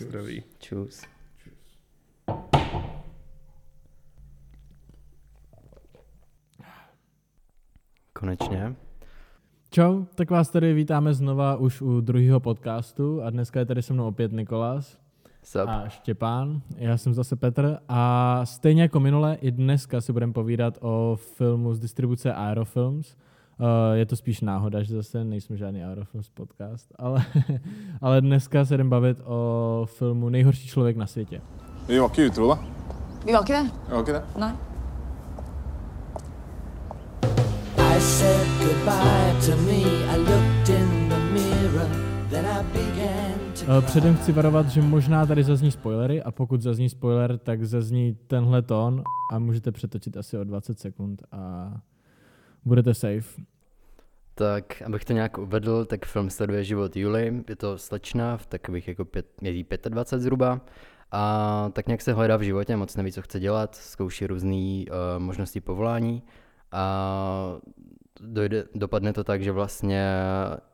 [0.00, 0.42] Zdraví.
[0.58, 1.02] Čus.
[8.12, 8.76] Konečně.
[9.70, 13.92] Čau, tak vás tady vítáme znova už u druhého podcastu a dneska je tady se
[13.92, 14.98] mnou opět Nikolas
[15.42, 15.68] Sup.
[15.68, 16.62] a Štěpán.
[16.76, 21.74] Já jsem zase Petr a stejně jako minule i dneska si budeme povídat o filmu
[21.74, 23.16] z distribuce Aerofilms.
[23.60, 27.24] Uh, je to spíš náhoda, že zase nejsme žádný Aerofilms podcast, ale,
[28.00, 31.40] ale dneska se jdeme bavit o filmu Nejhorší člověk na světě.
[31.88, 32.58] Vi var ikke utro, da.
[33.26, 33.72] Vi var ikke det.
[33.88, 34.22] Vi var ikke det.
[34.36, 34.52] Nei.
[37.96, 39.82] I said goodbye to me.
[40.14, 41.88] I looked in the mirror.
[42.30, 43.86] Then I began to.
[43.86, 48.62] Předem chci varovat, že možná tady zazní spoilery a pokud zazní spoiler, tak zazní tenhle
[48.62, 51.72] tón a můžete přetočit asi o 20 sekund a
[52.64, 53.42] budete safe.
[54.40, 57.34] Tak, abych to nějak uvedl, tak film sleduje život Julie.
[57.48, 60.60] Je to slečna v takových jako pět, jí 25 zhruba.
[61.12, 64.94] A tak nějak se hledá v životě, moc neví, co chce dělat, zkouší různé uh,
[65.18, 66.22] možnosti povolání
[66.72, 67.56] a
[68.20, 70.06] dojde, dopadne to tak, že vlastně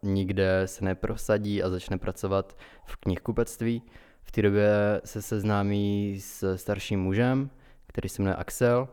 [0.03, 3.83] nikde se neprosadí a začne pracovat v knihkupectví.
[4.23, 7.51] V té době se seznámí s starším mužem,
[7.87, 8.89] který se jmenuje Axel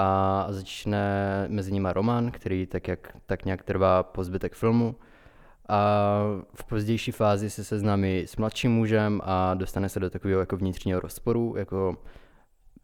[0.00, 1.04] a začne
[1.48, 4.96] mezi nimi román, který tak, jak, tak nějak trvá po zbytek filmu.
[5.68, 6.20] A
[6.54, 11.00] v pozdější fázi se seznámí s mladším mužem a dostane se do takového jako vnitřního
[11.00, 11.96] rozporu, jako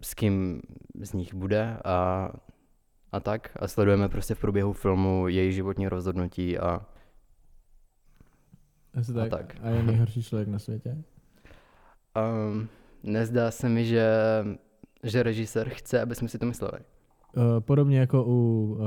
[0.02, 0.62] s kým
[1.00, 2.30] z nich bude a,
[3.12, 3.56] a tak.
[3.60, 6.86] A sledujeme prostě v průběhu filmu její životní rozhodnutí a
[8.98, 9.30] Asi A tak.
[9.30, 9.56] tak.
[9.62, 10.96] A je nejhorší člověk na světě.
[12.50, 12.68] um,
[13.02, 14.08] nezdá se mi, že,
[15.02, 16.78] že režisér chce, aby jsme si to mysleli.
[17.36, 18.78] Uh, podobně jako u uh,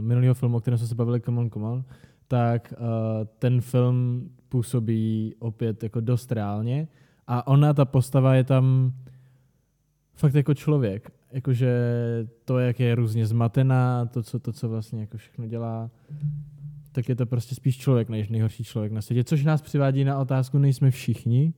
[0.00, 1.84] minulého filmu, o kterém jsme se bavili, Come on, come on,
[2.28, 2.86] tak uh,
[3.38, 6.88] ten film působí opět jako dost reálně
[7.26, 8.92] a ona, ta postava je tam
[10.14, 11.10] fakt jako člověk.
[11.32, 11.72] Jakože
[12.44, 15.90] to, jak je různě zmatená, to, co, to, co vlastně jako všechno dělá,
[16.92, 19.24] tak je to prostě spíš člověk, než nejhorší člověk na světě.
[19.24, 21.54] Což nás přivádí na otázku, nejsme všichni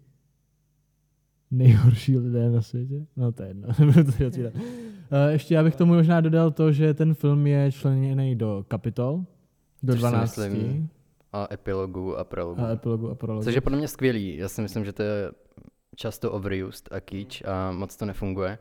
[1.50, 3.06] nejhorší lidé na světě?
[3.16, 3.68] No to je jedno.
[5.10, 9.24] Eh, Ještě já bych tomu možná dodal to, že ten film je členěný do kapitol,
[9.82, 10.88] do Což si 12 myslím.
[11.32, 12.62] A epilogu a prologu.
[12.62, 13.44] a epilogu a prologu.
[13.44, 14.36] Což je podle mě skvělý.
[14.36, 15.30] Já si myslím, že to je
[15.96, 18.58] často overused a kýč a moc to nefunguje.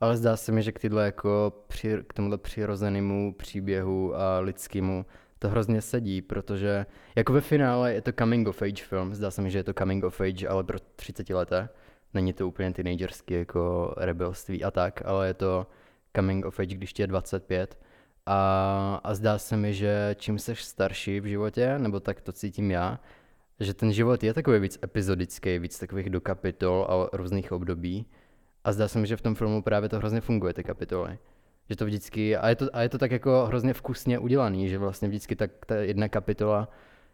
[0.00, 5.06] Ale zdá se mi, že k, tyhle jako při, k tomuhle přirozenému příběhu a lidskému
[5.38, 6.86] to hrozně sedí, protože
[7.16, 9.72] jako ve finále je to coming of age film, zdá se mi, že je to
[9.78, 11.68] coming of age, ale pro 30 leté.
[12.14, 15.66] Není to úplně teenagerský jako rebelství a tak, ale je to
[16.16, 17.78] coming of age, když ti je 25.
[18.26, 22.70] A, a zdá se mi, že čím seš starší v životě, nebo tak to cítím
[22.70, 23.00] já,
[23.60, 28.06] že ten život je takový víc epizodický, víc takových do kapitol a různých období.
[28.64, 31.18] A zdá se mi, že v tom filmu právě to hrozně funguje, ty kapitoly.
[31.70, 34.78] Že to vždycky, a je to, a je to tak jako hrozně vkusně udělaný, že
[34.78, 36.68] vlastně vždycky tak ta jedna kapitola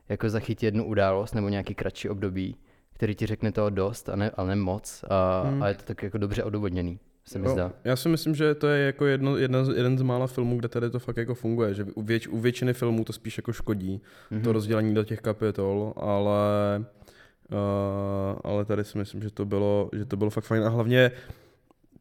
[0.09, 2.57] jako zachytí jednu událost nebo nějaký kratší období,
[3.01, 5.05] který ti řekne toho dost, a ne, ale ne moc.
[5.11, 5.63] A, Hmm.
[5.63, 7.73] a je to tak jako dobře odůvodněný, se mi Jo, zdá.
[7.85, 10.91] já si myslím, že to je jako jedno, jedna, jeden z mála filmů, kde tady
[10.91, 14.43] to fakt jako funguje, že u, věč, u většiny filmů to spíš jako škodí, Mhm.
[14.43, 16.85] to rozdělení do těch kapitol, ale,
[17.53, 21.11] uh, ale tady si myslím, že to bylo, že to bylo fakt fajn a hlavně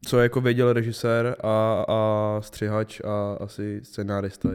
[0.05, 4.49] co jako věděl režisér a, a střihač a asi scenárista,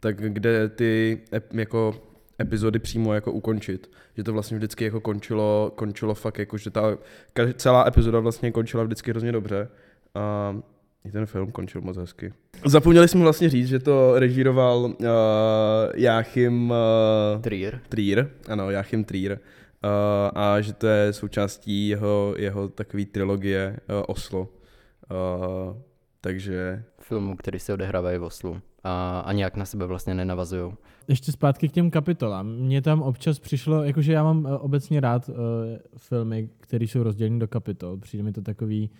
[0.00, 1.20] tak kde ty
[1.52, 1.94] jako
[2.40, 3.90] epizody přímo jako ukončit.
[4.16, 6.98] Že to vlastně vždycky jako končilo, končilo fakt jako, že ta
[7.54, 9.68] celá epizoda vlastně končila vždycky hrozně dobře.
[10.14, 10.56] A
[11.04, 12.32] i ten film končil moc hezky.
[12.66, 14.94] Zapomněli jsme vlastně říct, že to režíroval uh,
[15.94, 17.80] Jáchym uh, Trier.
[17.88, 19.32] Trier, ano, Jáchym Trier.
[19.32, 19.38] Uh,
[20.34, 24.40] a že to je součástí jeho, jeho takové trilogie uh, Oslo.
[24.40, 25.76] Uh,
[26.20, 28.60] takže Filmů, který se odehrávají v Oslu.
[28.84, 30.72] A, a nějak na sebe vlastně nenavazují.
[31.08, 32.46] Ještě zpátky k těm kapitolám.
[32.46, 35.34] Mně tam občas přišlo, jakože já mám eh, obecně rád uh,
[35.96, 37.96] filmy, které jsou rozděleny do kapitol.
[37.96, 38.90] Přijde mi to takový,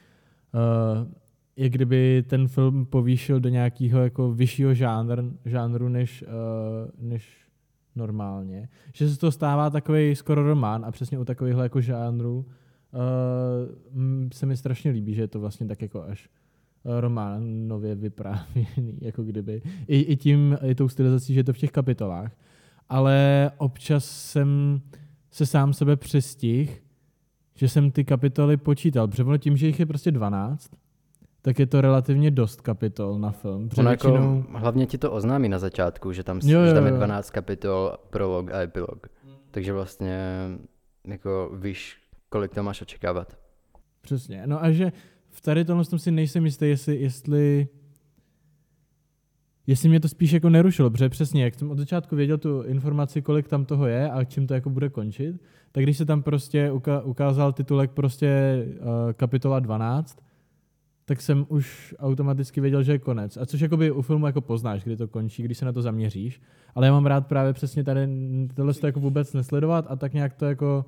[0.55, 1.09] uh,
[1.57, 7.47] jak kdyby ten film povýšil do nějakého jako vyššího žánr, žánru než, uh, než
[7.97, 8.69] normálně.
[8.95, 12.47] Že se to stává takový skoro román a přesně u takovýchhle jako žánru
[12.93, 13.01] uh,
[14.33, 16.29] se mi strašně líbí, že je to vlastně tak jako až
[16.85, 19.63] román nově vyprávěný, jako kdyby.
[19.89, 22.33] I, i tím, i tou stylizací, že je to v těch kapitolách.
[22.89, 24.81] Ale občas jsem
[25.31, 26.83] se sám sebe přestih,
[27.55, 29.09] že jsem ty kapitoly počítal.
[29.09, 30.71] Protože tím, že jich je prostě 12,
[31.43, 33.69] tak je to relativně dost kapitol na film.
[33.69, 34.45] Protože Ono jako, většinou...
[34.53, 36.97] hlavně ti to oznámí na začátku, že tam, Jo, že tam jo, je jo.
[36.97, 39.07] 12 kapitol, prolog a epilog.
[39.51, 40.19] Takže vlastně
[41.05, 41.97] jako víš,
[42.29, 43.39] kolik to máš očekávat.
[44.01, 44.43] Přesně.
[44.47, 44.93] No a že
[45.31, 47.69] v tady tomhle tom si nejsem jistý, jestli, jestli
[49.67, 53.23] jestli mě to spíš jako nerušilo, protože přesně, jak jsem od začátku věděl tu informaci,
[53.23, 55.41] kolik tam toho je a čím to jako bude končit,
[55.73, 56.73] tak když se tam prostě
[57.05, 60.19] ukázal titulek prostě uh, kapitola 12,
[61.05, 63.37] tak jsem už automaticky věděl, že je konec.
[63.37, 66.41] A což jakoby u filmu jako poznáš, kdy to končí, když se na to zaměříš.
[66.75, 68.09] Ale já mám rád právě přesně tady
[68.55, 70.85] tohle to jako vůbec nesledovat a tak nějak to jako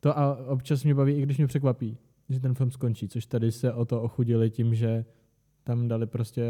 [0.00, 1.98] to a občas mě baví, i když mě překvapí,
[2.32, 5.04] že ten film skončí, což tady se o to ochudili tím, že
[5.64, 6.42] tam dali prostě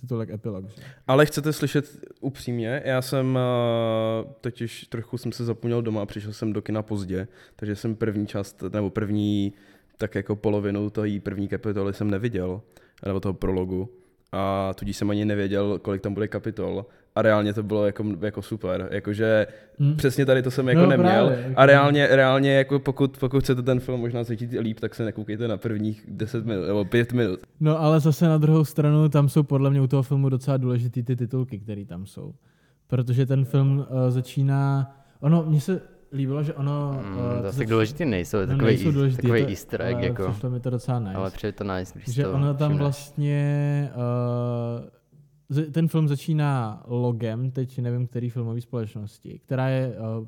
[0.00, 0.68] titulek epilog.
[0.68, 0.82] Že?
[1.06, 6.32] Ale chcete slyšet upřímně, já jsem uh, totiž trochu jsem se zapomněl doma a přišel
[6.32, 9.52] jsem do kina pozdě, takže jsem první část, nebo první
[9.96, 12.62] tak jako polovinu toho první kapitoly jsem neviděl,
[13.06, 13.88] nebo toho prologu.
[14.32, 16.86] A tudíž jsem ani nevěděl, kolik tam bude kapitol.
[17.18, 18.88] A reálně to bylo jako, jako super.
[18.90, 19.46] Jakože
[19.78, 19.96] hmm.
[19.96, 21.08] přesně tady to jsem jako No, neměl.
[21.26, 24.94] právě, jako- A reálně, reálně jako pokud, pokud chcete ten film možná cítit líp, tak
[24.94, 27.40] se nekoukejte na prvních 10 minut nebo 5 minut.
[27.60, 31.02] No ale zase na druhou stranu tam jsou podle mě u toho filmu docela důležitý
[31.02, 32.34] ty titulky, které tam jsou.
[32.86, 35.80] Protože ten film uh, začíná, ono, mně se
[36.12, 37.00] líbilo, že ono...
[37.06, 40.06] Mm, eh, zase zač- důležitý nejsou, no, takový, nejsou důležitý, takový to- easter egg, ale
[40.06, 41.14] jako, Přišlo mi to docela nice.
[41.14, 42.80] ale přijde to nice, když že to ono tam všimneš.
[42.80, 44.88] vlastně, uh,
[45.72, 50.26] ten film začíná logem, teď nevím, který filmový společnosti, která je uh,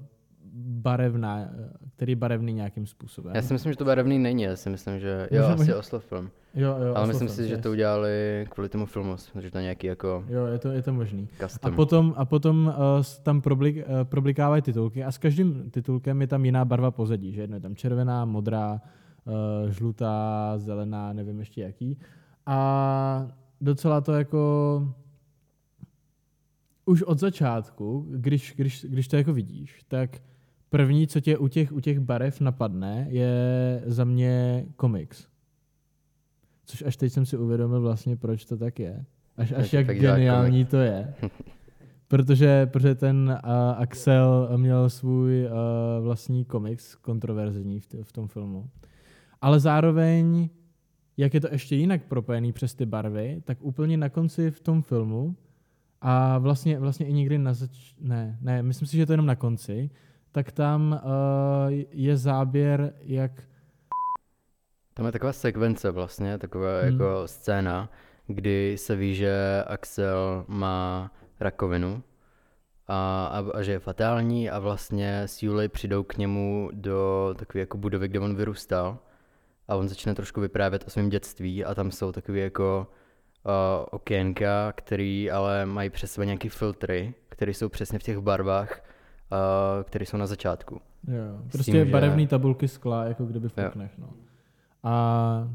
[0.62, 1.48] barevná, eh,
[1.96, 3.32] který je barevný nějakým způsobem.
[3.34, 6.00] Já si myslím, že to barevný není, já si myslím, že jo, Možná- asi Oslo
[6.00, 6.30] film.
[6.54, 9.86] jo, jo, Ale myslím Films, si, že to udělali kvůli tomu filmu, že to nějaký
[9.86, 11.28] jako Jo, je to, je to možný.
[11.44, 11.74] A custom.
[11.74, 16.44] potom, a potom uh, tam problik, uh, problikávají titulky a s každým titulkem je tam
[16.44, 18.80] jiná barva pozadí, že jedno je tam červená, modrá,
[19.24, 21.98] uh, žlutá, zelená, nevím ještě jaký.
[22.46, 23.26] A
[23.60, 24.82] docela to jako
[26.90, 30.22] už od začátku, když, když, když to jako vidíš, tak
[30.70, 35.26] první, co tě u těch, u těch barev napadne, je za mě komiks.
[36.64, 39.04] Což až teď jsem si uvědomil vlastně, proč to tak je.
[39.36, 41.14] Až, až jak geniální to je.
[42.08, 45.50] Protože, protože ten uh, Axel měl svůj uh,
[46.04, 48.70] vlastní komiks, kontroverzní v, t- v tom filmu.
[49.40, 50.48] Ale zároveň,
[51.16, 54.82] jak je to ještě jinak propojený přes ty barvy, tak úplně na konci v tom
[54.82, 55.36] filmu
[56.00, 57.94] a vlastně, vlastně i někdy na zač...
[58.00, 59.90] Ne, ne, myslím si, že to je jenom na konci,
[60.32, 63.32] tak tam uh, je záběr, jak
[64.94, 66.92] Tam je taková sekvence vlastně, taková Hmm.
[66.92, 67.90] jako scéna,
[68.26, 71.10] kdy se ví, že Axel má
[71.40, 72.02] rakovinu
[72.88, 77.60] a, a, a že je fatální a vlastně s Julej přijdou k němu do takové
[77.60, 78.98] jako budovy, kde on vyrůstal
[79.68, 82.86] a on začne trošku vyprávět o svém dětství a tam jsou takové jako
[83.44, 83.52] uh,
[83.90, 88.82] okénka, který ale mají přes sebe nějaký filtry, které jsou přesně v těch barvách,
[89.32, 89.38] uh,
[89.84, 90.80] které jsou na začátku.
[91.08, 94.06] Jo, prostě tím, že- barevné tabulky skla, jako kdyby v oknech, no.
[94.82, 95.48] A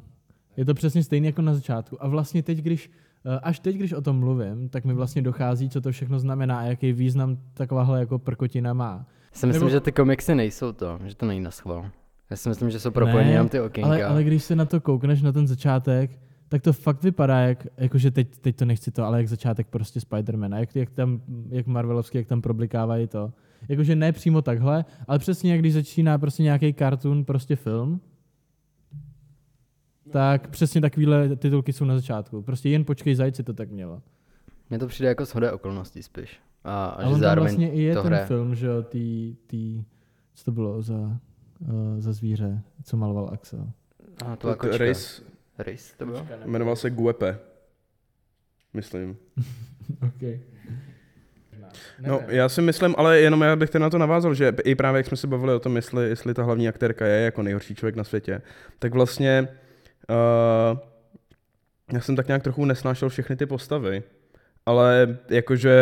[0.57, 2.03] je to přesně stejné jako na začátku.
[2.03, 2.91] A vlastně teď, když,
[3.25, 6.59] eh, až teď, když o tom mluvím, tak mi vlastně dochází, co to všechno znamená
[6.59, 9.05] a jaký význam takováhle jako prkotina má.
[9.33, 11.85] Si myslím, Nebo- že ty komiksy nejsou to, že to není na schvál.
[12.29, 13.87] Já si myslím, že jsou propojeny jenom ty okénka.
[13.89, 16.11] ale, ale když se na to koukneš, na ten začátek,
[16.49, 19.99] tak to fakt vypadá, jak, jakože teď, teď to nechci to, ale jak začátek prostě
[19.99, 23.33] Spidermana, jak, jak tam, jak Marvelovský, jak tam problikávají to.
[23.69, 28.01] Jakože ne přímo takhle, ale přesně jak když začíná prostě nějaký cartoon, prostě film,
[30.11, 32.41] tak přesně takovéhle titulky jsou na začátku.
[32.41, 34.01] Prostě jen počkej, zajci to tak mělo.
[34.69, 36.39] Mně to přijde jako shoda okolností spíš.
[36.63, 38.25] A, a že zároveň vlastně i je to ten hraje.
[38.25, 39.83] film, že jo, tý, tý,
[40.33, 41.19] co to bylo za, uh,
[41.97, 43.71] za zvíře, co maloval Axel.
[44.25, 45.21] A to jako Race
[45.57, 46.27] Race to bylo?
[46.45, 47.39] jmenoval se Guepe.
[48.73, 49.17] Myslím.
[50.07, 50.39] okay.
[51.99, 54.99] No, já si myslím, ale jenom já bych ten na to navázal, že i právě
[54.99, 57.95] jak jsme se bavili o tom, jestli, jestli ta hlavní aktérka je jako nejhorší člověk
[57.95, 58.41] na světě,
[58.79, 59.47] tak vlastně
[60.09, 60.79] uh,
[61.93, 64.03] já jsem tak nějak trochu nesnášel všechny ty postavy,
[64.65, 65.75] ale jakože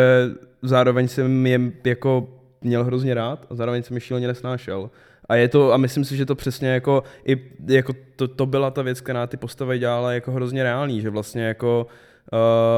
[0.62, 4.90] zároveň jsem je jako měl hrozně rád a zároveň jsem je šíleně nesnášel.
[5.28, 8.70] A je to, a myslím si, že to přesně jako, i, jako to, to, byla
[8.70, 11.86] ta věc, která ty postavy dělala jako hrozně reální, že vlastně jako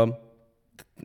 [0.06, 0.14] uh,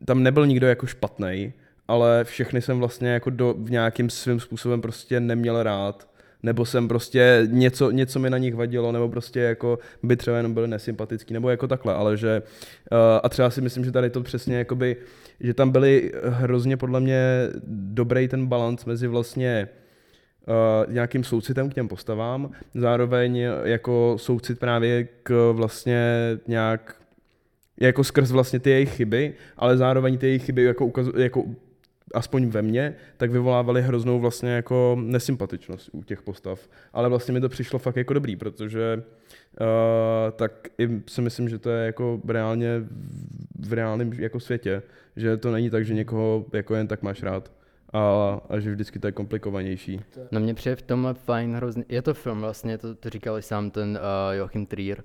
[0.05, 1.53] tam nebyl nikdo jako špatný,
[1.87, 6.07] ale všechny jsem vlastně jako do, v nějakým svým způsobem prostě neměl rád,
[6.43, 10.53] nebo jsem prostě něco, něco mi na nich vadilo, nebo prostě jako by třeba jenom
[10.53, 12.41] byli nesympatický, nebo jako takhle, ale že
[12.91, 14.95] uh, a třeba si myslím, že tady to přesně jakoby,
[15.39, 19.69] že tam byly hrozně podle mě dobrý ten balans mezi vlastně
[20.47, 26.13] uh, nějakým soucitem k těm postavám, zároveň jako soucit právě k vlastně
[26.47, 26.95] nějak
[27.79, 31.45] jako skrz vlastně ty jejich chyby, ale zároveň ty jejich chyby jako, ukazu, jako
[32.13, 36.67] aspoň ve mně, tak vyvolávaly hroznou vlastně jako nesympatičnost u těch postav.
[36.93, 39.65] Ale vlastně mi to přišlo fakt jako dobrý, protože uh,
[40.35, 44.81] tak i si myslím, že to je jako reálně v- v reálném jako světě,
[45.15, 47.51] že to není tak, že někoho jako jen tak máš rád
[47.93, 50.01] a, a že vždycky to je komplikovanější.
[50.31, 53.41] No mě přijde v tomhle fajn hrozně, je to film vlastně, to, to říkal i
[53.41, 55.03] sám ten uh, Joachim Trier,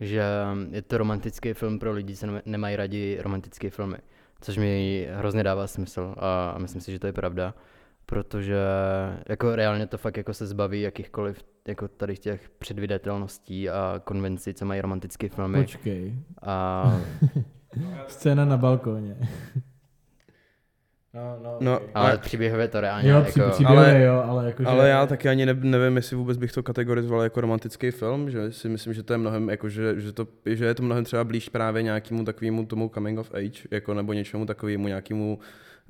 [0.00, 0.22] že
[0.70, 3.96] je to romantický film pro lidi, co nemají- nemají rádi romantické filmy,
[4.40, 7.54] což mi hrozně dává smysl a, a myslím si, že to je pravda,
[8.06, 8.56] protože
[9.28, 14.64] jako reálně to fakt jako se zbaví jakýchkoliv jako tady těch předvydatelností a konvencí, co
[14.64, 16.14] mají romantické filmy Počkej.
[16.42, 16.92] a,
[18.08, 19.16] Scéna na balkóně.
[21.16, 21.88] No, no, No, okay.
[21.94, 24.68] ale příběhově to reálně Jo, jako, při, příběhové, ale- jo, ale jakože...
[24.68, 28.52] Ale já taky ani ne, nevím, jestli vůbec bych to kategorizoval jako romantický film, že
[28.52, 31.24] si myslím, že to je mnohem, jako že, že, to, že je to mnohem třeba
[31.24, 35.38] blíž právě nějakému takovému tomu coming of age, jako nebo něčemu takovému nějakému,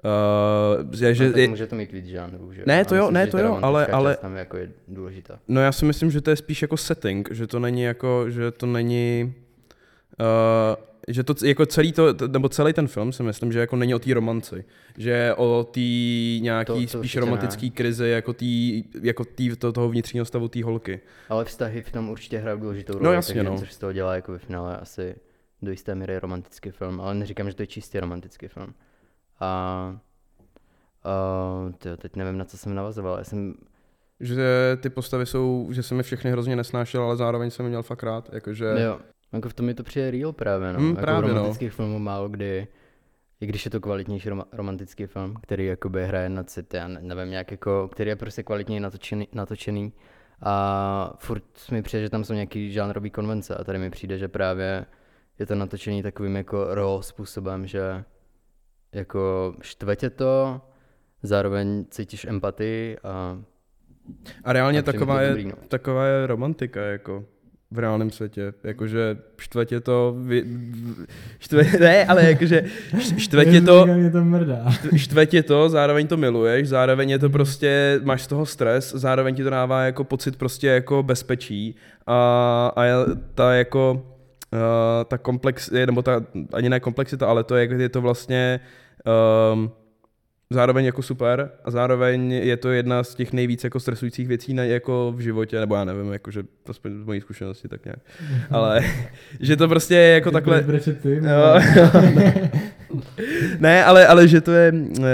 [0.04, 3.02] uh, že, no, že, tak je, může to mít víc žánrů, že Ne, to jo,
[3.02, 5.38] myslím, ne, že to jo, ale- ale- tam jako je důležitá.
[5.49, 8.50] no já si myslím, že to je spíš jako setting, že to není jako, že
[8.50, 9.35] to není,
[10.21, 13.95] uh, že to jako celý to, nebo celý ten film si myslím, že jako není
[13.95, 14.65] o té romanci,
[14.97, 15.81] že je o té
[16.41, 20.49] nějaký To- to, spíš určitě romantický krizi, jako, tý, jako tý, to, toho vnitřního stavu
[20.49, 21.01] té holky.
[21.29, 23.59] Ale vztahy v tom určitě hrají důležitou No roli, jasně, takže no.
[23.59, 25.15] což z toho dělá jako ve finále asi
[25.63, 28.75] do jisté míry romantický film, ale neříkám, že to je čistě romantický film.
[29.41, 30.01] A
[31.67, 33.55] uh, tyjo, teď nevím, na co jsem navazoval, já jsem,
[34.21, 37.83] že ty postavy jsou, že jsem je všechny hrozně nesnášel, ale zároveň jsem je měl
[37.83, 38.67] fakt rád, jakože...
[38.85, 38.99] jo,
[39.37, 40.78] jako v tom mi to přijde real právě, no.
[40.78, 41.35] Hmm, jako právě, no.
[41.35, 42.66] romantických filmů málo kdy,
[43.40, 47.00] i když je to kvalitnější roma- romantický film, který jakoby hraje na city, já ne-
[47.02, 49.93] nevím, nějak jako, který je prostě kvalitněji natočený, natočený
[50.43, 54.28] a furt mi přijde, že tam jsou nějaký žánrový konvence a tady mi přijde, že
[54.28, 54.87] právě
[55.38, 58.05] je to natočený takovým jako raw způsobem, že
[58.93, 60.61] jako štve tě to,
[61.23, 63.38] zároveň cítíš empatii a
[64.45, 65.52] A reálně A taková je, dobrý, no.
[65.69, 67.25] taková je romantika, jako
[67.70, 68.52] v reálném světě.
[68.64, 70.16] Jakože štve tě to...
[70.18, 70.44] Vy,
[71.38, 72.62] štve, ne, ale jakože
[72.99, 73.87] š- štve tě to...
[73.87, 74.11] Mě
[75.42, 79.50] to zároveň to miluješ, zároveň je to prostě, máš z toho stres, zároveň ti to
[79.50, 82.82] dává jako pocit prostě jako bezpečí a, a
[83.35, 84.06] ta jako
[85.08, 88.61] ta komplex, nebo ta, ani ne komplexita, ale to je, je to vlastně
[89.52, 89.70] um,
[90.50, 94.65] zároveň jako super a zároveň je to jedna z těch nejvíc jako stresujících věcí na,
[94.65, 97.99] jako v životě, nebo já nevím, jakože aspoň z mojí zkušenosti tak nějak,
[98.50, 98.81] ale
[99.41, 100.62] že to prostě je jako Ty takhle,
[101.03, 101.29] ty, no.
[102.15, 102.50] ne.
[103.59, 105.07] ne, ale, ale že to je, uh,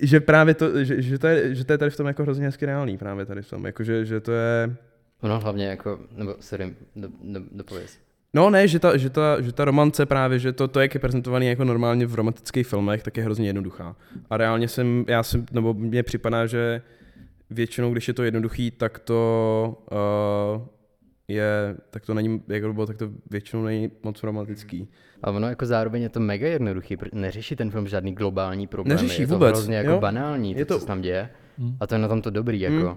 [0.00, 2.46] že právě to, že, že, to je, že to je tady v tom jako hrozně
[2.46, 4.76] hezky reálný právě tady v tom, jakože, že to je,
[5.20, 8.03] ono hlavně jako, nebo sorry, do, do, dopověz.
[8.34, 11.00] No ne, že ta, že ta, že ta romance právě, že to, to jak je
[11.00, 13.96] prezentovaný jako normálně v romantických filmech, tak je hrozně jednoduchá.
[14.30, 16.82] A reálně jsem, já jsem, nebo mně připadá, že
[17.50, 19.82] většinou, když je to jednoduchý, tak to
[20.56, 20.62] uh,
[21.28, 24.88] je, tak to není, jak bylo, tak to většinou není moc romantický.
[25.22, 28.96] A ono jako zároveň je to mega jednoduchý, neřeší ten film žádný globální problém.
[28.96, 30.00] Neřeší je to vůbec, hrozně jako jo.
[30.00, 31.30] banální, to, Je to- co se tam děje.
[31.58, 31.76] Hmm.
[31.80, 32.86] A to je na tom to dobrý, jako.
[32.86, 32.96] Hmm.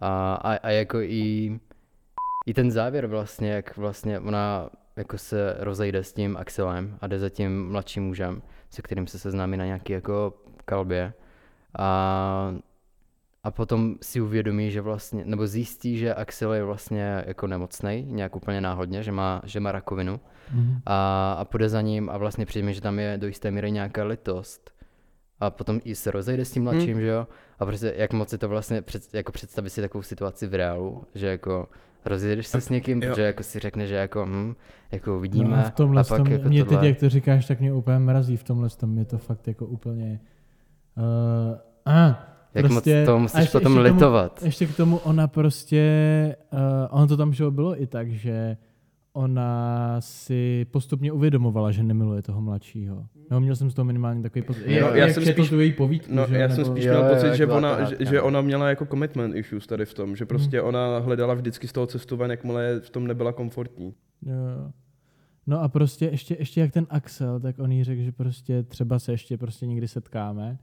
[0.00, 1.58] A, a, a jako i,
[2.46, 7.18] i ten závěr vlastně, jak vlastně ona jako se rozejde s tím Axelem a jde
[7.18, 10.34] za tím mladším mužem, se kterým se seznámí na nějaký jako
[10.64, 11.12] kalbě.
[11.78, 12.54] A,
[13.44, 18.36] a potom si uvědomí, že vlastně, nebo zjistí, že Axel je vlastně jako nemocný, nějak
[18.36, 20.20] úplně náhodně, že má, že má rakovinu
[20.52, 20.80] Mhm.
[20.86, 24.04] a, a půjde za ním a vlastně přijde že tam je do jisté míry nějaká
[24.04, 24.70] litost.
[25.40, 26.74] A potom i se rozejde s tím Hmm.
[26.74, 27.26] mladším, že jo?
[27.58, 31.04] A prostě jak moc si to vlastně před, jako představit si takovou situaci v reálu,
[31.14, 31.68] že jako
[32.06, 33.08] rozjedeš se s někým, Jo.
[33.10, 34.54] protože jako si řekne, že jako hm,
[34.92, 36.78] jako vidíme No a v tomhle a pak tom, jako mě tohle.
[36.80, 39.66] teď, jak to říkáš, tak mě úplně mrazí v tomhle tom, je to fakt jako
[39.66, 40.20] úplně...
[40.96, 41.56] Uh,
[41.86, 42.14] ah,
[42.54, 44.42] jak prostě, moc to a musíš ještě- potom ještě k tomu- litovat.
[44.42, 46.58] Ještě k tomu ona prostě, uh,
[46.90, 48.56] ono to tam že bylo i tak, že
[49.16, 53.06] ona si postupně uvědomovala, že nemiluje toho mladšího.
[53.30, 54.66] No, měl jsem z toho minimálně takový pocit.
[54.66, 56.92] No, já jak jsem spíš- tu její povídku, No, že jo, já jsem spíš Jo,
[56.92, 59.84] měl jo, pocit, jak že ona, ta že, že ona měla jako commitment issues tady
[59.86, 63.32] v tom, že prostě ona hledala vždycky z toho cestu ven, jakmile v tom nebyla
[63.32, 63.94] komfortní.
[64.22, 64.70] Jo, jo.
[65.46, 68.98] No a prostě ještě, ještě jak ten Axel, tak on jí řekl, že prostě třeba
[68.98, 70.58] se ještě prostě někdy setkáme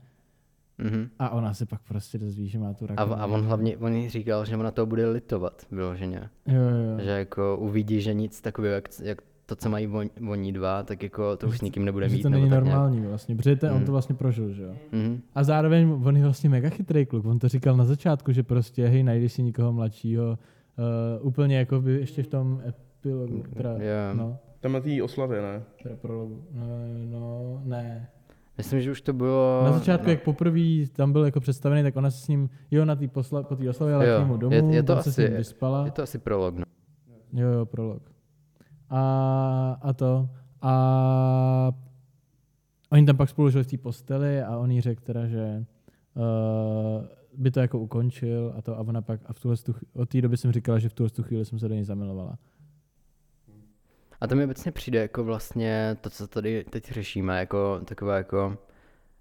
[0.78, 1.08] Mhm.
[1.18, 3.20] a ona se pak prostě dozví, že má tu A, rakovinu.
[3.22, 6.30] a on hlavně, on jí říkal, že ona to bude litovat, vyloženě.
[6.46, 6.98] Jo, jo.
[7.04, 11.02] Že jako uvidí, že nic takového, jak, jak to, co mají oni, oni dva, tak
[11.02, 12.22] jako to už s nikým nebude že mít.
[12.22, 13.84] to není normální vlastně, protože to, on Hmm.
[13.86, 14.68] to vlastně prožil, že jo.
[14.68, 14.92] Nějak.
[14.92, 15.20] Mhm.
[15.34, 17.24] A zároveň on je vlastně mega chytrý kluk.
[17.26, 20.38] On to říkal na začátku, že prostě hej, najdeš si někoho mladšího.
[21.20, 23.42] Uh, úplně jako by ještě v tom epilogu.
[23.56, 24.14] Teda, Jo.
[24.14, 25.62] no, Tam na té oslavě, ne?
[25.82, 26.44] teda prologu.
[26.54, 26.64] No,
[27.10, 28.08] no, ne.
[28.62, 29.60] Myslím, že už to bylo...
[29.64, 30.60] Na začátku, no, jak poprvé
[30.92, 33.70] tam byl jako představený, tak ona se s ním, jo, na té posla, po té
[33.70, 35.84] oslavě, ale Jo, k němu domů, je- je to tam se s ním asi- vyspala.
[35.84, 36.64] Je to asi prolog, no.
[37.32, 38.02] Jo, jo, prolog.
[38.90, 40.28] A, a to.
[40.62, 41.72] A
[42.92, 45.64] oni tam pak spolu žili v té posteli a on jí řekl teda, že
[46.16, 47.04] uh,
[47.38, 50.20] by to jako ukončil a to a ona pak a v tuhle stu, od té
[50.20, 52.38] doby jsem říkala, že v tuhle tu chvíli jsem se do něj zamilovala.
[54.22, 58.58] A to mi obecně přijde jako vlastně to, co tady teď řešíme, jako taková jako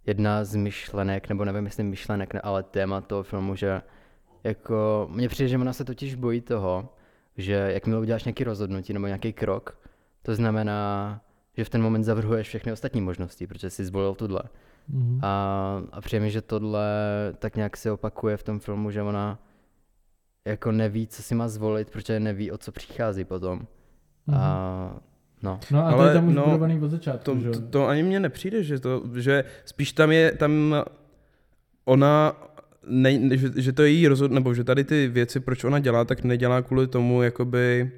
[0.06, 3.82] jedna z myšlenek, nebo nevím, jestli myšlenek, ne, ale téma toho filmu, že
[4.44, 6.90] jako, mně přijde, že ona se totiž bojí toho,
[7.38, 9.80] že jakmile uděláš nějaký rozhodnutí nebo nějaký krok,
[10.22, 11.22] to znamená,
[11.58, 14.42] že v ten moment zavrhuješ všechny ostatní možnosti, protože jsi zvolil tuhle.
[14.88, 15.20] Mhm.
[15.24, 16.88] A, a přijde mi, že tohle
[17.40, 19.40] tak nějak se opakuje v tom filmu, že ona
[20.46, 23.68] jako neví, co si má zvolit, protože neví, o co přichází potom.
[24.28, 24.38] Mhm.
[24.38, 25.00] A
[25.44, 25.60] no.
[25.72, 27.88] No a to Ale je tam už no, budovaný od začátku, To, že to, to
[27.88, 30.76] ani mně nepřijde, že to, že spíš tam je, tam
[31.86, 32.34] ona,
[32.88, 36.06] ne, že, že to je její rozhod, nebo že tady ty věci, proč ona dělá,
[36.06, 37.92] tak nedělá kvůli tomu, jakoby,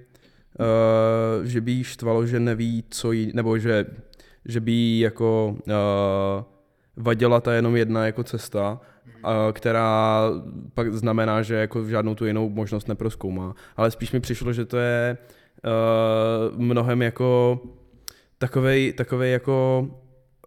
[0.59, 3.85] uh, že by jí štvalo, že neví, co jí, nebo že,
[4.45, 8.79] že by jí jako uh, vadila ta jenom jedna jako cesta,
[9.51, 10.29] která
[10.73, 13.55] pak znamená, že jako žádnou tu jinou možnost neproskoumá.
[13.77, 15.42] Ale spíš mi přišlo, že to je uh,
[16.55, 17.59] mnohem jako
[18.37, 19.87] takovej, takovej jako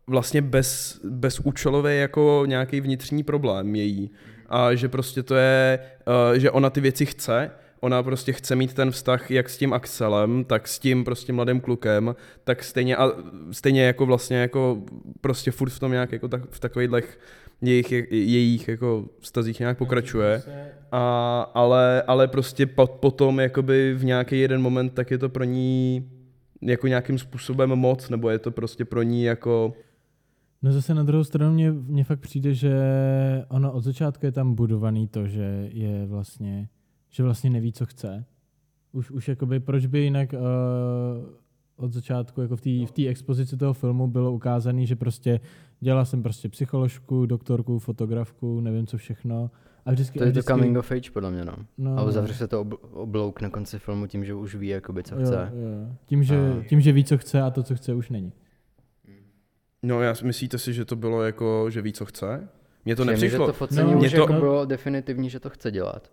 [0.07, 4.11] vlastně bez, bezúčelový jako nějaký vnitřní problém její.
[4.49, 5.79] A že prostě to je,
[6.31, 9.73] uh, že ona ty věci chce, ona prostě chce mít ten vztah jak s tím
[9.73, 13.13] Axelem, tak s tím prostě mladým klukem, tak stejně, a
[13.51, 14.83] stejně jako vlastně jako
[15.21, 16.91] prostě furt v tom nějak jako tak, v takových
[17.61, 20.43] jejich, jejich jako vztazích nějak pokračuje.
[20.93, 25.45] A, ale, ale prostě po, potom jakoby v nějaký jeden moment tak je to pro
[25.45, 26.09] ní
[26.63, 29.73] jako nějakým způsobem moc, nebo je to prostě pro ní jako...
[30.63, 32.75] No zase na druhou stranu mně, mně fakt přijde, že
[33.49, 36.69] ono od začátku je tam budovaný to, že je vlastně,
[37.11, 38.25] že vlastně neví, co chce.
[38.93, 40.39] Už, už jakoby, proč by jinak uh,
[41.77, 45.41] od začátku, jako v té v té expozici toho filmu bylo ukázané, že prostě
[45.81, 49.51] dělala jsem prostě psycholožku, doktorku, fotografku, nevím co všechno.
[49.87, 51.53] A vždycky, To je to vždycky, coming of age, podle mě, no.
[51.79, 55.03] no, A uzavře se to obl- oblouk na konci filmu tím, že už ví, jakoby,
[55.03, 55.53] co chce.
[55.55, 55.97] Jo, jo.
[56.07, 58.33] Tím, že, A- tím, že ví, co chce a to, co chce, už není.
[59.83, 62.49] No já myslíte si, že to bylo jako, že ví, co chce?
[62.85, 63.47] Mně to Přijde mi, že nepřišlo.
[63.47, 66.11] to focení No, už Mně to- jako bylo definitivní, že to chce dělat.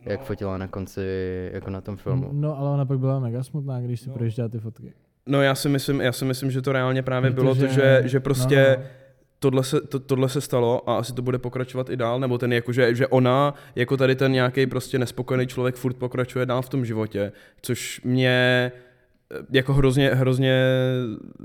[0.00, 1.00] Jak fotila na konci,
[1.52, 2.28] jako na tom filmu.
[2.32, 4.92] No, ale ona pak byla mega smutná, když si projížděla ty fotky.
[5.26, 8.02] No já si myslím, já si myslím, že to reálně právě Protože- bylo to, že,
[8.04, 8.88] že prostě no, no.
[9.38, 12.52] tohle se, to, tohle se stalo a asi to bude pokračovat i dál, nebo ten
[12.52, 16.68] jako, že, že ona, jako tady ten nějaký prostě nespokojený člověk furt pokračuje dál v
[16.68, 17.32] tom životě,
[17.62, 18.72] což mě
[19.32, 20.64] eh, jako hrozně, hrozně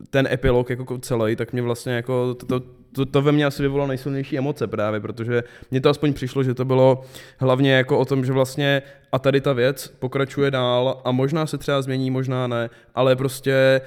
[0.10, 3.62] ten epilog jako celý, tak mě vlastně jako to, to, to, to ve mně asi
[3.62, 7.02] vyvolalo nejsilnější emoce právě, protože mně to aspoň přišlo, že to bylo
[7.40, 11.58] hlavně jako o tom, že vlastně a tady ta věc pokračuje dál a možná se
[11.58, 13.82] třeba změní, možná ne, ale prostě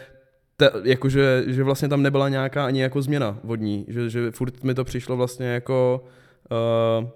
[0.57, 4.75] te, jakože, že vlastně tam nebyla nějaká ani jako změna vodní, že, že furt mi
[4.75, 6.05] to přišlo vlastně jako
[7.01, 7.09] uh,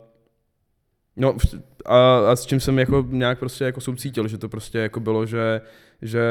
[1.17, 1.37] no
[1.85, 5.27] a, a, s čím jsem jako nějak prostě jako soucítil, že to prostě jako bylo,
[5.27, 5.61] že,
[6.03, 6.23] že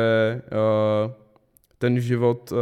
[1.06, 1.12] uh,
[1.84, 2.58] ten život uh,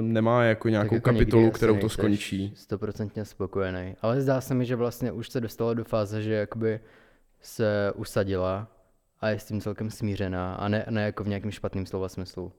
[0.00, 2.52] nemá jako nějakou jako kapitolu, kterou to skončí.
[2.54, 3.96] Stoprocentně spokojený.
[4.02, 6.80] Ale zdá se mi, že vlastně už se dostala do fáze, že jakoby
[7.40, 8.68] se usadila
[9.20, 12.52] a je s tím celkem smířená a ne, ne jako v nějakém špatném slova smyslu.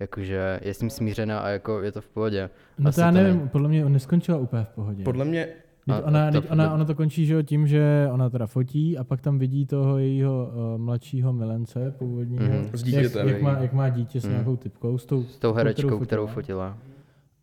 [0.00, 2.50] Jakože je s tím smířená a jako je to v pohodě.
[2.78, 5.04] No Asi to já to nevím, ne- podle mě neskončila úplně v pohodě.
[5.04, 5.48] Podle mě,
[5.88, 8.98] A- ona, a to- ona, ona to končí že jo, tím, že ona teda fotí
[8.98, 12.64] a pak tam vidí toho jejího uh, mladšího milence původního, Mhm.
[12.72, 13.28] S jak, dítětem.
[13.28, 14.32] jak, má, jak má dítě s Mhm.
[14.32, 16.06] nějakou typkou, s tou, S tou herečkou, fotila.
[16.06, 16.78] kterou fotila.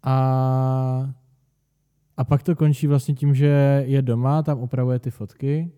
[0.04, 1.10] A,
[2.17, 5.71] a pak to končí vlastně tím, že je doma, tam upravuje ty fotky.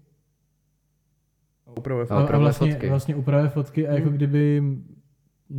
[1.77, 2.89] upravuje A A, a upravuje vlastně, fotky.
[2.89, 4.61] vlastně upravuje fotky a jako kdyby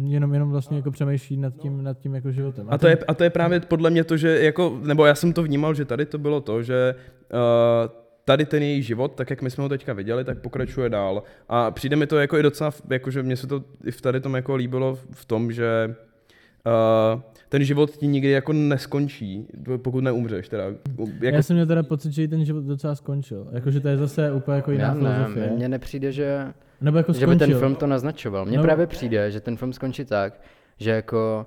[0.03, 2.67] jenom, jenom vlastně jako přemýšlí nad tím, nad tím jako životem.
[2.71, 5.33] A to, je, a to je právě podle mě to, že jako, nebo já jsem
[5.33, 6.95] to vnímal, že tady to bylo to, že
[7.33, 7.91] uh,
[8.25, 11.23] tady ten její život, tak jak my jsme ho teďka viděli, tak pokračuje dál.
[11.49, 14.35] A přijde mi to jako i docela, jakože mně se to i v tady tom
[14.35, 15.95] jako líbilo v tom, že
[16.67, 20.49] uh, ten život ti nikdy jako neskončí, pokud neumřeš.
[20.49, 20.65] Teda.
[20.65, 23.47] Jako, Já jsem měl teda pocit, že jí ten život docela skončil.
[23.53, 25.51] Jakože to je zase úplně jako jiná Já ne, filozofie.
[25.57, 26.47] mně nepřijde, že,
[26.81, 27.47] Nebo jako že by skončil.
[27.49, 28.45] ten film to naznačoval.
[28.47, 28.63] Mně No.
[28.63, 30.41] právě přijde, že ten film skončí tak,
[30.79, 31.47] že jako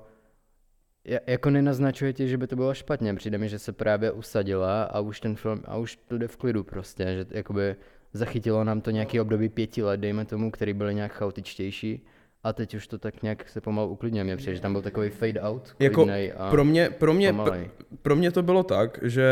[1.08, 3.14] ja- jako nenaznačuje ti, že by to bylo špatně.
[3.14, 6.36] Přijde mi, že se právě usadila a už ten film, a už to jde v
[6.36, 7.76] klidu prostě, že jakoby
[8.12, 12.06] zachytilo nám to nějaký období pěti let, dejme tomu, který byly nějak chaotičtější
[12.44, 14.24] A teď už to tak nějak se pomalu uklidňuje.
[14.24, 17.70] Mně přijde, že tam byl takový fade out, Jako a pro mě, pro mě, pomalej.
[18.02, 19.28] pro mě to bylo tak, že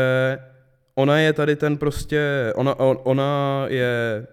[0.95, 4.27] ona je tady ten prostě, ona, on- ona je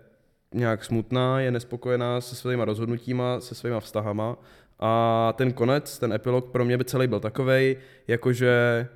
[0.55, 4.37] nějak smutná, je nespokojená se svýma rozhodnutíma, se svýma vztahama.
[4.81, 7.77] A ten konec, ten epilog pro mě by celý byl takovej,
[8.09, 8.89] jakože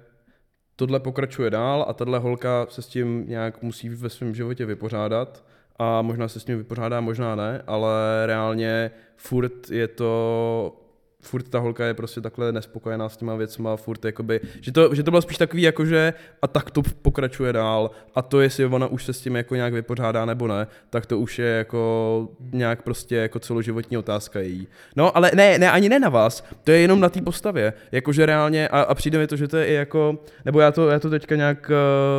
[0.76, 5.44] tohle pokračuje dál a tahle holka se s tím nějak musí ve svém životě vypořádat
[5.78, 10.87] a možná se s tím vypořádá, možná ne, ale reálně furt je to
[11.28, 15.02] furt ta holka je prostě takhle nespokojená s těma věcma, furt jakoby, že to, že
[15.02, 19.04] to bylo spíš takový jakože a tak to pokračuje dál a to jestli ona už
[19.04, 23.16] se s tím jako nějak vypořádá nebo ne, tak to už je jako nějak prostě
[23.16, 24.68] jako celoživotní otázka její.
[24.96, 28.26] No ale ne, ne, ani ne na vás, to je jenom na té postavě, jakože
[28.26, 30.98] reálně a, a přijde mi to, že to je i jako, nebo já to, já
[30.98, 31.70] to teďka nějak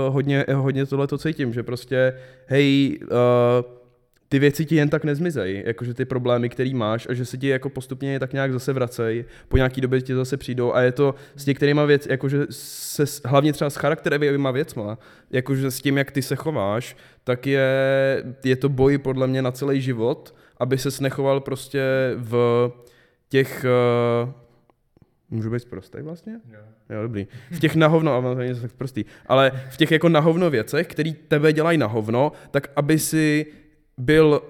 [0.07, 2.13] uh, hodně, hodně tohle to cítím, že prostě
[2.45, 3.78] hej, uh,
[4.29, 7.47] ty věci ti jen tak nezmizejí, jakože ty problémy, který máš a že se ti
[7.47, 11.15] jako postupně tak nějak zase vracejí, po nějaký době ti zase přijdou a je to
[11.35, 14.97] s některýma věc, jakože se, hlavně třeba s charakterovými věcma,
[15.31, 17.69] jakože s tím, jak ty se chováš, tak je,
[18.43, 21.81] je to boj podle mě na celý život, aby ses nechoval prostě
[22.17, 22.71] v
[23.29, 23.65] těch,
[24.25, 24.29] uh,
[25.29, 26.33] můžu být prostý vlastně?
[26.89, 27.27] Jo, dobrý.
[27.51, 31.13] V těch nahovno, a to není tak prostý, ale v těch jako nahovno věcech, který
[31.13, 33.45] tebe dělají nahovno, tak aby si
[33.99, 34.41] byl,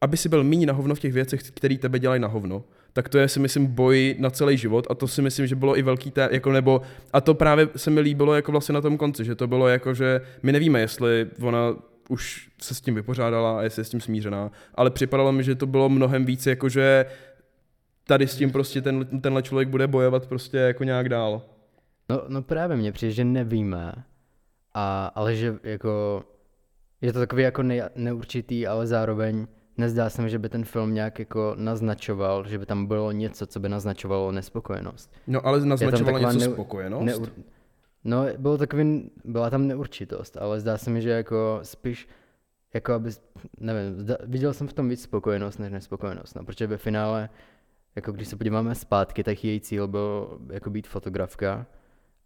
[0.00, 2.64] aby si byl méně na hovno v těch věcech, které tebe dělají na hovno.
[2.92, 5.78] Tak to je si myslím boj na celý život a to si myslím, že bylo
[5.78, 8.98] i velký té, jako nebo, a to právě se mi líbilo jako vlastně na tom
[8.98, 11.74] konci, že to bylo jako, že my nevíme, jestli ona
[12.08, 15.54] už se s tím vypořádala a jestli je s tím smířená, ale připadalo mi, že
[15.54, 17.06] to bylo mnohem víc jako, že
[18.06, 21.42] tady s tím prostě ten, tenhle člověk bude bojovat prostě jako nějak dál.
[22.08, 23.92] No, no právě mně přijde, že nevíme,
[24.74, 26.24] a, ale že jako
[27.02, 30.94] je to takový jako ne, neurčitý, ale zároveň nezdá se mi, že by ten film
[30.94, 35.12] nějak jako naznačoval, že by tam bylo něco, co by naznačovalo nespokojenost.
[35.26, 37.04] No ale naznačovalo něco neu- spokojenost.
[37.04, 37.28] Neur...
[38.04, 42.08] No, bylo takový, byla tam neurčitost, ale zdá se mi, že jako spíš,
[42.74, 43.10] jako aby,
[43.60, 47.28] nevím, zda, viděl jsem v tom víc spokojenost než nespokojenost, no, protože ve finále,
[47.96, 51.66] jako když se podíváme zpátky, tak její cíl byl jako být fotografka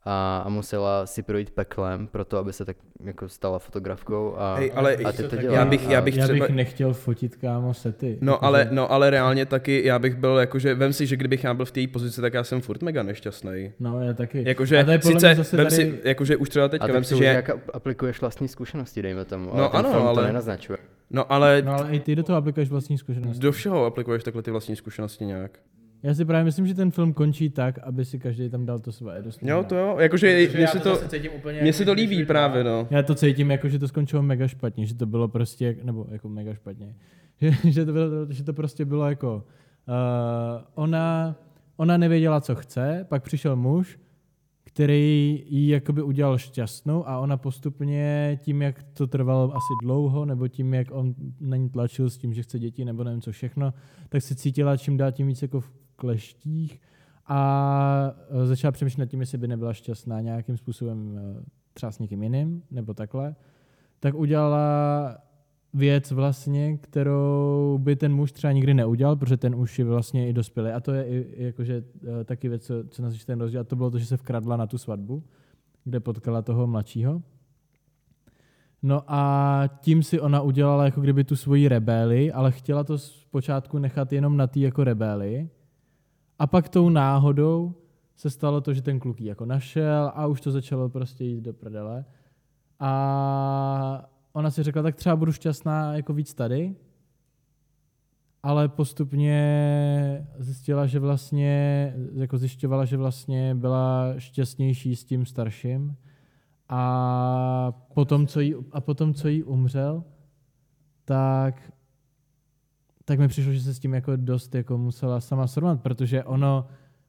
[0.06, 4.54] a, a musela si projít peklem pro to, aby se tak jako stala fotografkou a,
[4.56, 5.64] Hej, ale a ty to já dělá.
[5.64, 8.18] bych- já bych já třeba- bych nechtěl fotit kámo sety.
[8.20, 11.44] No Jakože- ale, no ale reálně taky já bych byl jakože, vem si, že kdybych
[11.44, 13.72] já byl v té pozici, tak já jsem furt mega nešťastný.
[13.80, 14.42] No, já taky.
[14.48, 17.04] Jakože, A to je sice, zase vem tady- si, jakože už třeba teďka, a vem
[17.04, 20.78] si, že, jak aplikuješ vlastní zkušenosti, dejme tomu, ale No ano, film to ale- nenaznačuje.
[21.10, 23.42] no ale No ale i ty do toho aplikuješ vlastní zkušenosti.
[23.42, 25.50] do všeho aplikuješ takhle ty vlastní zkušenosti nějak.
[26.06, 28.92] Já si právě myslím, že ten film končí tak, aby si každý tam dal to
[28.92, 29.22] své.
[29.22, 32.24] Dost Jo, to jo, jakože mně já se to, mně jako, se to že líbí
[32.24, 32.88] právě, no.
[32.90, 36.28] Já to cítím jako, že to skončilo mega špatně, že to bylo prostě, nebo jako
[36.28, 36.94] mega špatně.
[37.40, 39.44] Že, že, to, bylo, že to prostě bylo jako,
[39.88, 41.36] uh, ona,
[41.76, 43.98] ona nevěděla, co chce, pak přišel muž,
[44.64, 50.48] který ji jakoby udělal šťastnou a ona postupně tím, jak to trvalo asi dlouho, nebo
[50.48, 53.74] tím, jak on na ní tlačil s tím, že chce děti, nebo nevím co všechno,
[54.08, 56.80] tak se cítila čím dál tím víc jako v kleštích
[57.26, 61.98] a eh, začala přemýšlet nad tím, jestli by nebyla šťastná nějakým způsobem eh, třeba s
[61.98, 63.34] někým jiným, nebo takhle,
[64.00, 65.16] tak udělala
[65.74, 70.32] věc vlastně, kterou by ten muž třeba nikdy neudělal, protože ten už je vlastně i
[70.32, 70.70] dospělý.
[70.70, 71.84] A to je i jakože
[72.20, 73.60] eh, taky věc, co, co nás ten rozdíl.
[73.60, 75.22] A to bylo to, že se vkradla na tu svatbu,
[75.84, 77.22] kde potkala toho mladšího.
[78.82, 83.78] No a tím si ona udělala jako kdyby tu svoji rebeli, ale chtěla to zpočátku
[83.78, 85.48] nechat jenom na té jako rebeli.
[86.38, 87.74] A pak tou náhodou
[88.16, 91.52] se stalo to, že ten kluk jako našel a už to začalo prostě jít do
[91.52, 92.04] prdele.
[92.80, 96.76] A ona si řekla, tak třeba budu šťastná jako víc tady,
[98.42, 105.96] ale postupně zjistila, že vlastně, jako zjišťovala, že vlastně byla šťastnější s tím starším
[106.68, 110.04] a potom, co jí, a potom, co jí umřel,
[111.04, 111.72] tak
[113.08, 116.66] tak mi přišlo, že se s tím jako dost jako musela sama srovnat, protože ono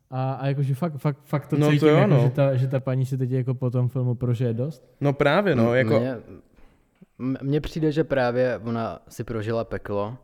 [0.09, 2.19] a, a jakože fakt, fakt, fakt to No to cítím, jo, jako, no.
[2.19, 4.83] že, ta, že ta paní si teď jako po tom filmu prožije dost.
[5.01, 6.01] No právě, no, jako,
[7.41, 10.17] Mně, přijde, že právě ona si prožila peklo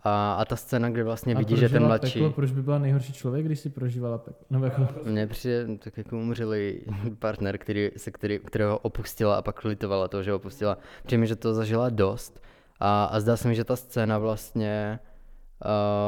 [0.00, 2.12] a, a ta scéna, kde vlastně A vidí, že ten mladší...
[2.12, 4.46] Peklo, proč by byla nejhorší člověk, když si prožívala peklo?
[4.50, 6.80] No, jako, Mně přijde tak jako umřelý
[7.18, 10.78] partner, který, se který, kterého opustila a pak litovala toho, že ho opustila.
[11.04, 12.40] Přijde mi, že to zažila dost
[12.84, 14.98] a, a zdá se mi, že ta scéna vlastně,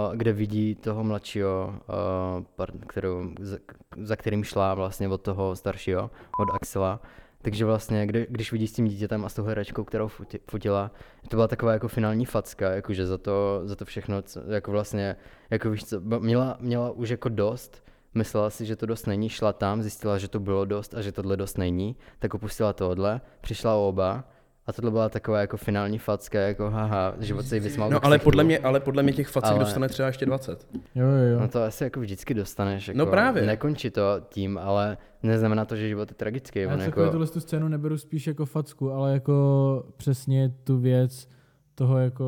[0.08, 3.56] uh, kde vidí toho mladšího, uh, part, kterou, za,
[4.02, 6.10] za kterým šla vlastně od toho staršího,
[6.40, 7.00] od Axela,
[7.42, 10.08] Takže vlastně, kdy, když vidíš s tím dítětem a s tou herečkou, kterou
[10.50, 10.90] fotila,
[11.28, 15.16] to byla taková jako finální facka, jakože za to, za to všechno, co, jako vlastně,
[15.50, 17.84] jako víš co, měla, měla už jako dost,
[18.14, 21.12] myslela si, že to dost není, šla tam, zjistila, že to bylo dost a že
[21.12, 24.24] tohle dost není, tak opustila tohle, přišla o oba
[24.66, 28.18] a tohle byla taková jako finální facka, jako haha, život se jí vysmál No ale
[28.18, 30.66] podle mě, ale podle mě těch facek Ale- dostane třeba ještě 20.
[30.94, 31.40] Jo, jo, jo.
[31.40, 33.42] No to asi jako vždycky dostaneš, jako No právě.
[33.46, 36.58] nekončí to tím, ale neznamená to, že život je tragický.
[36.58, 37.00] Já On jako...
[37.00, 41.28] jako, tuhle tu scénu neberu spíš jako facku, ale jako přesně tu věc
[41.74, 42.24] toho jako...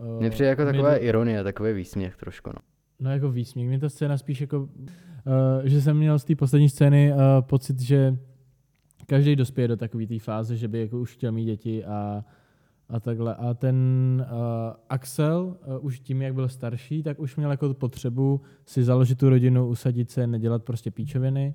[0.00, 2.60] Uh, mně přijde jako taková ironie, takový výsměch trošku, no.
[3.00, 3.68] No jako výsměch.
[3.68, 4.68] Mě ta scéna spíš jako, uh,
[5.64, 8.16] že jsem měl z té poslední scény uh, pocit, že
[9.06, 12.24] každý dospěje do takové té fáze, že by jako už chtěl mít děti a,
[12.88, 13.34] a takhle.
[13.34, 13.76] A ten
[14.30, 14.36] uh,
[14.88, 19.28] Axel uh, už tím, jak byl starší, tak už měl jako potřebu si založit tu
[19.28, 21.54] rodinu, usadit se, nedělat prostě píčoviny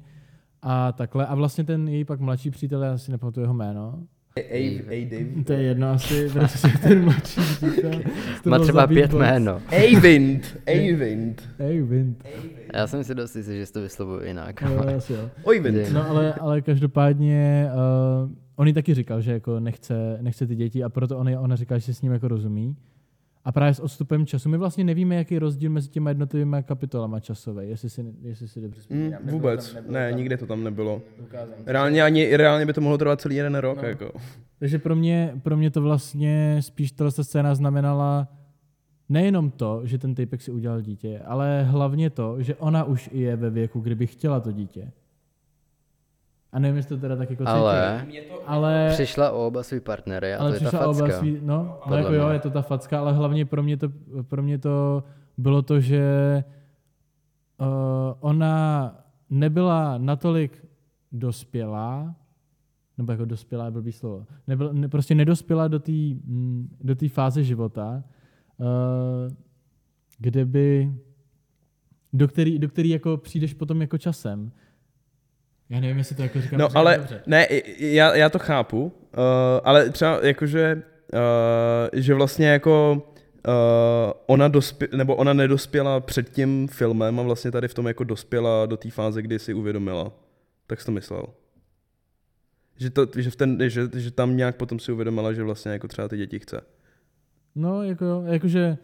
[0.62, 1.26] a takhle.
[1.26, 4.04] A vlastně ten její pak mladší přítel, já si nepamatuju jeho jméno,
[4.36, 5.44] Ej, ej, Dave.
[5.44, 7.42] to je jedno asi, prostě ten mladší
[8.44, 9.62] to Má třeba pět jméno.
[9.72, 10.58] Eyvind.
[11.60, 12.24] Ej, Wind.
[12.74, 14.62] Já jsem si dost jistý, že to vyslovuju jinak.
[14.62, 15.30] Jo, ale- asi jo.
[15.94, 17.68] No ale, ale každopádně
[18.26, 21.56] uh, on jí taky říkal, že jako nechce, nechce ty děti a proto on, ona
[21.56, 22.76] říká, že si s ním jako rozumí.
[23.46, 27.20] A právě s odstupem času my vlastně nevíme, jaký je rozdíl mezi těma jednotlivými kapitolama
[27.20, 29.12] časové, jestli si, jestli si dobře Mm, vzpomínám.
[29.22, 31.02] Nebylo vůbec, tam- ne, tam nikde to tam nebylo.
[31.66, 33.88] Reálně, ani, reálně by to mohlo trvat celý jeden rok, No.
[33.88, 34.12] jako.
[34.60, 38.28] Takže pro mě, pro mě to vlastně spíš tato scéna znamenala
[39.10, 43.36] nejenom to, že ten typek si udělal dítě, ale hlavně to, že ona už je
[43.36, 44.92] ve věku, kdyby chtěla to dítě.
[46.52, 47.52] A nevím, jestli to teda tak jako cítí.
[47.52, 48.06] Ale
[48.46, 51.06] ale přišla o oba svý partnery a ale to je ta přišla facka.
[51.06, 53.90] oba svý, no, no jako jo, je to ta facka, ale hlavně pro mě to,
[54.22, 55.04] pro mě to
[55.38, 56.04] bylo to, že
[57.58, 57.68] uh,
[58.20, 58.96] ona
[59.30, 60.66] nebyla natolik
[61.12, 62.16] dospělá,
[62.98, 67.10] nebo jako dospělá je blbý slovo, nebyla, ne, prostě nedospěla do té mm, do té
[67.10, 68.04] fáze života,
[68.58, 68.66] uh,
[70.18, 70.94] kde by,
[72.14, 74.52] do který, do který jako přijdeš potom jako časem.
[75.70, 77.22] Já nevím, jestli to jako říkám, No říkám ale, dobře.
[77.28, 77.48] ne,
[77.80, 78.92] já, já to chápu, uh,
[79.64, 80.82] ale třeba jakože,
[81.14, 83.04] uh, že vlastně jako
[83.48, 83.54] uh,
[84.28, 88.66] ona dospě, nebo ona nedospěla před tím filmem a vlastně tady v tom jako dospěla
[88.66, 90.12] do té fáze, kdy si uvědomila.
[90.68, 91.26] Tak jsi to myslel.
[92.78, 95.88] Že, to, že, v ten, že, že tam nějak potom si uvědomila, že vlastně jako
[95.88, 96.62] třeba ty děti chce.
[97.56, 98.78] No, jako, jo, jakože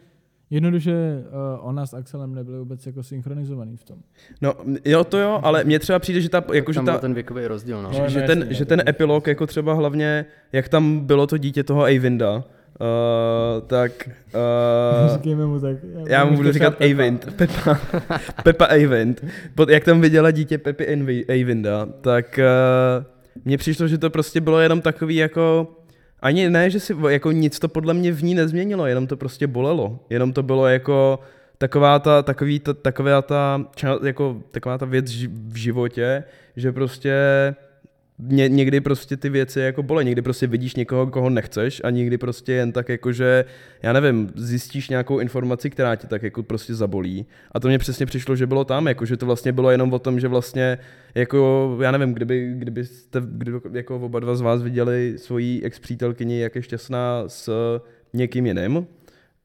[0.50, 3.96] jednoduše uh, ona s Axelem nebyly vůbec jako synchronizovaný v tom.
[4.42, 4.54] No
[4.84, 7.14] jo, to jo, ale mně třeba přijde, že ta, jako, že tam ta, byl ten
[7.14, 7.88] věkový rozdíl, no.
[7.88, 11.00] No, že, no že, jasně, ten, no, že ten epilog, jako třeba hlavně, jak tam
[11.00, 12.42] bylo to dítě toho Eyvinda, uh,
[13.66, 14.08] tak...
[15.08, 15.76] Uh, Říkejme mu tak.
[16.08, 17.80] já mu už budu říkat Eyvind, Pepa,
[18.44, 19.24] Pepa Eyvind.
[19.54, 20.86] Pod, jak tam viděla dítě Pepi
[21.28, 22.40] Eyvinda, tak
[22.98, 25.72] uh, mně přišlo, že to prostě bylo jenom takový jako...
[26.20, 29.46] Ani ne, že si jako nic to podle mě v ní nezměnilo, jenom to prostě
[29.46, 29.98] bolelo.
[30.10, 31.18] Jenom to bylo jako
[31.58, 33.64] taková ta, takový ta, taková ta,
[34.04, 36.24] jako, taková ta věc v životě,
[36.56, 37.14] že prostě
[38.18, 42.18] ně, někdy prostě ty věci jako bolí, někdy prostě vidíš někoho, koho nechceš a někdy
[42.18, 43.44] prostě jen tak jako, že
[43.82, 47.26] já nevím, zjistíš nějakou informaci, která tě tak jako prostě zabolí.
[47.52, 49.98] A to mě přesně přišlo, že bylo tam, jako, že to vlastně bylo jenom o
[49.98, 50.78] tom, že vlastně
[51.14, 56.56] jako, já nevím, kdyby, kdybyste, kdyby jako oba dva z vás viděli svoji ex-přítelkyni, jak
[56.56, 57.50] je šťastná s
[58.12, 58.86] někým jiným,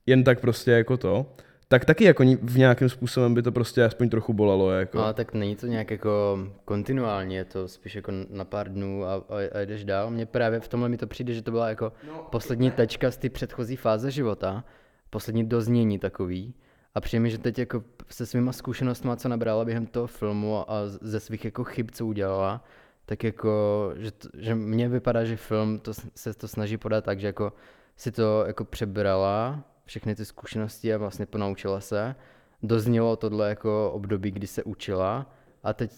[0.06, 1.36] jen tak prostě jako to,
[1.72, 4.72] tak taky jako v nějakém způsobem by to prostě aspoň trochu bolelo.
[4.72, 4.98] Jako.
[4.98, 9.06] No, ale tak není to nějak jako kontinuálně, je to spíš jako na pár dnů
[9.06, 10.12] a, a, a jdeš dál.
[10.12, 11.94] Mně právě v tomhle mi to přijde, že to byla jako
[12.30, 14.64] poslední tečka z té předchozí fáze života,
[15.10, 16.54] poslední doznění takový.
[16.96, 20.88] A přijde mi, že teď jako se svýma zkušenostmi, co nabrala během toho filmu a
[20.88, 22.64] ze svých jako chyb, co udělala,
[23.06, 27.20] tak jako, že, to, že mně vypadá, že film to, se to snaží podat tak,
[27.20, 27.54] že jako
[27.96, 32.16] si to jako přebrala, všechny ty zkušenosti a vlastně ponaučila se.
[32.64, 35.92] Doznělo tohle jako období, kdy se učila a teď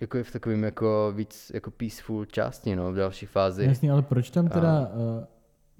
[0.00, 3.64] jako je v takovým jako víc jako peaceful části, no, v další fázi.
[3.64, 5.24] Jasně, ale proč tam teda uh,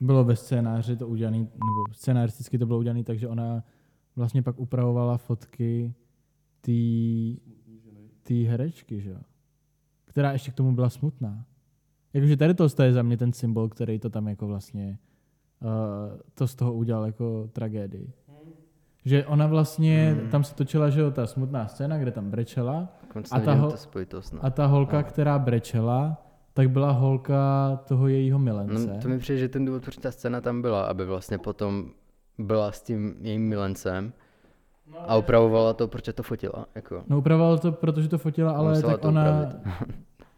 [0.00, 3.64] bylo ve scénáři to udělané, nebo scénaristicky to bylo udělané tak, že ona
[4.16, 5.94] vlastně pak upravovala fotky
[8.22, 9.20] té herečky, že jo?
[10.04, 11.44] Která ještě k tomu byla smutná.
[12.12, 14.98] Jakože tady to je za mě ten symbol, který to tam jako vlastně
[15.62, 15.68] uh,
[16.34, 18.12] to z toho udělal jako tragédii.
[19.04, 20.30] Že ona vlastně, Hmm.
[20.30, 22.88] tam se točila, že jo, ta smutná scéna, kde tam brečela
[23.30, 23.72] a ta ho-
[24.32, 24.38] no.
[24.44, 26.22] a ta holka, která brečela,
[26.54, 28.86] tak byla holka toho jejího milence.
[28.94, 29.00] no.
[29.02, 31.90] to mi přijde, že ten důvod, proč ta scéna tam byla, aby vlastně potom
[32.38, 34.12] byla s tím jejím milencem
[35.06, 36.66] a upravovala to, proč to fotila.
[36.74, 37.02] Jako.
[37.08, 39.22] No upravovala to, protože to fotila, ale tak to ona.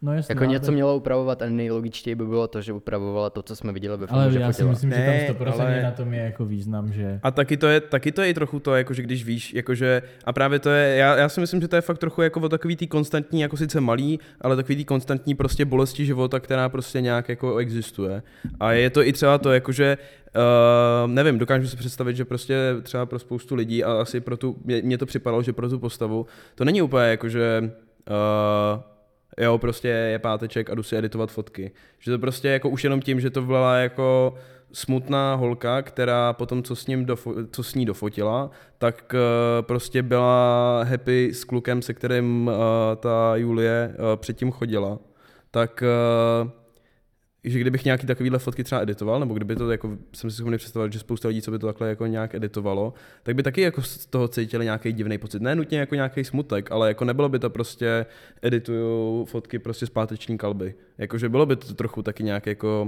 [0.03, 3.41] No jasně, Jako něco tak- mělo upravovat a nejlogičtěji by bylo to, že upravovala to,
[3.43, 4.71] co jsme viděli ve filmu, Ale že já si fotila.
[4.71, 7.19] myslím, že Ne, tam 100% ale- na tom je jako význam, že...
[7.23, 10.33] A taky to je, taky to je i trochu to, jakože když víš, jakože, a
[10.33, 12.75] právě to je, já, já si myslím, že to je fakt trochu jako o takový
[12.75, 17.29] tý konstantní, jako sice malý, ale takový tý konstantní prostě bolesti života, která prostě nějak
[17.29, 18.23] jako existuje.
[18.59, 19.97] A je to i třeba to, jakože,
[21.05, 24.57] uh, nevím, dokážu si představit, že prostě třeba pro spoustu lidí a asi pro tu,
[24.65, 27.71] mě, mě to připadalo, že pro tu postavu, to není úplně jakože,
[28.09, 28.81] uh,
[29.37, 31.71] jo, prostě je páteček a jdu si editovat fotky.
[31.99, 34.35] Že to prostě jako už jenom tím, že to byla jako
[34.73, 40.03] smutná holka, která potom, co s, ním dofo- co s ní dofotila, tak uh, prostě
[40.03, 42.53] byla happy s klukem, se kterým uh,
[42.99, 44.99] ta Julie uh, předtím chodila.
[45.51, 45.83] Tak
[46.43, 46.49] uh,
[47.43, 50.93] že kdybych nějaký takovýhle fotky třeba editoval, nebo kdyby to jako, jsem si schopný představit,
[50.93, 54.05] že spousta lidí, co by to takhle jako nějak editovalo, tak by taky jako z
[54.05, 55.41] toho cítili nějaký divný pocit.
[55.41, 58.05] Ne nutně jako nějaký smutek, ale jako nebylo by to prostě
[58.41, 60.75] edituju fotky prostě z páteční kalby.
[60.97, 62.83] Jakože bylo by to trochu taky nějak jako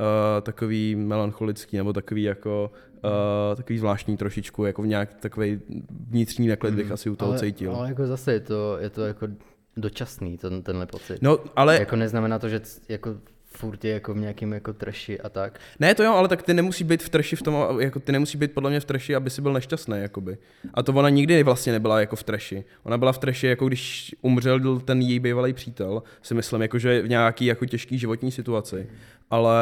[0.00, 0.06] uh,
[0.42, 2.70] takový melancholický, nebo takový jako
[3.04, 5.60] uh, takový zvláštní trošičku, jako v nějak takový
[6.08, 7.76] vnitřní neklid bych asi u toho ale, cítil.
[7.76, 9.28] ale jako zase je to, je to jako
[9.76, 11.22] dočasný, ten, tenhle pocit.
[11.22, 13.16] No, ale Jako neznamená to, že jako
[13.54, 15.58] furt je jako v nějakým jako treši a tak.
[15.80, 18.38] Ne, to jo, ale tak ty nemusí být v treši v tom, jako ty nemusí
[18.38, 20.38] být podle mě v treši, aby si byl nešťastný, jakoby.
[20.74, 22.64] A to ona nikdy vlastně nebyla jako v treši.
[22.82, 27.08] Ona byla v treši, jako když umřel ten její bývalý přítel, si myslím, jakože v
[27.08, 28.86] nějaký jako těžký životní situaci.
[29.30, 29.58] Ale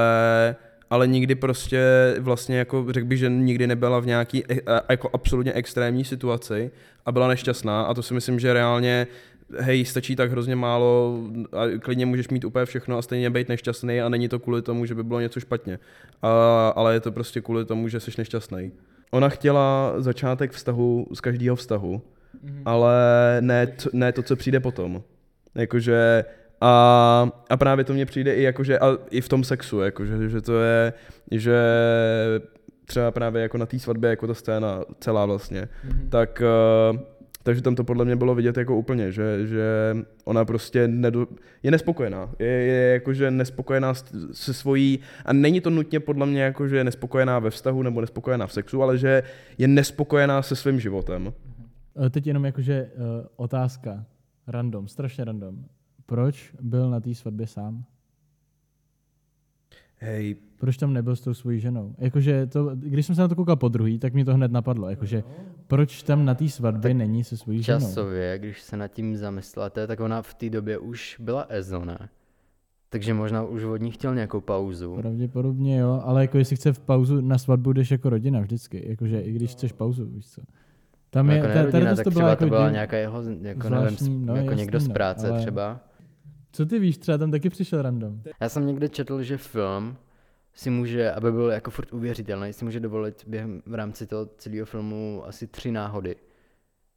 [0.90, 1.82] ale nikdy prostě
[2.20, 6.70] vlastně jako řekl bych, že nikdy nebyla v nějaký e- e- jako absolutně extrémní situaci
[7.06, 9.06] a byla nešťastná a to si myslím, že reálně
[9.58, 11.20] hej, stačí tak hrozně málo
[11.52, 14.86] a klidně můžeš mít úplně všechno a stejně být nešťastný a není to kvůli tomu,
[14.86, 15.78] že by bylo něco špatně.
[16.22, 18.72] A, ale je to prostě kvůli tomu, že jsi nešťastný.
[19.10, 22.02] Ona chtěla začátek vztahu z každého vztahu,
[22.44, 22.62] mm-hmm.
[22.64, 22.94] ale
[23.40, 25.02] ne, t- ne to, co přijde potom.
[25.54, 26.24] Jakože
[26.60, 30.40] a, a právě to mně přijde i jakože, a i v tom sexu, jakože, že
[30.40, 30.92] to je,
[31.30, 31.60] že
[32.84, 36.08] třeba právě jako na té svatbě, jako ta scéna celá vlastně, mm-hmm.
[36.08, 36.42] tak
[36.92, 37.00] uh,
[37.48, 41.26] takže tam to podle mě bylo vidět jako úplně, že, že ona prostě nedo,
[41.62, 42.30] je nespokojená.
[42.38, 43.94] Je, je jakože nespokojená
[44.32, 48.00] se svojí, a není to nutně podle mě jako, že je nespokojená ve vztahu nebo
[48.00, 49.22] nespokojená v sexu, ale že
[49.58, 51.32] je nespokojená se svým životem.
[52.06, 54.04] Eh, Teď jenom jakože uh, otázka.
[54.46, 55.64] Random, strašně random.
[56.06, 57.84] Proč byl na té svatbě sám?
[59.98, 61.94] Hej, Proč tam nebyl s tou svojí ženou?
[61.98, 64.90] Jakože to, když jsem se na to koukal po druhý, tak mi to hned napadlo.
[64.90, 65.22] Jakože,
[65.66, 67.80] proč tam na té svatbě není se svojí ženou?
[67.80, 71.98] Časově, když se nad tím zamyslete, tak ona v té době už byla EZO, ne?
[72.90, 74.96] Takže možná už od ní chtěl nějakou pauzu.
[74.96, 78.84] Pravděpodobně jo, ale jako jestli chce v pauzu na svatbu, jdeš jako rodina vždycky.
[78.90, 80.42] Jakože i když chceš pauzu, víš co.
[81.10, 82.72] Tam No je, jako ne ta- rodina, tady tak to byla to jako byla div-
[82.72, 85.80] nějaká jeho, jako nevím, zvláštní, s- no, jako jasný, někdo z no, práce ale- třeba.
[86.58, 88.20] Co ty víš, třeba tam taky přišel random.
[88.40, 89.96] Já jsem někde četl, že film
[90.54, 94.66] si může, aby byl jako furt uvěřitelný, si může dovolit během v rámci toho celého
[94.66, 96.16] filmu asi tři náhody.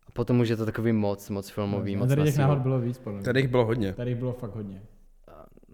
[0.08, 2.80] A potom už je to takový moc, moc filmový, a moc tady těch náhod bylo
[2.80, 3.26] víc, podle mě.
[3.26, 3.94] tady jich bylo hodně.
[3.94, 4.82] Tady jich bylo fakt hodně.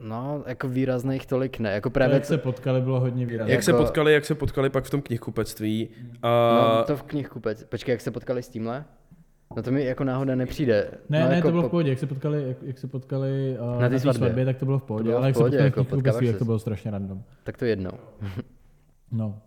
[0.01, 1.71] No, jako výrazných tolik ne.
[1.71, 3.53] Jako To, právě jak se potkali, bylo hodně výrazné.
[3.53, 5.89] Jak se Jako- potkali, jak se potkali pak v tom knihkupectví.
[6.21, 7.63] A No, to v knihkupec.
[7.63, 8.85] Počkej, jak se potkali s tímhle?
[9.57, 10.91] No to mi jako náhoda nepřijde.
[11.09, 12.87] Ne, no, ne, jako to bylo v po- pohodě, jak se potkali, jak, jak se
[12.87, 14.17] potkali uh, Na té svatbě.
[14.19, 14.45] svatbě.
[14.45, 16.45] tak to bylo v pohodě, bylo v ale jak se potkali jako v jak to
[16.45, 17.23] bylo strašně random.
[17.43, 17.91] Tak to jednou.
[19.11, 19.41] No.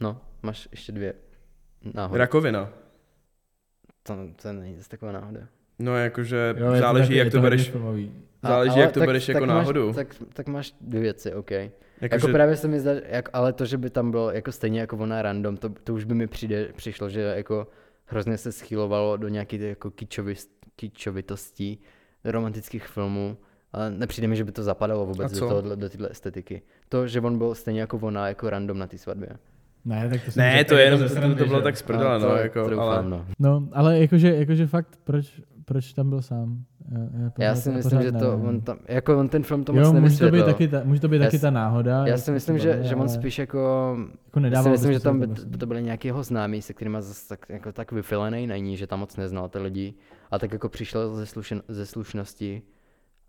[0.00, 1.14] No, máš ještě dvě
[1.94, 2.18] náhody.
[2.18, 2.68] rakovina.
[4.02, 5.40] To, to není zase taková náhoda.
[5.78, 7.72] No jakože Jo, záleží, taky- jak to bereš.
[8.42, 9.86] Záleží, ale jak to tak- bereš jako tak náhodu.
[9.86, 11.50] Máš, tak, tak máš dvě věci, OK.
[11.50, 14.80] Jako, jako právě se mi zdá, jak, ale to, že by tam bylo jako stejně
[14.80, 17.66] jako ona random, to, to už by mi přijde, přišlo, že jako
[18.12, 21.78] hrozně se schylovalo do nějakých jako kičovist, kičovitostí
[22.24, 23.36] romantických filmů,
[23.72, 26.62] ale nepřijde mi, že by to zapadalo A vůbec do, toho, do téhle estetiky.
[26.88, 29.28] To, že on byl stejně jako ona, jako random na té svatbě.
[29.84, 31.62] Ne, tak to jsem Ne, to je jenom, ze to, to bylo že?
[31.62, 33.02] tak z to, no, jako, ale...
[33.02, 33.26] no.
[33.38, 36.64] No, ale jakože, jakože fakt, proč, proč tam byl sám?
[37.38, 38.46] Já, já, si myslím, že to, nevím.
[38.48, 40.44] on tam, jako on ten film to jo, moc může to být nevysvětlil.
[40.44, 42.06] taky ta, může to být Já taky ta náhoda.
[42.06, 45.20] Já si myslím, že, že on spíš jako Jako Já si nedával myslím, že tam
[45.20, 45.58] by, to prostě.
[45.58, 49.00] to byly nějaký jeho známí, se kterými zase tak, jako tak vyfilený není, že tam
[49.00, 49.94] moc neznal ty lidi.
[50.30, 52.62] A tak jako přišel ze, slušen, ze slušnosti,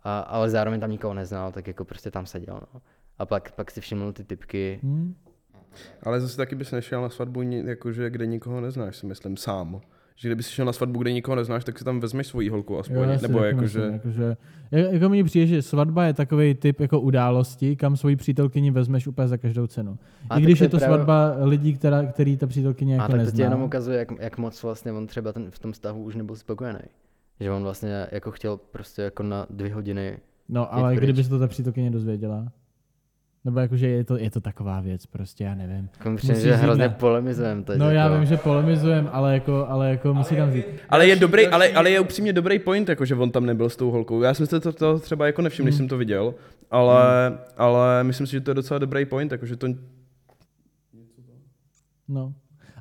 [0.02, 2.60] a, ale zároveň tam nikoho neznal, tak jako prostě tam seděl.
[2.74, 2.80] No.
[3.18, 4.80] A pak, pak si všiml ty typky.
[4.82, 5.14] Hm?
[6.02, 9.80] Ale zase taky bys nešel na svatbu, jakože kde nikoho neznáš, si myslím, sám.
[10.16, 12.78] Že kdyby si šel na svatbu, kde nikoho neznáš, tak si tam vezmeš svoji holku
[12.78, 12.96] aspoň.
[12.96, 13.78] Jo, nebo taky jakože...
[13.78, 14.36] myslím, jakože,
[14.70, 19.06] jak- jako mi přijde, že svatba je takový typ jako události, kam svoji přítelkyni vezmeš
[19.06, 19.98] úplně za každou cenu.
[20.30, 22.96] A I tak když to je to právě- svatba lidí, která, který ta přítelkyně A
[22.96, 23.36] jako tak to nezná.
[23.36, 26.36] ti jenom ukazuje, jak, jak moc vlastně on třeba ten, v tom vztahu už nebyl
[26.36, 26.78] spokojený.
[27.40, 31.38] Že on vlastně jako chtěl prostě jako na dvě hodiny No, ale kdyby se to
[31.38, 32.52] ta přítelkyně dozvěděla?
[33.44, 35.88] Nebo jakože je to, je to taková věc, prostě, já nevím.
[35.98, 37.78] Jako přijde, Musí že hrozně na- polemizujeme teď.
[37.78, 38.14] No já jako.
[38.16, 40.64] vím, že polemizujem, ale jako, ale jako musí tam vzít.
[40.88, 43.76] Ale je dobrý, ale, ale je upřímně dobrý point, jako že on tam nebyl s
[43.76, 44.22] tou holkou.
[44.22, 45.78] Já jsem si to, to třeba jako nevšiml, když Hmm.
[45.78, 46.34] jsem to viděl,
[46.70, 49.66] ale, ale myslím si, že to je docela dobrý point, jako že to
[52.08, 52.34] No.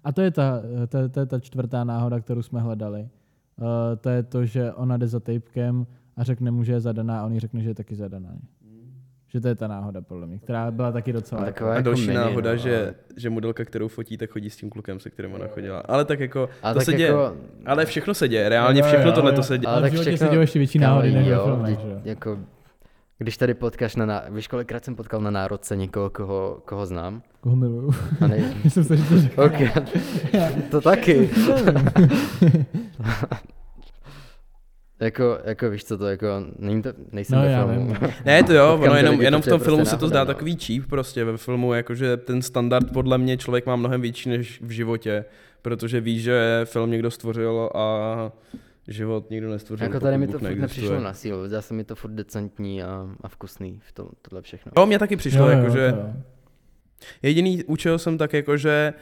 [0.04, 3.02] A to je ta, to, je- to je ta čtvrtá náhoda, kterou jsme hledali.
[3.02, 3.66] Uh,
[4.02, 5.88] to je to, že ona jde za tapkem
[6.18, 8.30] a řekne mu, že je zadaná a on jí řekne, že je taky zadaná.
[9.34, 11.42] Že to je ta náhoda, podle mě, která byla taky docela...
[11.42, 14.18] No, jako- taková A jako další mini, náhoda, no, že, ale- že modelka, kterou fotí,
[14.18, 15.80] tak chodí s tím klukem, se kterým ona chodila.
[15.80, 17.08] Ale tak jako, Ale to tak se děje.
[17.10, 19.72] jako- Ale všechno se děje, reálně Jo, všechno tohle to se děje.
[19.72, 22.02] Ale tak životě se všechno- dějou ještě větší náhody než ve jo, filmech, jo?
[22.04, 22.40] Jako,
[23.18, 24.24] když tady potkáš na, ná...
[24.30, 27.22] víš, kolikrát jsem potkal na národce někoho, koho, koho znám?
[27.42, 27.94] Koho miluju?
[28.22, 28.38] A ne...
[28.64, 29.42] Myslím si, že to řekl.
[29.42, 29.72] okay.
[30.72, 31.30] to taky.
[35.04, 36.28] jako, jako víš co to, jako,
[36.60, 37.96] není to, nejsem No, ve já filmu.
[38.26, 40.26] Ne, to jo, ono jenom, jenom v tom filmu prostě se to zdá no.
[40.26, 44.62] takový cheap prostě ve filmu, jakože ten standard podle mě člověk má mnohem větší než
[44.62, 45.26] v životě,
[45.62, 48.32] protože ví, že film někdo stvořil a
[48.88, 49.88] život nikdo nestvořil.
[49.88, 53.08] Jako tady mi to furt nepřišlo na sílu, zdá se mi to furt decentní a,
[53.22, 54.72] a vkusný v tom, tohle všechno.
[54.78, 56.14] Jo, mně taky přišlo, Jo, jakože jo.
[57.22, 58.94] jediný účel jsem tak jakože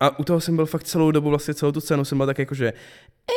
[0.00, 2.38] a u toho jsem byl fakt celou dobu, vlastně celou tu scénu jsem byl tak
[2.38, 3.36] jakože "Eh",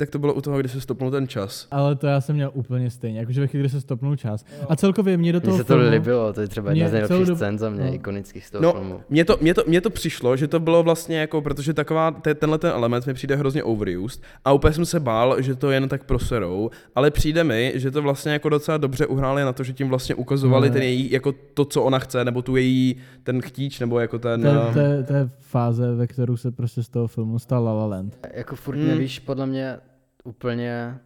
[0.00, 1.66] tak to bylo u toho, kdy se stopnul ten čas.
[1.70, 4.44] Ale to já jsem měl úplně stejně, jakože ve chvíli, kdy se stopnul čas.
[4.68, 6.88] A celkově mě do toho Mně se to filmu, líbilo, to je třeba jedna Mě
[6.88, 7.94] z nejlepších dobu- scén za mě, no.
[7.94, 9.00] ikonických z toho No, filmu.
[9.10, 12.34] mně to, mně, to, mně to přišlo, že to bylo vlastně jako, protože taková, te,
[12.34, 15.88] tenhle ten element mi přijde hrozně overused a úplně jsem se bál, že to jen
[15.88, 19.72] tak proserou, ale přijde mi, že to vlastně jako docela dobře uhráli na to, že
[19.72, 23.40] tím vlastně ukazovali No, ten její, jako to, co ona chce, nebo tu její, ten
[23.42, 24.42] chtíč, nebo jako ten...
[24.42, 24.72] to, eh,
[25.02, 28.18] to, to je fáze, ve kterou se prostě z toho filmu stal La La Land.
[28.34, 28.86] Jako furt Hmm.
[28.88, 29.78] nevíš, podle mě
[30.24, 30.98] úplně...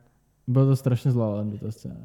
[0.46, 1.96] Bylo to strašně z La La Landu, ta scéna.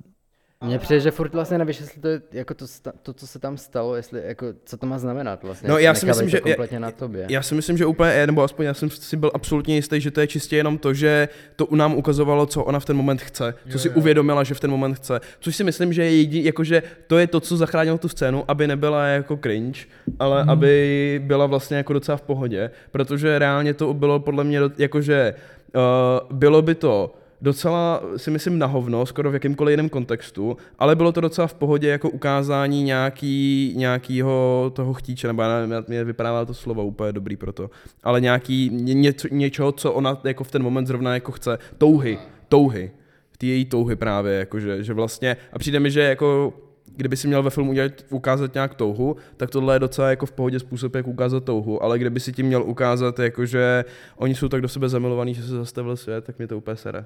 [0.63, 2.65] Mně přijde, že furt vlastně nevíš, jestli to je jako to,
[3.03, 5.69] to, co se tam stalo, jestli jako, co to má znamenat vlastně.
[5.69, 7.25] No, já si myslím, že- kompletně na tobě.
[7.29, 10.21] Já si myslím, že úplně, nebo aspoň já jsem si byl absolutně jistý, že to
[10.21, 13.53] je čistě jenom to, že to u nám ukazovalo, co ona v ten moment chce,
[13.71, 15.21] co si uvědomila, že v ten moment chce.
[15.39, 18.67] Což si myslím, že je jedi, jakože to je to, co zachránilo tu scénu, aby
[18.67, 19.79] nebyla jako cringe,
[20.19, 25.33] ale aby byla vlastně jako docela v pohodě, protože reálně to bylo podle mě jakože
[25.75, 30.95] uh, bylo by to docela si myslím na hovno, skoro v jakýmkoliv jiném kontextu, ale
[30.95, 36.03] bylo to docela v pohodě jako ukázání nějaký, nějakýho toho chtíče, nebo já nevím, mě
[36.03, 37.69] vypadává to slovo úplně dobrý pro to,
[38.03, 42.17] ale nějaký ně, něco, něčeho, co ona jako v ten moment zrovna jako chce, touhy,
[42.49, 42.91] touhy,
[43.37, 46.53] ty její touhy právě, jakože, že vlastně, a přijde mi, že jako
[46.95, 50.31] kdyby si měl ve filmu udělat, ukázat nějak touhu, tak tohle je docela jako v
[50.31, 53.85] pohodě způsob, jak ukázat touhu, ale kdyby si tím měl ukázat, jako že
[54.15, 57.05] oni jsou tak do sebe zamilovaní, že se zastavil svět, tak mě to úplně sere.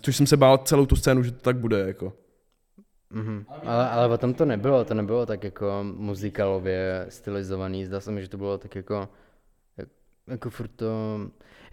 [0.00, 2.12] Což jsem se bál celou tu scénu, že to tak bude, jako.
[3.10, 3.44] Mhm.
[3.64, 8.22] Ale, ale o tom to nebylo, to nebylo tak jako muzikalově stylizovaný, zdá se mi,
[8.22, 9.08] že to bylo tak jako,
[9.76, 9.88] jak-
[10.26, 11.20] jako furt to,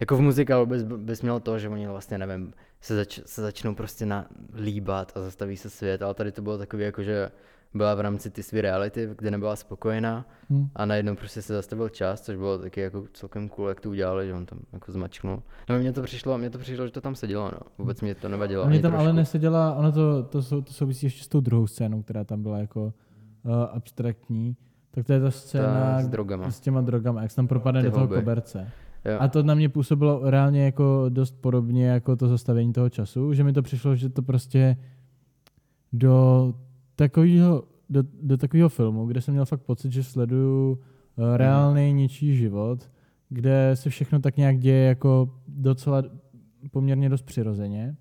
[0.00, 3.74] jako v muzikálu bys, bys měl to, že oni vlastně, nevím, se, zač, se začnou
[3.74, 7.30] prostě na, líbat a zastaví se svět, ale tady to bylo takový jako, že
[7.74, 10.68] byla v rámci ty své reality, kde nebyla spokojená Hm.
[10.74, 14.26] a najednou prostě se zastavil čas, což bylo taky jako celkem cool, jak to udělali,
[14.26, 15.42] že on tam jako zmačknul.
[15.68, 17.58] No mně to přišlo, mně to přišlo, že to tam sedělo, no.
[17.78, 18.64] Vůbec mě to nevadilo.
[18.64, 19.16] Ani tam ale trošku.
[19.16, 22.58] neseděla, ono to, to, sou, to souvisí ještě s tou druhou scénou, která tam byla
[22.58, 22.82] jako
[23.42, 24.56] uh, abstraktní.
[24.90, 25.66] Tak to je ta scéna
[25.96, 26.50] Ta s drogama.
[26.50, 28.14] s těma drogama, jak se tam propadne Ty do toho houby.
[28.20, 28.70] koberce.
[29.04, 29.16] Jo.
[29.20, 33.44] A to na mě působilo reálně jako dost podobně jako to zastavení toho času, že
[33.44, 34.76] mi to přišlo, že to prostě
[35.92, 36.54] do
[37.08, 42.36] takového do, do takového filmu, kde jsem měl fakt pocit, že sleduju uh, reálný něčí
[42.36, 42.90] život,
[43.28, 46.02] kde se všechno tak nějak děje jako docela
[46.70, 47.96] poměrně dost přirozeně,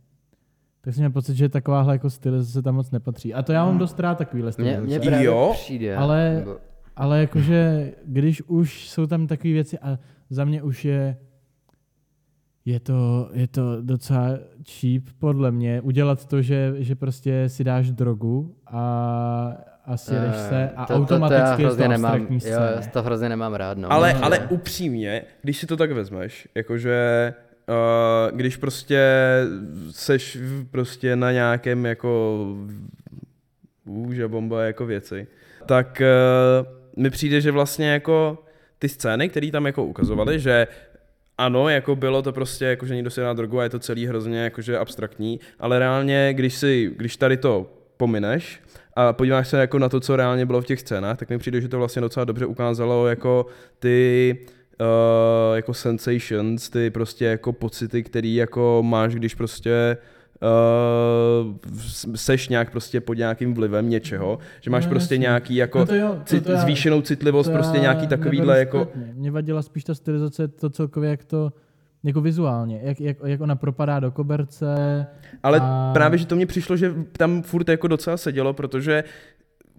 [0.81, 3.33] tak jsem měl pocit, že takováhle jako stylizace tam moc nepatří.
[3.33, 4.85] A to já mám dost rád takovýhle Mně, stylizace.
[4.85, 5.95] mně právě Jo, přijde.
[5.95, 6.45] ale-
[6.95, 11.17] Ale jakože, když už jsou tam takové věci a za mě už je
[12.69, 14.29] je to, je to docela
[14.71, 18.81] cheap, podle mě, udělat to, že, že prostě si dáš drogu a,
[19.85, 22.59] a sjedeš Eh, se a to- to- to automaticky je to hrozně nemám, jo,
[22.93, 23.91] to hrozně nemám rád, no.
[23.91, 27.33] Ale, No, ale upřímně, když si to tak vezmeš, jakože
[27.69, 28.99] uh, když prostě
[29.91, 32.45] seš v- prostě na nějakém jako
[33.85, 35.27] úže bomba jako věci,
[35.65, 36.67] tak uh,
[37.03, 38.43] mi přijde, že vlastně jako
[38.79, 40.67] ty scény, které tam jako ukazovali, že
[41.39, 44.07] ano, jako bylo to prostě, jako že někdo si dá drogu a je to celý
[44.07, 48.61] hrozně jakože abstraktní, ale reálně, když si, když tady to pomineš
[48.95, 51.61] a podíváš se jako na to, co reálně bylo v těch scénách, tak mi přijde,
[51.61, 53.45] že to vlastně docela dobře ukázalo jako
[53.79, 54.37] ty
[54.81, 60.18] uh, jako sensations, ty prostě jako pocity, který jako máš, když prostě uh,
[62.15, 65.21] seš nějak prostě pod nějakým vlivem něčeho, že máš No, prostě jasně.
[65.21, 68.59] nějaký jako No to jo, to- cit, to já- zvýšenou citlivost, To prostě nějaký takovýhle
[68.59, 68.87] jako...
[68.91, 69.13] zpětně.
[69.15, 71.53] Mě vadila spíš ta stylizace, to celkově, jak to
[72.03, 75.05] jako vizuálně, jak, jak, jak ona propadá do koberce.
[75.43, 79.03] Ale A- právě, že to mně přišlo, že tam furt jako docela sedělo, protože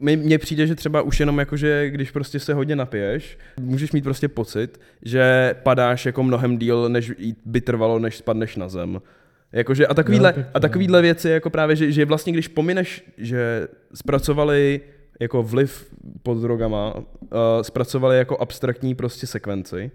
[0.00, 3.92] mi- mně přijde, že třeba už jenom jako, že když prostě se hodně napiješ, můžeš
[3.92, 7.12] mít prostě pocit, že padáš jako mnohem díl, než
[7.44, 9.00] by trvalo, než spadneš na zem.
[9.52, 13.68] Jakože a takovýhle, to a takovýhle věci jako právě, že, že vlastně když pomineš, že
[13.94, 14.80] zpracovali
[15.20, 17.02] jako vliv pod drogama, uh,
[17.62, 19.90] zpracovali jako abstraktní prostě sekvenci,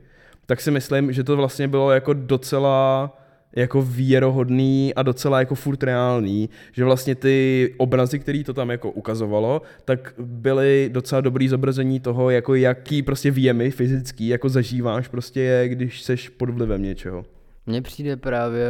[0.45, 3.11] tak si myslím, že to vlastně bylo jako docela
[3.55, 8.91] jako věrohodný a docela jako furt reálný, že vlastně ty obrazy, které to tam jako
[8.91, 15.41] ukazovalo, tak byly docela dobrý zobrazení toho, jako jaký prostě výjemy fyzický jako zažíváš prostě
[15.41, 17.25] je, když seš pod vlivem něčeho.
[17.65, 18.67] Mně přijde právě,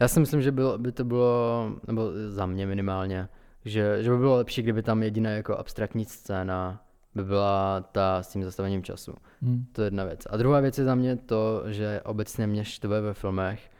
[0.00, 3.28] já si myslím, že bylo, by to bylo, nebo za mě minimálně,
[3.64, 6.84] že, že by bylo lepší, kdyby tam jediná jako abstraktní scéna
[7.14, 9.14] by byla ta s tím zastavením času.
[9.42, 9.64] Hm.
[9.72, 10.26] To je jedna věc.
[10.30, 13.70] A druhá věc je za mě to, že obecně mě štve ve filmech,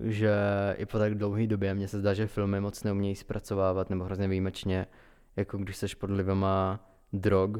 [0.00, 0.34] že
[0.78, 4.28] i po tak dlouhé době mně se zdá, že filmy moc neumějí zpracovávat nebo hrozně
[4.28, 4.86] výjimečně,
[5.36, 6.80] jako když seš pod vlivama
[7.12, 7.50] drog,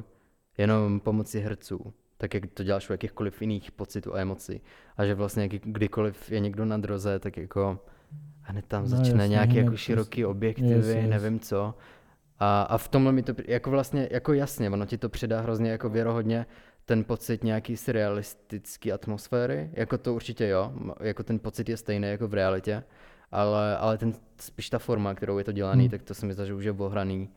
[0.58, 4.60] jenom pomocí herců, tak jak to děláš u jakýchkoliv jiných pocitů a emocí.
[4.96, 7.80] A že vlastně kdykoliv je někdo na droze, tak jako
[8.42, 11.06] hned tam No začne jasně, nějaký jako prostě- široký objektivy, jasně, jasně.
[11.10, 11.74] nevím co.
[12.38, 15.70] A, a v tomhle mi to, jako vlastně, jako jasně, ono ti to přidá hrozně
[15.70, 16.46] jako věrohodně
[16.84, 22.28] ten pocit nějaký surrealistický atmosféry, jako to určitě jo, jako ten pocit je stejný jako
[22.28, 22.84] v realitě,
[23.32, 25.90] ale, ale ten, spíš ta forma, kterou je to dělaný, Hmm.
[25.90, 27.28] tak to se mi zdá, že už je ohraný.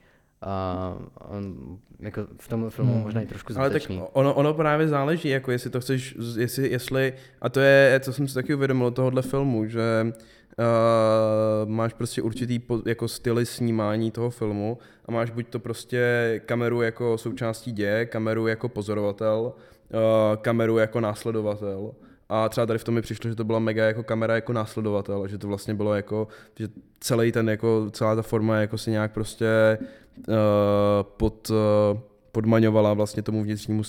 [0.42, 0.96] A
[1.30, 1.56] on,
[2.00, 3.02] jako v tomhle filmu Hmm.
[3.04, 4.04] možná i trošku Ale tak zbytečný.
[4.14, 8.28] ono, ono právě záleží, jako jestli to chceš, jestli, jestli, a to je, co jsem
[8.28, 9.82] si taky uvědomil od tohohle filmu, že
[10.58, 16.42] uh, máš prostě určitý po, jako styly snímání toho filmu a máš buď to prostě
[16.46, 19.54] kameru jako součástí děje, kameru jako pozorovatel,
[19.94, 21.92] uh, kameru jako následovatel.
[22.30, 25.28] A třeba tady v tom mi přišlo, že to byla mega jako kamera jako následovatel,
[25.28, 26.68] že to vlastně bylo jako, že
[27.00, 29.78] celý ten jako, celá ta forma jako si nějak prostě
[30.28, 30.36] uh,
[31.18, 32.00] pod, uh,
[32.32, 33.84] podmaňovala vlastně tomu vnitřnímu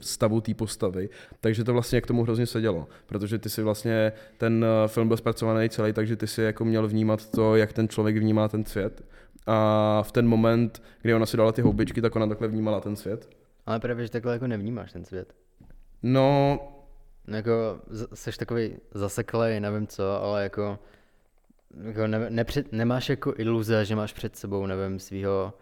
[0.00, 1.08] stavu té postavy.
[1.40, 5.16] Takže to vlastně k tomu hrozně sedělo, protože ty si vlastně, ten eh, film byl
[5.16, 9.04] zpracovaný celý, takže ty si jako měl vnímat to, jak ten člověk vnímá ten svět.
[9.46, 12.96] A v ten moment, kdy ona si dala ty houbičky, tak ona takhle vnímala ten
[12.96, 13.28] svět.
[13.66, 15.34] Ale právě, že takhle jako nevnímáš ten svět.
[16.02, 16.58] No,
[17.26, 17.52] No Jako
[18.14, 20.78] seš takový zaseklej, nevím co, ale jako,
[21.84, 25.54] jako ne, nepřed, nemáš jako iluze, že máš před sebou, nevím, svého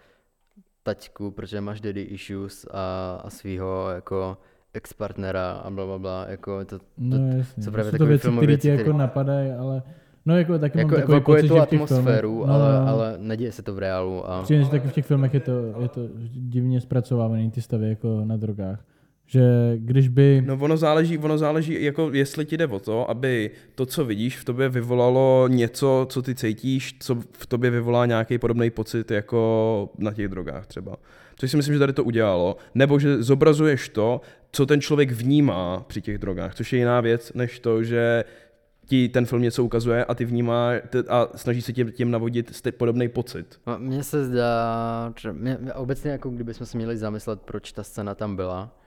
[0.82, 4.36] taťku, protože máš daddy issues a, a svého jako
[4.74, 8.28] ex-partnera a bla, bla, bla, jako to, to No jasně, to právě jsou to věci,
[8.36, 9.82] které ti jako napadají, ale
[10.26, 12.80] no jako taky jako mám takový pocit, tu že v těch atmosféru, filmech, no, ale,
[12.80, 15.40] no, ale neděje se to v reálu a Přijde, že taky v těch filmech je
[15.40, 18.84] to, je to divně zpracovávaný, ty stavy jako na drogách.
[19.32, 20.42] Že když by...
[20.46, 24.38] No ono záleží, ono záleží, jako jestli ti jde o to, aby to, co vidíš,
[24.38, 29.90] v tobě vyvolalo něco, co ty cítíš, co v tobě vyvolá nějaký podobný pocit jako
[29.98, 30.96] na těch drogách třeba.
[31.36, 32.56] Což si myslím, že tady to udělalo.
[32.74, 34.20] Nebo že zobrazuješ to,
[34.52, 38.24] co ten člověk vnímá při těch drogách, což je jiná věc, než to, že
[38.86, 40.70] ti ten film něco ukazuje a ty vnímá
[41.08, 43.60] a snaží se tím, tím navodit podobný pocit.
[43.78, 48.14] Mně se zdá, že mě, mě obecně jako kdybychom se měli zamyslet, proč ta scéna
[48.14, 48.81] tam byla,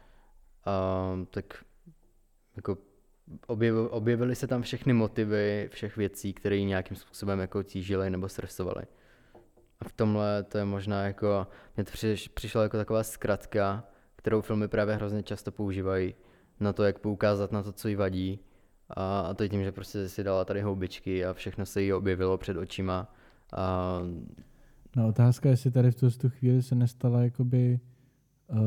[1.29, 1.63] tak
[2.55, 2.77] jako
[3.47, 8.83] objevil, objevily se tam všechny motivy všech věcí, které nějakým způsobem jako tížily nebo stresovaly.
[9.79, 11.47] A v tomhle to je možná jako,
[11.77, 13.83] mně to přiš, přišlo jako taková zkratka,
[14.15, 16.15] kterou filmy právě hrozně často používají
[16.59, 18.39] na to, jak poukázat na to, co jí vadí.
[18.89, 22.37] A, a to tím, že prostě si dala tady houbičky a všechno se jí objevilo
[22.37, 23.13] před očima.
[23.53, 23.99] A
[24.95, 27.79] No otázka, jestli tady v tu chvíli se nestala jakoby
[28.51, 28.57] uh,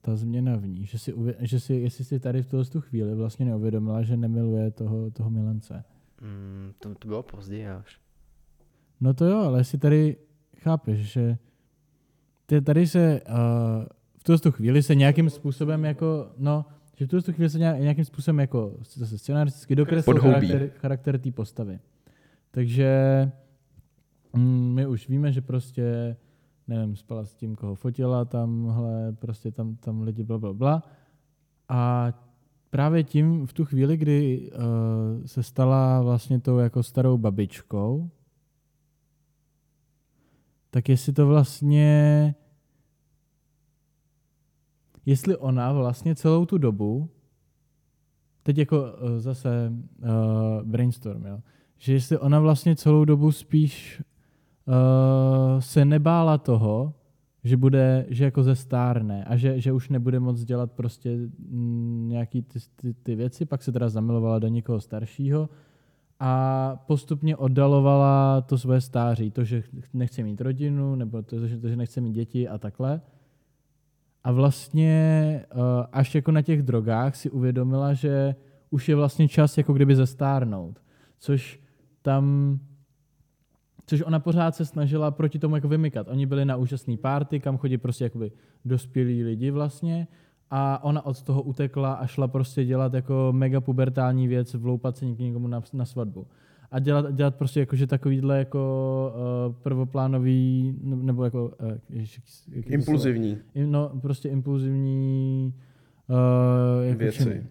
[0.00, 2.80] ta změna v ní, že si, uvě- že si, jestli si tady v tuhle tu
[2.80, 5.84] chvíli vlastně neuvědomila, že nemiluje toho, toho milence.
[6.20, 8.00] mm, to, to bylo později až.
[9.00, 10.16] No to jo, ale jestli tady
[10.56, 11.38] chápeš, že
[12.46, 13.34] ty tady se uh,
[14.18, 16.64] v tuhle tu chvíli se nějakým způsobem jako, no,
[16.96, 20.46] že v tuhle tu chvíli se nějak, nějakým způsobem jako zase scenaristicky dokreslil Podhoubí.
[20.48, 21.78] charakter, charakter té postavy.
[22.50, 22.90] Takže
[24.32, 26.16] mm, my už víme, že prostě
[26.68, 30.82] nevím, spala s tím, koho fotila, tamhle, prostě tam, tam lidi bla, bla, bla.
[31.68, 32.12] A
[32.70, 38.10] právě tím v tu chvíli, kdy uh, se stala vlastně tou jako starou babičkou,
[40.70, 42.34] tak jestli to vlastně,
[45.06, 47.10] jestli ona vlastně celou tu dobu,
[48.42, 50.08] teď jako uh, zase uh,
[50.62, 51.40] brainstorm, jo,
[51.78, 54.02] že jestli ona vlastně celou dobu spíš
[54.68, 56.94] uh, se nebála toho,
[57.44, 62.42] že bude, že jako zestárne a že, že už nebude moc dělat prostě mm, nějaký
[62.42, 65.48] ty, ty, ty věci, pak se teda zamilovala do někoho staršího
[66.20, 69.62] a postupně oddalovala to své stáří, to, že
[69.94, 73.00] nechce mít rodinu, nebo to, že, to, že nechce mít děti a takhle.
[74.24, 75.60] A vlastně uh,
[75.92, 78.34] až jako na těch drogách si uvědomila, že
[78.70, 80.82] už je vlastně čas jako kdyby zestárnout.
[81.18, 81.60] Což
[82.02, 82.58] tam
[83.88, 86.08] což ona pořád se snažila proti tomu jako vymykat.
[86.08, 88.32] Oni byli na úžasný párty, kam chodí prostě jakoby
[88.64, 90.06] dospělí lidi vlastně
[90.50, 95.06] a ona od toho utekla a šla prostě dělat jako mega pubertální věc, vloupat se
[95.06, 96.26] někomu na, na svatbu.
[96.70, 99.12] A dělat, dělat prostě jakože takovýhle jako
[99.48, 101.52] uh, prvoplánový, nebo jako...
[101.62, 102.20] Uh, ježiš,
[102.52, 103.38] jak Impulzivní.
[103.66, 105.54] No, prostě impulzivní
[106.08, 107.18] uh, jako Věci.
[107.18, 107.46] činy.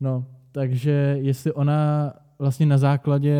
[0.00, 3.36] No, takže jestli ona vlastně na základě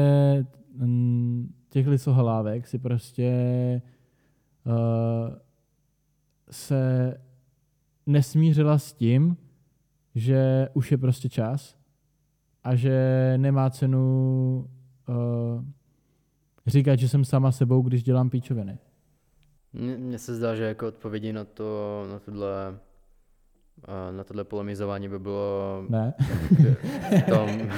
[0.77, 3.33] mm, těch lisohlávek si prostě
[4.67, 4.73] uh,
[6.51, 7.15] se
[8.07, 9.37] nesmířila s tím,
[10.15, 11.77] že už je prostě čas
[12.65, 14.67] a že nemá cenu
[15.09, 15.65] uh,
[16.67, 18.79] říkat, že jsem sama sebou, když dělám píčoviny.
[19.73, 22.79] Mně se zdá, že jako odpovědi na to, na tohle, a
[24.17, 26.15] na tohle polemizování by bylo Ne?
[27.19, 27.49] v tom,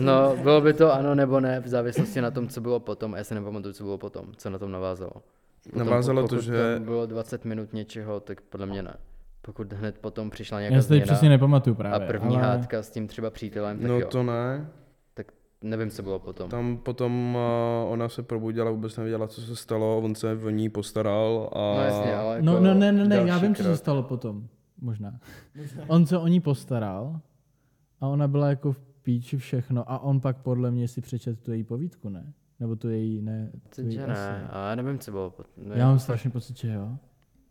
[0.00, 3.18] no bylo by to ano nebo ne, v závislosti na tom, co bylo potom, a
[3.18, 5.12] já si nepamatuju, co bylo potom, co na tom navázalo.
[5.70, 8.94] Potom, Navázalo to, že- tam bylo 20 minut něčeho, tak podle mě ne.
[9.42, 12.06] Pokud hned potom přišla nějaká Já si teď přesně nepamatuju a právě.
[12.08, 12.44] první ale...
[12.46, 14.08] hádka s tím třeba přítelem, tak No jo.
[14.08, 14.66] to ne.
[15.62, 16.50] Nevím, co bylo potom.
[16.50, 17.34] Tam potom
[17.86, 21.58] uh, ona se probudila, vůbec nevěděla, co se stalo, on se o ní postaral a...
[21.76, 23.72] No jasně, ale jako No, no ne, ne, ne, já vím, co krok.
[23.72, 24.48] se stalo potom.
[24.80, 25.20] Možná.
[25.86, 27.20] On se o ní postaral
[28.00, 31.52] a ona byla jako v píči všechno a on pak podle mě si přečet tu
[31.52, 32.32] její povídku, ne?
[32.60, 33.50] Nebo tu její, ne?
[33.74, 35.52] Tu její ne, a já nevím, co bylo potom.
[35.66, 36.96] No, Já mám strašně pocit, že jo.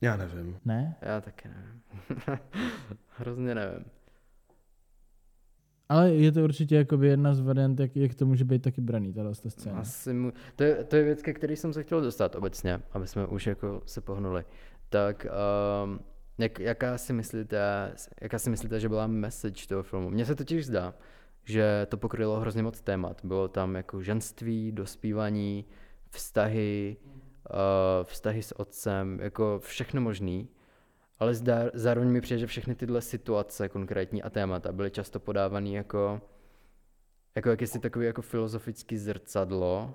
[0.01, 0.57] Já nevím.
[0.66, 0.95] Ne?
[1.01, 1.82] Já taky nevím.
[3.18, 3.86] Hrozně nevím.
[5.91, 9.13] Ale je to určitě jakoby jedna z variant, jak, jak to může být taky braný,
[9.13, 9.79] tato ta scéna.
[9.79, 10.33] Asi mu...
[10.55, 13.47] to, je, to je věc, ke který jsem se chtěl dostat obecně, aby jsme už
[13.47, 14.45] jako se pohnuli.
[14.89, 15.27] Tak
[15.83, 15.99] um,
[16.37, 20.09] jak, jaká, si myslíte, jaká si myslíte, že byla message toho filmu?
[20.09, 20.93] Mně se totiž zdá,
[21.43, 23.21] že to pokrylo hrozně moc témat.
[23.23, 25.65] Bylo tam jako ženství, dospívání,
[26.09, 30.47] vztahy, uh, vztahy s otcem, jako všechno možný.
[31.22, 35.69] Ale zdá, zároveň mi přijde, že všechny tyhle situace konkrétní a témata byly často podávané
[35.69, 36.22] jako,
[37.36, 39.93] jako jakýsi takový jako filozofický zrcadlo,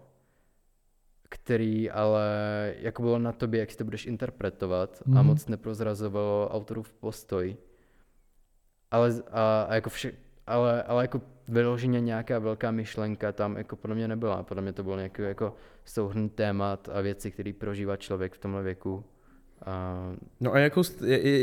[1.29, 2.25] který ale
[2.79, 5.27] jako bylo na tobě, jak si to budeš interpretovat a Mhm.
[5.27, 7.57] moc neprozrazovalo autorův postoj.
[8.91, 10.13] Ale, a, a jako vše,
[10.47, 14.43] ale, ale jako vyloženě nějaká velká myšlenka tam jako podle mě nebyla.
[14.43, 15.55] Podle mě to bylo nějaký jako
[15.85, 19.05] souhrn témat a věci, které prožívá člověk v tomhle věku.
[19.67, 20.07] A
[20.41, 20.83] No a jako,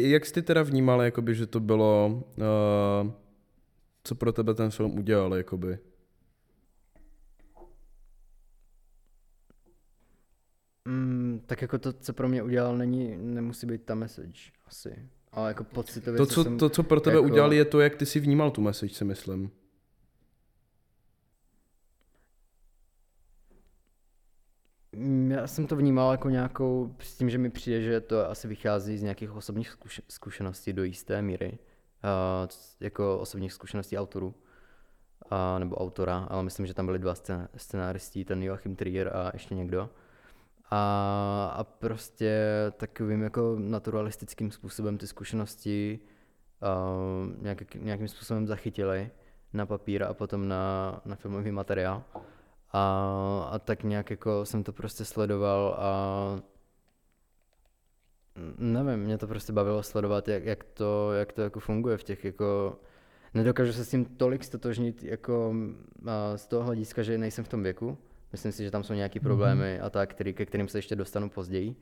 [0.02, 3.12] jak jsi ty teda vnímal, jakoby, že to bylo, uh,
[4.04, 5.78] co pro tebe ten film udělal, jakoby?
[10.88, 15.10] Mm, tak jako to, co pro mě udělal, není, nemusí být ta message, asi.
[15.32, 17.80] Ale jako pocitově To se co, jsem, to, co pro tebe jako- udělal, je to,
[17.80, 19.52] jak ty si vnímal tu message, si myslím.
[25.28, 28.98] Já jsem to vnímal jako nějakou, s tím, že mi přijde, že to asi vychází
[28.98, 31.58] z nějakých osobních zkuš- zkušeností do jisté míry.
[32.04, 34.28] Uh, jako osobních zkušeností autorů.
[35.32, 39.56] Uh, nebo autora, ale myslím, že tam byli dva scén- ten Joachim Trier a ještě
[39.56, 39.90] někdo.
[40.72, 42.46] A, a prostě
[42.78, 46.00] takovým jako naturalistickým způsobem ty zkušenosti
[46.62, 49.12] uh, nějak, nějakým způsobem zachytili
[49.54, 52.04] na papír a potom na, na filmový materiál.
[52.74, 55.94] A, a tak nějak jako jsem to prostě sledoval a
[58.58, 62.26] nevím, mě to prostě bavilo sledovat, jak, jak, to, jak to jako funguje v těch
[62.26, 62.80] jako
[63.34, 65.56] nedokážu se s tím tolik stotožnit jako
[66.08, 67.98] a, z toho hlediska, že nejsem v tom věku.
[68.32, 71.30] Myslím si, že tam jsou nějaké problémy a tak, který, ke kterým se ještě dostanu
[71.30, 71.76] později.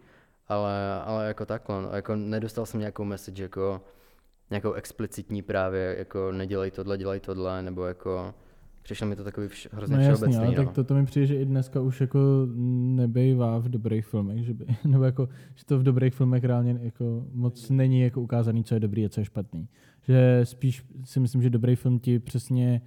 [0.48, 3.82] Ale, ale jako takhle, no, jako nedostal jsem nějakou message jako
[4.50, 8.34] nějakou explicitní právě, jako nedělej tohle, dělej tohle, nebo jako
[8.84, 10.54] přišlo mi to takový vš- hrozně No jasný, ale no.
[10.54, 12.20] tak to, to mi přijde, že i dneska už jako
[12.96, 17.26] nebejvá v dobrých filmech, že by, nebo jako, že to v dobrých filmech reálně jako
[17.34, 19.68] moc není jako ukázaný, co je dobrý a co je špatný.
[20.02, 22.82] Že spíš si myslím, že dobrý film ti přesně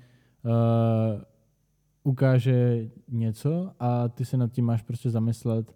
[0.44, 1.20] uh,
[2.04, 5.74] ukáže něco a ty se nad tím máš prostě zamyslet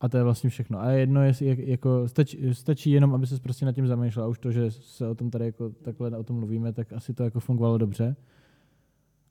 [0.00, 0.80] a to je vlastně všechno.
[0.80, 4.24] A je jedno, jestli jak, jako stačí, stačí jenom, aby se prostě nad tím zamýšlel
[4.24, 7.14] a už to, že se o tom tady jako takhle o tom mluvíme, tak asi
[7.14, 8.16] to jako fungovalo dobře.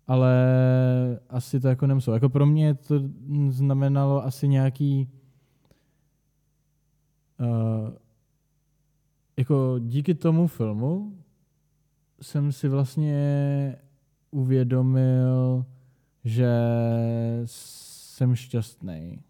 [0.08, 0.36] Ale
[1.30, 2.16] asi to jako nemuselo.
[2.16, 2.96] Jako pro mě to
[3.50, 5.10] znamenalo asi nějaký
[7.40, 7.90] uh,
[9.38, 11.18] jako díky tomu filmu
[12.22, 13.76] jsem si vlastně
[14.32, 15.66] uvědomil,
[16.24, 16.52] že
[17.46, 19.24] jsem šťastný.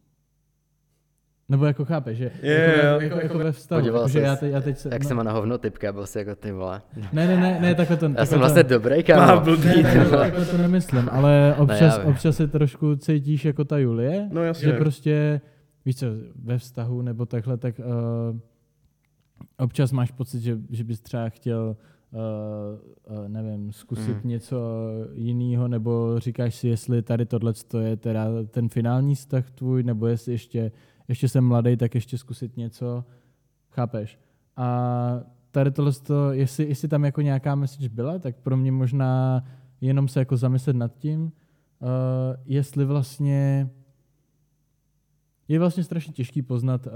[1.50, 2.98] Nebo jako chápeš, že Je, jako, jo.
[3.00, 3.82] ve- jako, jako ve vztahu.
[3.82, 5.94] Podíval jako, že já, teď, já teď se, Jak no, se má na hovno typka,
[5.94, 6.82] byl jsi jako ty vole.
[7.14, 8.06] Ne, ne, ne, ne, takhle to...
[8.06, 9.42] Já takhle jsem to, vlastně dobrý, Má kámo.
[9.42, 10.18] blbý, ty takhle, vole.
[10.18, 12.08] takhle to nemyslím, ale občas, vím.
[12.08, 14.68] občas se trošku cítíš jako ta Julie, No jasně.
[14.68, 15.42] že prostě,
[15.86, 16.06] víš co,
[16.44, 18.40] ve vztahu nebo takhle, tak uh,
[19.58, 21.76] občas máš pocit, že, že bys třeba chtěl
[22.12, 24.30] uh, uh, nevím, zkusit Mm.
[24.30, 24.58] něco
[25.14, 30.32] jiného, nebo říkáš si, jestli tady tohle je teda ten finální vztah tvůj, nebo jestli
[30.32, 30.72] ještě,
[31.08, 33.06] ještě jsem mladý, tak ještě zkusit něco,
[33.70, 34.20] chápeš?
[34.58, 35.20] A
[35.52, 35.92] tady tohle,
[36.32, 39.44] jestli, jestli tam jako nějaká message byla, tak pro mě možná
[39.82, 41.30] jenom se jako zamyslet nad tím, uh,
[42.46, 43.70] jestli vlastně
[45.48, 46.94] je vlastně strašně těžký poznat uh,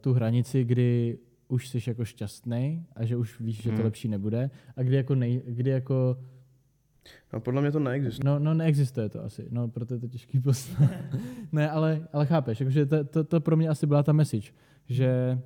[0.00, 1.18] tu hranici, kdy
[1.48, 3.84] už jsi jako šťastný a že už víš, že to Hmm.
[3.84, 6.18] lepší nebude a kdy jako, nej, kdy jako
[7.32, 8.24] No podle mě to neexistuje.
[8.26, 10.90] No, no neexistuje to asi, no proto je to těžký poznat.
[11.52, 14.52] ne, ale, ale chápeš, jakože to, to, to, pro mě asi byla ta message,
[14.86, 15.38] že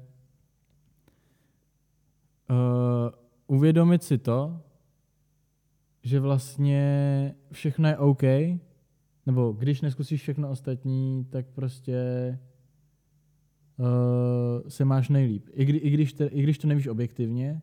[2.51, 4.61] uh, uvědomit si to,
[6.03, 8.23] že vlastně všechno je OK,
[9.27, 12.39] nebo když neskusíš všechno ostatní, tak prostě
[13.77, 15.49] uh, se máš nejlíp.
[15.53, 17.63] I, kdy, i, když te, I když to nevíš objektivně,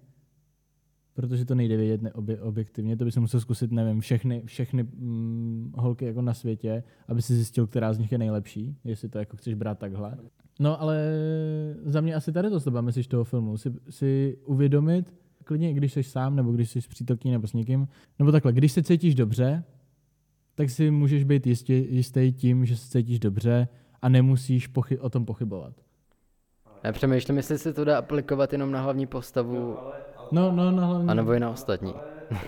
[1.13, 4.83] protože to nejde vědět ne, obje, objektivně, to by se musel zkusit, nevím, všechny, všechny
[4.83, 9.19] mm, holky jako na světě, aby si zjistil, která z nich je nejlepší, jestli to
[9.19, 10.17] jako chceš brát takhle.
[10.59, 11.13] No ale
[11.85, 15.93] za mě asi tady to slova myslíš toho filmu, si, si uvědomit, klidně i když
[15.93, 17.87] jsi sám, nebo když jsi s přítelkyní nebo s někým,
[18.19, 19.63] nebo takhle, když se cítíš dobře,
[20.55, 23.67] tak si můžeš být jistě, jistý tím, že se cítíš dobře
[24.01, 25.73] a nemusíš pochy- o tom pochybovat.
[26.83, 29.91] Já přemýšlím, jestli se to dá aplikovat jenom na hlavní postavu, No,
[30.31, 31.11] no, no, hlavně.
[31.11, 31.93] anebo i na ostatní.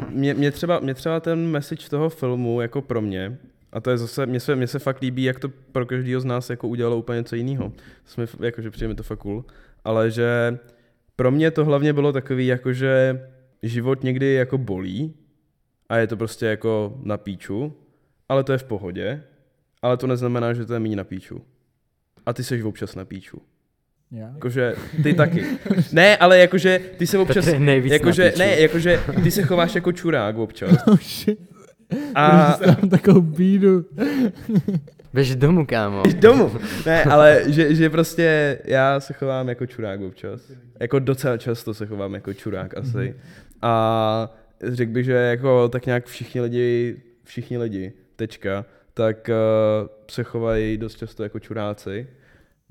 [0.09, 3.37] Mě, mě, třeba, mě třeba ten message toho filmu, jako pro mě,
[3.71, 6.25] a to je zase, mně se, mně se fakt líbí, jak to pro každého z
[6.25, 7.73] nás jako udělalo úplně něco jiného.
[8.05, 9.45] Jsme, jakože přijde mi to fakt cool.
[9.83, 10.57] Ale že
[11.15, 13.21] pro mě to hlavně bylo takový, jakože
[13.63, 15.13] život někdy jako bolí
[15.89, 17.73] a je to prostě jako na píču,
[18.29, 19.23] ale to je v pohodě,
[19.81, 21.41] ale to neznamená, že to je méně na píču.
[22.25, 23.41] A ty seš občas na píču.
[24.11, 24.31] Já?
[24.33, 25.45] Jakože ty taky.
[25.91, 27.45] Ne, ale jakože ty se občas...
[27.45, 30.71] To je jakože, ne, jakože ty se chováš jako čurák občas.
[30.87, 31.39] Oh shit.
[32.15, 32.59] A.
[32.67, 33.85] Mám takovou bídu.
[35.13, 36.03] Běž domů, kámo.
[36.19, 36.51] domů.
[36.85, 40.41] Ne, ale že, že prostě já se chovám jako čurák občas.
[40.79, 43.15] Jako docela často se chovám jako čurák asi.
[43.61, 44.33] A
[44.63, 50.77] řekl bych, že jako tak nějak všichni lidi, všichni lidi, tečka, tak uh, se chovají
[50.77, 52.07] dost často jako čuráci.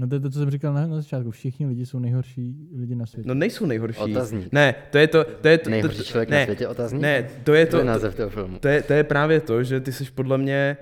[0.01, 1.31] No to je to, co jsem říkal na, na začátku.
[1.31, 3.29] Všichni lidi jsou nejhorší lidi na světě.
[3.29, 4.01] No nejsou nejhorší.
[4.01, 4.53] Otazník.
[4.53, 7.03] Ne, to je to, to je to, Nejhorší to, člověk ne, na světě, otazník?
[7.03, 8.59] Ne, to je To to, je to, název toho filmu.
[8.59, 10.77] to, je, to je právě to, že ty jsi podle mě,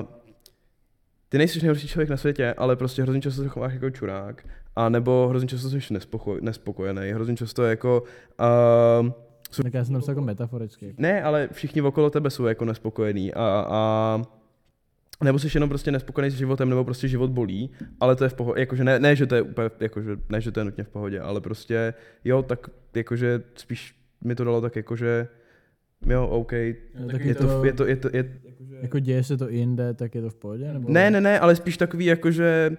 [0.00, 0.08] uh,
[1.28, 4.88] ty nejsi nejhorší člověk na světě, ale prostě hrozně často se chováš jako čurák, a
[4.88, 8.02] nebo hrozně často jsi nespoko, nespokojený, hrozně často jako,
[9.02, 9.10] uh,
[9.62, 10.94] Tak já jsem tam jako metaforicky.
[10.98, 14.22] ne, ale všichni okolo tebe jsou jako nespokojení a, a
[15.24, 18.34] nebo jsi jenom prostě nespokojený s životem, nebo prostě život bolí, ale to je v
[18.34, 20.88] pohodě, jakože ne, ne, že to je úplně, jakože, ne, že to je nutně v
[20.88, 21.94] pohodě, ale prostě,
[22.24, 23.94] jo, tak jakože spíš
[24.24, 25.28] mi to dalo tak jakože,
[26.06, 26.52] jo, OK,
[27.10, 28.40] tak je to, je to, je to, je,
[28.82, 30.72] Jako děje se to jinde, tak je to v pohodě?
[30.72, 30.88] Nebo...
[30.92, 32.76] ne, ne, ne, ale spíš takový jakože,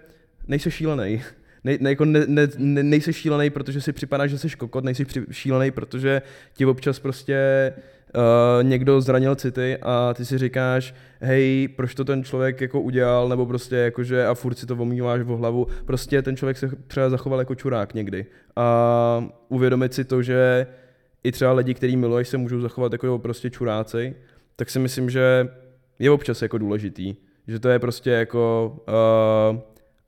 [0.48, 1.22] nejsi šílený.
[1.64, 5.06] Ne, ne, jako ne, ne, ne, nejsi šílený, protože si připadá, že jsi kokot, nejsi
[5.06, 6.22] při, šílený, protože
[6.54, 7.74] ti občas prostě
[8.16, 13.30] uh, někdo zranil city a ty si říkáš, hej, proč to ten člověk jako udělal,
[13.30, 15.68] nebo prostě jakože a furt si to omýváš v hlavu.
[15.86, 18.26] Prostě ten člověk se třeba zachoval jako čurák někdy.
[18.55, 20.68] A uvědomit si to, že
[21.24, 24.16] i třeba lidi, který miluješ, se můžou zachovat jako prostě čuráci,
[24.55, 25.47] tak si myslím, že
[25.99, 27.16] je občas jako důležitý.
[27.47, 28.76] Že to je prostě jako...
[29.51, 29.60] Uh,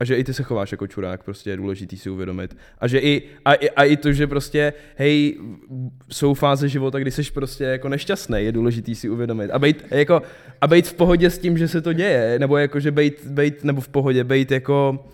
[0.01, 2.57] a že i ty se chováš jako čurák, prostě je důležitý si uvědomit.
[2.79, 5.37] A že i, a, i, a i to, že prostě, hej,
[6.11, 9.51] jsou fáze života, kdy jsi prostě jako nešťastný, je důležitý si uvědomit.
[9.51, 10.21] A být, jako,
[10.61, 13.63] a být v pohodě s tím, že se to děje, nebo jako, že být, být
[13.63, 15.05] nebo v pohodě, být jako,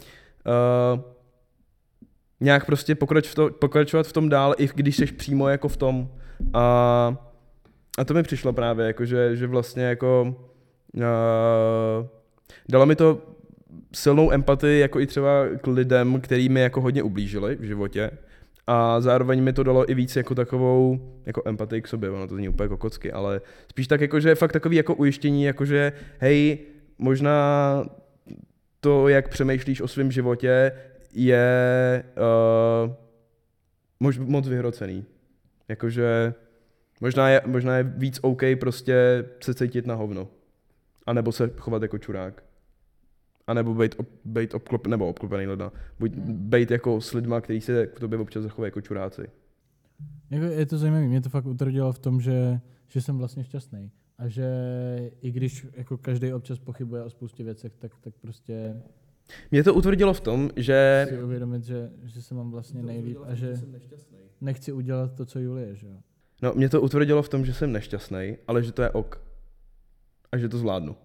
[0.95, 1.01] uh,
[2.39, 5.77] nějak prostě pokrač v to, pokračovat v tom dál, i když jsi přímo jako v
[5.77, 6.09] tom.
[6.53, 7.17] A,
[7.97, 10.35] a to mi přišlo právě, jako, že, že vlastně jako
[10.95, 11.03] uh,
[12.69, 13.36] dalo mi to
[13.97, 18.11] silnou empatii jako i třeba k lidem, který mi jako hodně ublížili v životě
[18.67, 22.35] A zároveň mi to dalo i víc jako takovou jako empatii k sobě, ono to
[22.35, 23.41] zní úplně jako kocky, ale
[23.71, 26.59] spíš tak jako, že fakt takový jako ujištění, jako že hej,
[26.97, 27.37] možná
[28.79, 30.71] to, jak přemýšlíš o svém životě,
[31.13, 32.03] je
[32.85, 32.93] uh,
[33.99, 35.05] mož, moc vyhrocený.
[35.67, 36.33] Jakože
[37.01, 40.27] možná je, možná je víc OK prostě se cítit na hovno.
[41.05, 42.46] A nebo se chovat jako čurák.
[43.47, 45.71] A nebo být, ob, být obklop, nebo obklopený lidma.
[45.99, 49.29] Buď být jako s lidma, kteří se k tobě občas zachovají jako čuráci.
[50.29, 53.91] Jako je to zajímavé, mě to fakt utvrdilo v tom, že, že jsem vlastně šťastný.
[54.17, 54.47] A že
[55.21, 58.81] i když jako každý občas pochybuje o spoustě věcech, tak, tak prostě
[59.51, 63.35] Mě to utvrdilo v tom, že si uvědomit, že, že se mám vlastně nejlíp a
[63.35, 63.53] že
[64.41, 65.97] nechci udělat to, co Julie, že jo.
[66.41, 69.21] No, mě to utvrdilo v tom, že jsem nešťastný, ale že to je ok.
[70.31, 70.95] A že to zvládnu.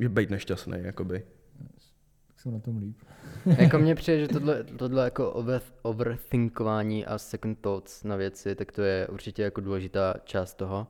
[0.00, 1.22] Že být nešťastný, jakoby.
[2.44, 2.96] Jsem na tom líp.
[3.58, 8.72] jako mně přijde, že tohle, tohle jako over, overthinkování a second thoughts na věci, tak
[8.72, 10.86] to je určitě jako důležitá část toho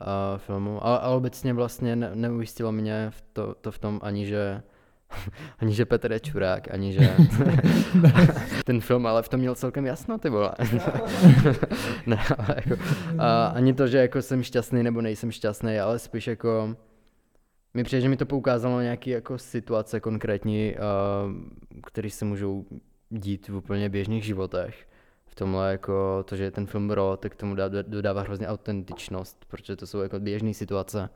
[0.00, 0.86] uh, filmu.
[0.86, 4.62] A, a obecně vlastně ne, neujistilo mě v to, to v tom ani, že
[5.58, 7.16] ani že Petr je čurák, ani že
[8.64, 10.52] ten film ale v tom měl celkem jasno, ty vole.
[12.06, 12.82] ne, ale jako,
[13.18, 16.76] a, ani to, že jako jsem šťastný nebo nejsem šťastný, ale spíš jako
[17.74, 22.64] mi přijde, že mi to poukázalo na nějaké jako situace konkrétní, uh, které se můžou
[23.10, 24.88] dít v úplně běžných životech.
[25.26, 29.44] V tomhle jako to, že je ten film raw, tak tomu dá, dodává hrozně autentičnost,
[29.44, 31.08] protože to jsou jako běžné situace.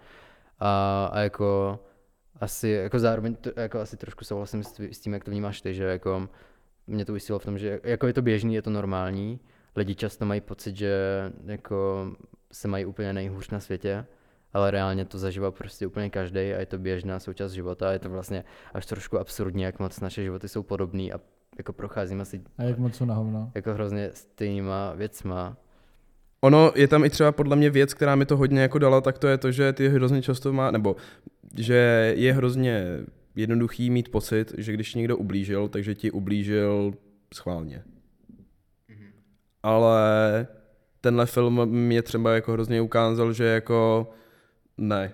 [0.59, 1.79] A, a jako
[2.41, 5.85] asi, jako zároveň to, jako asi trošku souhlasím s, tím, jak to vnímáš ty, že
[5.85, 6.29] jako
[6.87, 9.41] mě to ujistilo v tom, že jako je to běžný, je to normální.
[9.77, 10.93] Lidi často mají pocit, že
[11.47, 12.11] jako
[12.53, 14.07] se mají úplně nejhůř na světě,
[14.53, 17.99] ale reálně to zažívá prostě úplně každý a je to běžná součást života a je
[17.99, 18.45] to vlastně
[18.75, 21.21] až trošku absurdní, jak moc naše životy jsou podobné a
[21.59, 23.53] jako procházíme si A jak moc jsou na hovno.
[23.55, 25.57] jako hrozně stejnýma věcma.
[26.41, 29.19] Ono je tam i třeba podle mě věc, která mi to hodně jako dala, tak
[29.19, 30.97] to je to, že ty hrozně často má, nebo
[31.57, 32.85] že je hrozně
[33.37, 36.93] jednoduchý mít pocit, že když ti někdo ublížil, takže ti ublížil
[37.35, 37.83] schválně.
[39.63, 40.47] Ale
[41.01, 44.11] tenhle film mě třeba jako hrozně ukázal, že jako
[44.79, 45.13] ne,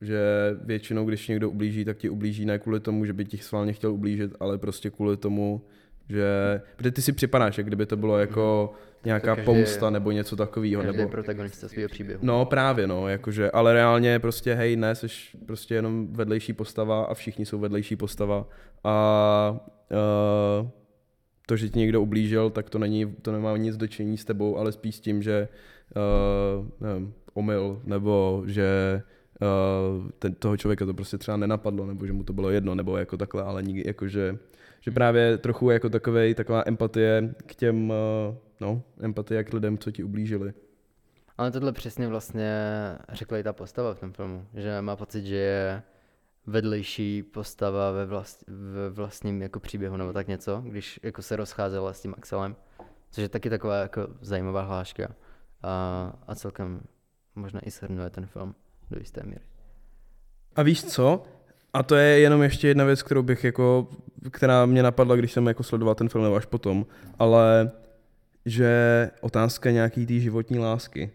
[0.00, 0.20] že
[0.64, 3.92] většinou, když někdo ublíží, tak ti ublíží ne kvůli tomu, že by ti schválně chtěl
[3.92, 5.62] ublížit, ale prostě kvůli tomu,
[6.08, 8.72] že, protože ty si připadáš, jak kdyby to bylo jako
[9.04, 10.82] nějaká každý pomsta nebo něco takového.
[10.82, 11.08] Každý Nebo...
[11.08, 12.20] je protagonista svého příběhu.
[12.22, 15.06] No právě, no, jakože, ale reálně prostě, hej, ne, jsi
[15.46, 18.48] prostě jenom vedlejší postava a všichni jsou vedlejší postava
[18.84, 19.60] a
[20.60, 20.68] uh,
[21.46, 24.72] to, že ti někdo ublížil, tak to není, to nemá nic dočení s tebou, ale
[24.72, 25.48] spíš s tím, že
[25.96, 29.02] uh, nevím, omyl, nebo že
[29.40, 32.96] uh, ten, toho člověka to prostě třeba nenapadlo, nebo že mu to bylo jedno, nebo
[32.96, 34.38] jako takhle, ale nikdy, jakože,
[34.80, 37.96] že právě trochu jako takovej, taková empatie k těm, uh,
[38.60, 40.52] no, empatie k lidem, co ti ublížili.
[41.38, 42.52] Ale tohle přesně vlastně
[43.08, 45.82] řekla i ta postava v tom filmu, že má pocit, že je
[46.46, 51.92] vedlejší postava ve, vlast, ve vlastním jako příběhu nebo tak něco, když jako se rozcházela
[51.92, 52.56] s tím Axelem,
[53.10, 55.14] což je taky taková jako zajímavá hláška
[55.62, 56.80] a, a celkem
[57.34, 58.54] možná i shrnuje ten film
[58.90, 59.44] do jisté míry.
[60.56, 61.24] A víš co?
[61.72, 63.88] A to je jenom ještě jedna věc, kterou bych jako,
[64.30, 66.86] která mě napadla, když jsem jako sledoval ten film nebo až potom,
[67.18, 67.70] ale
[68.46, 71.10] že otázka nějaký té životní lásky.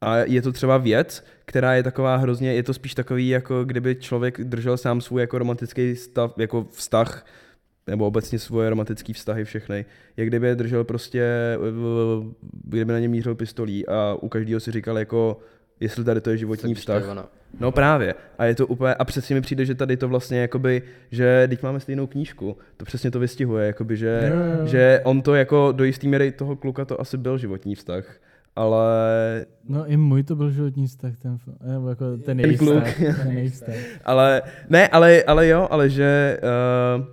[0.00, 3.94] A je to třeba věc, která je taková hrozně, je to spíš takový, jako kdyby
[3.94, 7.26] člověk držel sám svůj jako romantický stav, jako vztah,
[7.90, 9.84] nebo obecně svoje romantické vztahy všechny.
[10.16, 12.34] Jak kdyby je držel prostě, eh,
[12.64, 15.38] kdyby na ně mířil pistolí a u každého si říkal jako,
[15.80, 17.08] jestli tady to je životní vztah.
[17.08, 17.24] ono.
[17.60, 18.14] No právě.
[18.38, 21.62] A je to úplně, a přesně mi přijde, že tady to vlastně jakoby, že teď
[21.62, 24.66] máme stejnou knížku, to přesně to vystihuje, jakoby, že, Jo, jo, jo.
[24.66, 28.04] že on to jako do jistý míry toho kluka to asi byl životní vztah,
[28.56, 28.86] ale
[29.68, 32.84] No i můj to byl životní vztah, ten, film, nebo jako ten Ten jejich kluk.
[32.84, 33.16] vztah.
[33.22, 33.74] Ten jejich vztah.
[34.04, 36.38] Ale, ne, ale, ale jo, ale že
[36.98, 37.04] uh,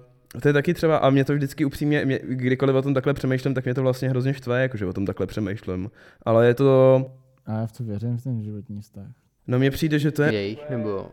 [0.41, 3.53] to je taky třeba, a mě to vždycky upřímně, mě, kdykoliv o tom takhle přemýšlím,
[3.53, 5.91] tak mě to vlastně hrozně štve, jakože o tom takhle přemýšlím.
[6.25, 7.05] Ale je to,
[7.45, 9.07] A já v to věřím, v ten životní vztah.
[9.47, 11.11] no mně přijde, že to je, Jejich nebo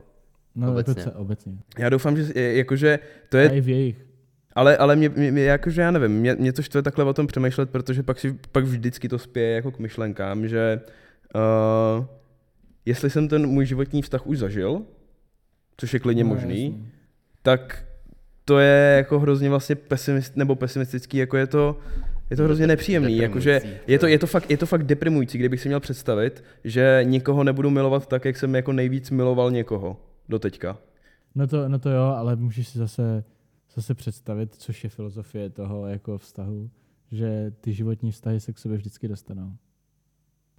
[0.56, 0.92] No Obecně.
[0.92, 1.02] obecně.
[1.10, 1.52] Jako obecně.
[1.78, 2.98] já doufám, že je- jakože
[3.28, 4.06] to A je, i v jejich.
[4.54, 7.26] ale, ale mě, mě, mě, jakože já nevím, mě, mě to štve takhle o tom
[7.26, 10.80] přemýšlet, protože pak si, pak vždycky to spěje jako k myšlenkám, že
[11.34, 12.04] uh,
[12.86, 14.82] jestli jsem ten můj životní vztah už zažil,
[15.76, 16.90] což je klidně No, možný, jasně.
[17.42, 17.84] tak
[18.44, 21.78] to je jako hrozně vlastně pesimist, nebo pesimistický, jako je to,
[22.30, 25.60] je to hrozně nepříjemný, jakože je to, je, to fakt, je to fakt deprimující, kdybych
[25.60, 30.38] si měl představit, že nikoho nebudu milovat tak, jak jsem jako nejvíc miloval někoho do
[30.38, 30.78] teďka.
[31.34, 33.24] No to, no to jo, ale můžeš si zase,
[33.74, 36.70] zase představit, což je filozofie toho jako vztahu,
[37.10, 39.52] že ty životní vztahy se k sobě vždycky dostanou.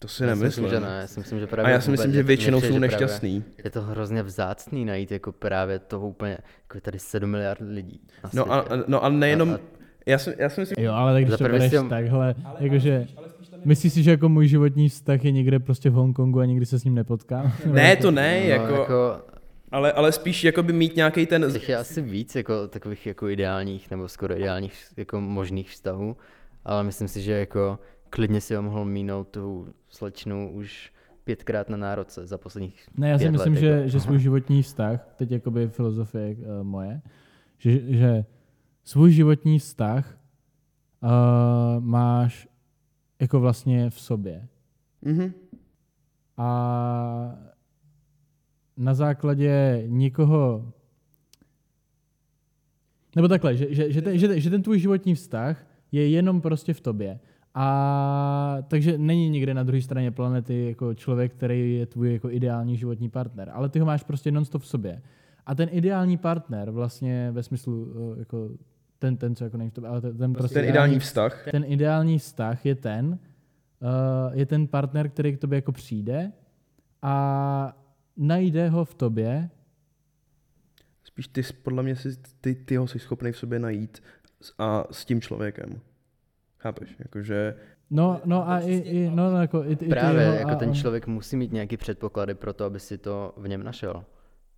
[0.05, 0.63] To si Já si nemyslím.
[0.63, 0.97] myslím, že ne.
[1.01, 3.43] Já si myslím, že A právě já si myslím, že většinou jsou nešťastný.
[3.63, 8.01] Je to hrozně vzácný najít jako právě toho úplně, jako je tady 7 miliard lidí.
[8.33, 8.83] No a, světě.
[8.87, 9.59] no a nejenom, A- a-
[10.05, 13.07] já si, já si myslím, Jo, ale tak když to bereš si ho- takhle, jakože,
[13.65, 16.79] myslíš si, že jako můj životní vztah je někde prostě v Hongkongu a nikdy se
[16.79, 17.51] s ním nepotkám?
[17.65, 19.21] Ne, jako- to ne, no, jako, jako
[19.71, 23.91] ale, ale spíš jakoby mít nějaký ten, těch je asi víc jako takových jako ideálních
[23.91, 26.17] nebo skoro ideálních jako možných vztahů,
[26.65, 27.79] ale myslím si, že jako
[28.15, 30.93] klidně si ho mohl mínout tu slečnu už
[31.23, 33.87] pětkrát na nároce za posledních Ne, já si myslím, let, že, jako.
[33.87, 37.01] že svůj životní vztah, teď jakoby filozofie uh, moje,
[37.57, 38.25] že, že
[38.83, 40.17] svůj životní vztah
[41.03, 41.09] uh,
[41.83, 42.47] máš
[43.21, 44.47] jako vlastně v sobě.
[45.01, 45.33] mhm,
[46.37, 47.35] A
[48.77, 50.71] na základě nikoho,
[53.15, 56.41] nebo takhle, že, že, že, ten, že, ten- že ten tvůj životní vztah je jenom
[56.41, 57.19] prostě v tobě.
[57.57, 62.77] A takže není nikde na druhé straně planety jako člověk, který je tvůj jako ideální
[62.77, 65.01] životní partner, ale ty ho máš prostě non-stop v sobě.
[65.45, 68.49] A ten ideální partner vlastně ve smyslu uh, jako
[68.99, 71.47] ten, ten co jako není v tobě, ale ten, ten prostě ten ideální vztah.
[71.51, 73.19] ten ideální vztah je ten, uh,
[74.33, 76.31] je ten partner, který k tobě jako přijde
[77.01, 77.77] a
[78.17, 79.49] najde ho v tobě
[81.03, 82.09] Spíš ty, podle mě, si,
[82.41, 84.03] ty, ty ho jsi schopný v sobě najít
[84.57, 85.81] a s tím člověkem.
[86.65, 86.95] Chápeš?
[86.99, 87.55] Jakože,
[87.91, 90.55] No, no a i, i, no, no, jako, i, i ty Právě, jeho, jako a,
[90.55, 94.03] ten člověk musí mít nějaký předpoklady pro to, aby si to v něm našel.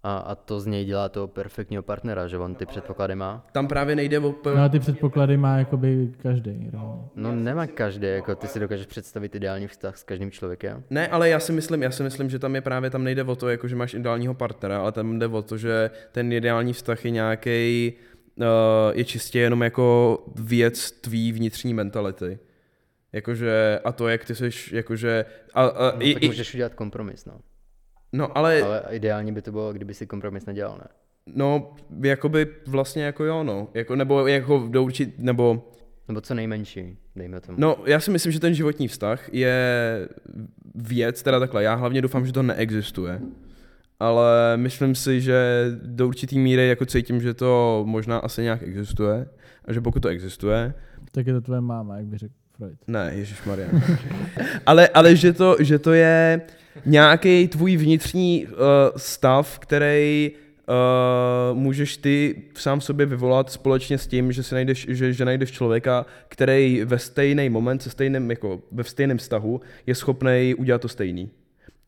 [0.03, 3.45] A, a to z něj dělá toho perfektního partnera, že on ty předpoklady má.
[3.51, 4.35] tam právě nejde o...
[4.55, 6.69] No a ty předpoklady má jakoby každý.
[6.73, 7.09] No.
[7.15, 10.83] No nemá každý, jako ty si dokážeš představit ideální vztah s každým člověkem.
[10.89, 13.35] Ne, ale já si myslím, já si myslím, že tam je právě, tam nejde o
[13.35, 17.05] to, jako že máš ideálního partnera, ale tam jde o to, že ten ideální vztah
[17.05, 17.93] je nějaký,
[18.91, 22.39] je čistě jenom jako věc tvý vnitřní mentality.
[23.13, 26.73] Jakože, a to, jak ty jsi, jakože, a, a, No, i, tak i, můžeš udělat
[26.73, 27.39] kompromis, no.
[28.13, 30.87] no ale, Ale ideální by to bylo, kdyby si kompromis nedělal, ne?
[31.35, 35.71] no, jakoby vlastně jako jo, no, jako, nebo jako do určit, nebo
[36.07, 37.57] Nebo co nejmenší, dejme tomu.
[37.61, 39.55] No, já si myslím, že ten životní vztah je
[40.75, 43.21] věc, teda takhle, já hlavně doufám, že to neexistuje,
[43.99, 49.27] ale myslím si, že do určitý míry jako cítím, že to možná asi nějak existuje
[49.65, 50.73] a že pokud to existuje,
[51.11, 52.77] Tak je to tvoje máma, jak by řekl Freud.
[52.87, 53.69] ne, Ježíš Maria.
[54.65, 56.41] ale, ale že, to, že to je
[56.85, 58.53] nějaký tvůj vnitřní uh,
[58.97, 60.31] stav, který
[61.51, 65.51] uh, můžeš ty sám sobě vyvolat společně s tím, že, si najdeš, že, že najdeš
[65.51, 70.87] člověka, který ve stejný moment, se stejným, jako ve stejném vztahu, je schopný udělat to
[70.87, 71.29] stejný.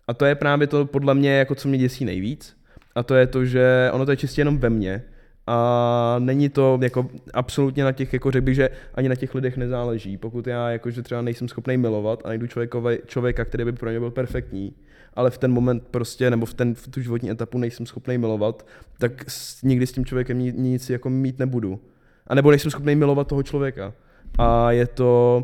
[0.09, 2.57] A to je právě to podle mě, jako co mě děsí nejvíc.
[2.95, 5.03] A to je to, že ono to je čistě jenom ve mně.
[5.47, 9.57] A není to jako absolutně na těch, jako řekl bych, že ani na těch lidech
[9.57, 10.17] nezáleží.
[10.17, 13.99] Pokud já jakože třeba nejsem schopný milovat a najdu člověkové, člověka, který by pro mě
[13.99, 14.75] byl perfektní,
[15.13, 18.67] ale v ten moment prostě, nebo v, ten, v tu životní etapu nejsem schopný milovat,
[18.97, 19.25] tak
[19.63, 21.79] nikdy s tím člověkem ni- nic jako mít nebudu.
[22.27, 23.93] A nebo nejsem schopný milovat toho člověka.
[24.37, 25.43] A je to,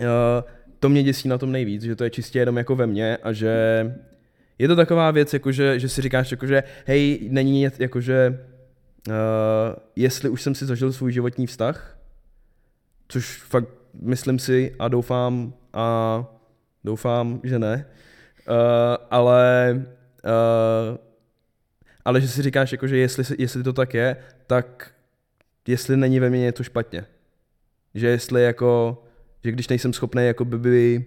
[0.00, 0.06] uh,
[0.80, 3.32] to mě děsí na tom nejvíc, že to je čistě jenom jako ve mně a
[3.32, 3.52] že
[4.58, 8.40] je to taková věc, jakože, že si říkáš, jakože hej, není jakože
[9.08, 9.14] uh,
[9.96, 11.98] jestli už jsem si zažil svůj životní vztah,
[13.08, 13.68] což fakt
[14.02, 16.24] myslím si a doufám a
[16.84, 17.86] doufám, že ne,
[18.48, 18.54] uh,
[19.10, 19.74] ale
[20.24, 20.98] uh,
[22.04, 24.16] ale že si říkáš, jakože jestli, jestli to tak je,
[24.46, 24.94] tak
[25.68, 27.04] jestli není ve mně něco špatně.
[27.94, 29.02] Že jestli jako,
[29.44, 31.04] že když nejsem schopný jako by,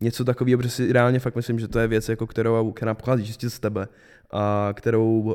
[0.00, 3.26] něco takového, protože si reálně fakt myslím, že to je věc, jako kterou, která pochází
[3.26, 3.88] čistě z tebe
[4.30, 5.34] a kterou uh,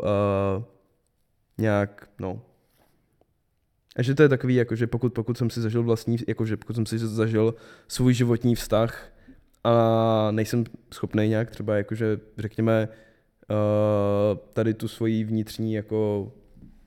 [1.57, 2.41] nějak, no,
[3.95, 6.75] a že to je takový, jako, že pokud, pokud jsem si zažil vlastní, jakože pokud
[6.75, 7.55] jsem si zažil
[7.87, 9.11] svůj životní vztah
[9.63, 12.87] a nejsem schopný nějak třeba, jakože řekněme,
[13.49, 16.31] uh, tady tu svoji vnitřní jako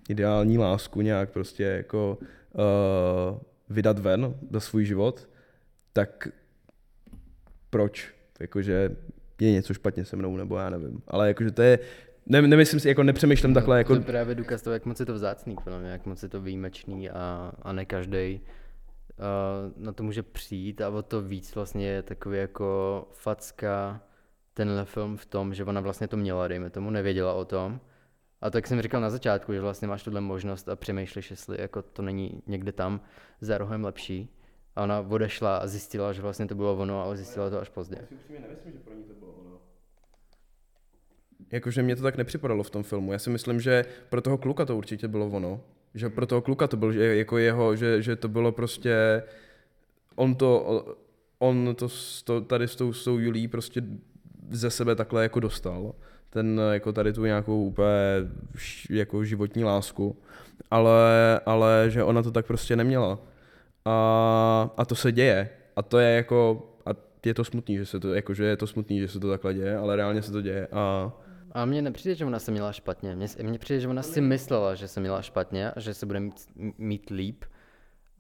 [0.08, 2.18] ideální lásku nějak prostě jako
[2.52, 3.38] uh,
[3.68, 5.28] vydat ven za svůj život,
[5.92, 6.28] tak
[7.70, 8.14] proč?
[8.40, 8.96] Jakože
[9.40, 11.02] je něco špatně se mnou, nebo já nevím.
[11.08, 11.78] Ale jakože to je,
[12.26, 15.06] ne, nemyslím si, jako nepřemýšlím takhle, jako To je právě důkaz toho, jak moc je
[15.06, 19.92] to vzácný, podle mě, jak moc je to výjimečný a, a ne každý uh, na
[19.92, 24.00] to může přijít a o to víc vlastně je takový jako facka
[24.54, 27.80] tenhle film v tom, že ona vlastně to měla, dejme tomu, nevěděla o tom.
[28.40, 31.82] A tak jsem říkal na začátku, že vlastně máš tuhle možnost a přemýšlíš, jestli jako
[31.82, 33.00] to není někde tam
[33.40, 34.28] za rohem lepší.
[34.76, 37.98] A ona odešla a zjistila, že vlastně to bylo ono, ale zjistila to až pozdě.
[41.52, 43.12] Jakože mě to tak nepřipadalo v tom filmu.
[43.12, 45.60] Já si myslím, že pro toho kluka to určitě bylo ono.
[45.94, 49.22] Že pro toho kluka to byl že jako jeho, že, že to bylo prostě,
[50.14, 50.84] on to,
[51.38, 51.88] on to,
[52.24, 53.82] to tady s tou, s tou Julí prostě
[54.50, 55.94] ze sebe takhle jako dostal.
[56.36, 57.88] Ten jako tady tu nějakou úplně
[58.90, 60.16] jako životní lásku.
[60.70, 63.18] Ale, ale že ona to tak prostě neměla.
[63.84, 65.48] A, a to se děje.
[65.76, 66.90] A to je jako, a
[67.26, 69.54] je to smutný, že se to, jako, že je to smutný, že se to takhle
[69.54, 70.68] děje, ale reálně se to děje.
[70.72, 71.12] A
[71.52, 73.16] A mně nepřijde, že ona se měla špatně.
[73.16, 76.20] Mně, mně přijde, že ona si myslela, že se měla špatně a že se bude
[76.20, 76.34] mít,
[76.78, 77.44] mít líp,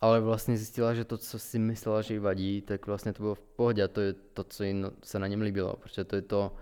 [0.00, 3.34] ale vlastně zjistila, že to, co si myslela, že jí vadí, tak vlastně to bylo
[3.34, 6.16] v pohodě a to je to, co jí no- se na něm líbilo, protože to
[6.16, 6.52] je to,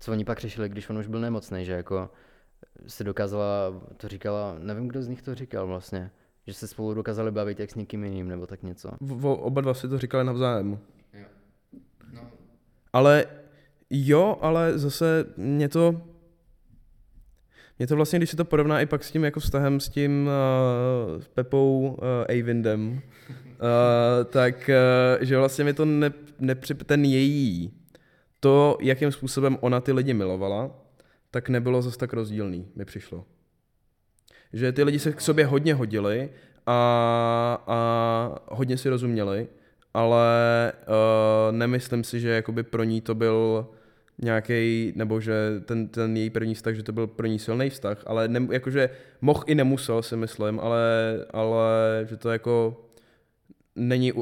[0.00, 2.10] co oni pak řešili, když on už byl nemocný, že jako
[2.86, 6.10] se dokázala, to říkala, nevím, kdo z nich to říkal vlastně,
[6.46, 8.90] že se spolu dokázali bavit jak s někým jiným, nebo tak něco.
[9.00, 10.78] v, v, oba dva si to říkali navzájem.
[12.92, 13.26] Ale
[13.90, 16.02] jo, ale zase mě to,
[17.78, 20.28] mě to vlastně, když se to porovná i pak s tím jako vztahem s tím
[21.16, 22.98] uh, s Pepou uh, Avindem, uh,
[24.24, 24.70] tak
[25.18, 27.72] uh, že vlastně mi to ne, nepři, ten její,
[28.46, 30.70] to, jakým způsobem ona ty lidi milovala,
[31.30, 33.24] tak nebylo zase tak rozdílný, mi přišlo.
[34.52, 36.30] Že ty lidi se k sobě hodně hodili
[36.66, 36.78] a,
[37.66, 37.78] a
[38.50, 39.48] hodně si rozuměli,
[39.94, 43.66] ale uh, nemyslím si, že jakoby pro ní to byl
[44.18, 45.34] nějaký, nebo že
[45.64, 48.90] ten, ten její první vztah, že to byl pro ní silný vztah, ale ne, jakože
[49.20, 50.80] mohl i nemusel si myslím, ale,
[51.30, 51.66] ale
[52.08, 52.84] že to jako
[53.76, 54.12] není,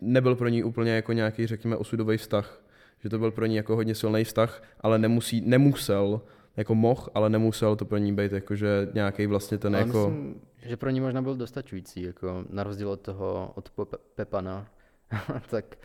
[0.00, 2.65] nebyl pro ní úplně jako nějaký, řekněme, osudový vztah.
[3.02, 6.20] Že to byl pro ní jako hodně silný vztah, ale nemusí, nemusel,
[6.56, 10.10] jako mohl, ale nemusel to pro ní být jakože nějaký vlastně ten Ale jako...
[10.10, 14.66] myslím, že pro ní možná byl dostačující, jako na rozdíl od toho, od Pe- Pepana,
[15.50, 15.76] tak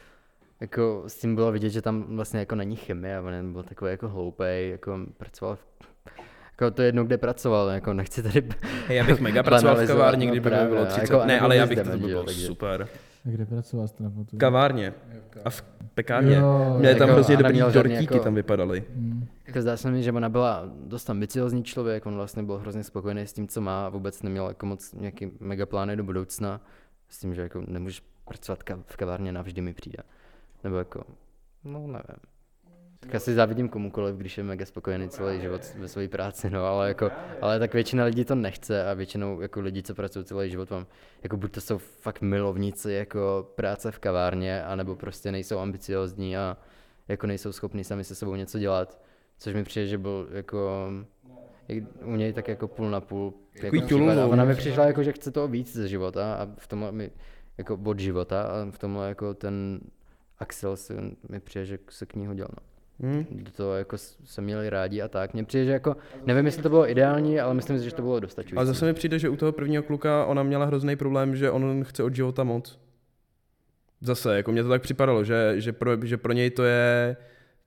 [0.62, 3.92] jako s tím bylo vidět, že tam vlastně jako není chemie, a on byl takový
[3.92, 5.66] jako hloupej, jako pracoval v,
[6.52, 8.50] jako to je jedno, kde pracoval, jako nechci tady
[8.88, 11.02] Hej, já bych mega pracoval v kavárně, no kdyby mi bylo no, 30.
[11.02, 12.88] jako ne, ale já bych to bylo super.
[13.26, 14.38] A kde pracoval jste na fotu?
[14.38, 14.94] Kavárně.
[15.46, 15.62] A v
[15.94, 16.36] pekárně.
[16.36, 18.84] Jo, Měli tam jako- hrozně dobrý dortíky, jako- tam vypadaly.
[18.96, 19.28] Hmm.
[19.48, 23.22] Jako zdá se mi, že ona byla dost ambiciozní člověk, on vlastně byl hrozně spokojený
[23.22, 26.62] s tím, co má a vůbec neměl jako moc nějaký mega plány do budoucna.
[27.10, 30.04] S tím, že jako nemůžeš pracovat v kavárně navždy mi přijde.
[30.64, 31.04] Nebo jako,
[31.64, 32.22] no nevím.
[33.02, 36.88] Tak asi závidím komukoliv, když je mega spokojený celý život ve své práci, no, ale
[36.88, 40.72] jako, ale tak většina lidí to nechce a většinou jako lidi, co pracují celý život,
[40.72, 40.86] mám,
[41.24, 46.58] jako buď to jsou fakt milovníci jako práce v kavárně, anebo prostě nejsou ambiciozní a
[47.08, 49.02] jako nejsou schopní sami se sebou něco dělat,
[49.38, 50.90] což mi přijde, že byl jako
[51.68, 53.34] jak u něj tak jako půl na půl.
[53.62, 56.68] Takový Jako a ona mi přišla jako, že chce toho víc ze života a v
[56.68, 57.12] tomhle mi,
[57.58, 59.80] jako od života a v tomhle jako ten
[60.40, 60.94] Axel si,
[61.30, 62.48] mi přijde, že se k ní hodil.
[62.50, 62.71] No.
[63.04, 63.26] Hm?
[63.56, 65.34] To jako se měli rádi a tak.
[65.34, 65.96] Mně přijde, že jako,
[66.26, 68.58] nevím, jestli to bylo ideální, ale myslím si, že to bylo dostačující.
[68.58, 71.84] Ale zase mi přijde, že u toho prvního kluka ona měla hrozný problém, že on
[71.84, 72.80] chce od života moc.
[74.02, 77.18] Zase, jako mně to tak připadalo, že, že, pro, že pro něj to je,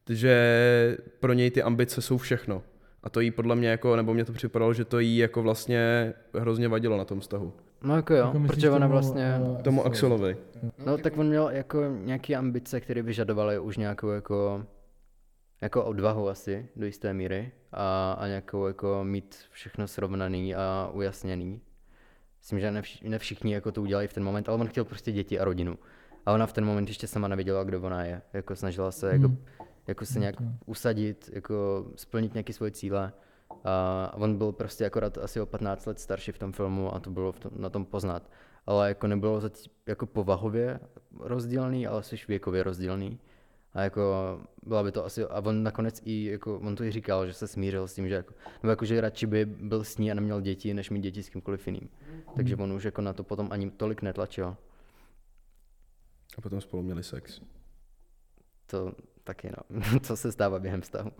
[0.09, 2.62] že pro něj ty ambice jsou všechno.
[3.03, 6.12] A to jí podle mě jako, nebo mě to připadalo, že to jí jako vlastně
[6.35, 7.53] hrozně vadilo na tom vztahu.
[7.82, 10.37] No jako jo, Jako protože ona vlastně, eh, Tomu Axelovi.
[10.87, 14.64] no tak on měl jako nějaké ambice, které vyžadovaly už nějakou jako,
[15.64, 21.60] jako odvahu asi do jisté míry a, a nějakou jako mít všechno srovnaný a ujasněný.
[22.40, 24.84] Myslím, že ne, vš- ne všichni jako to udělají v ten moment, ale on chtěl
[24.84, 25.78] prostě děti a rodinu.
[26.26, 28.22] A ona v ten moment ještě sama nevěděla, kdo ona je.
[28.32, 29.44] Jako snažila se jako, Hmm.
[29.86, 30.34] jako se nějak
[30.66, 33.12] usadit, jako splnit nějaké svoje cíle.
[33.64, 37.10] A on byl prostě akorát asi o 15 let starší v tom filmu a to
[37.10, 38.30] bylo tom, na tom poznat.
[38.66, 40.80] Ale jako nebylo zatím jako povahově
[41.20, 43.18] rozdílný, ale spíš věkově rozdílný.
[43.75, 47.27] A jako byla by to asi, a on nakonec i, jako, on to i říkal,
[47.27, 50.11] že se smířil s tím, že jako, nebo jako, že radši by byl s ní
[50.11, 51.88] a neměl děti, než mít děti s kýmkoliv jiným.
[52.37, 54.57] Takže on už jako na to potom ani tolik netlačil.
[56.38, 57.41] A potom spolu měli sex.
[58.67, 58.92] To
[59.25, 61.11] taky no, co se stává během vztahu.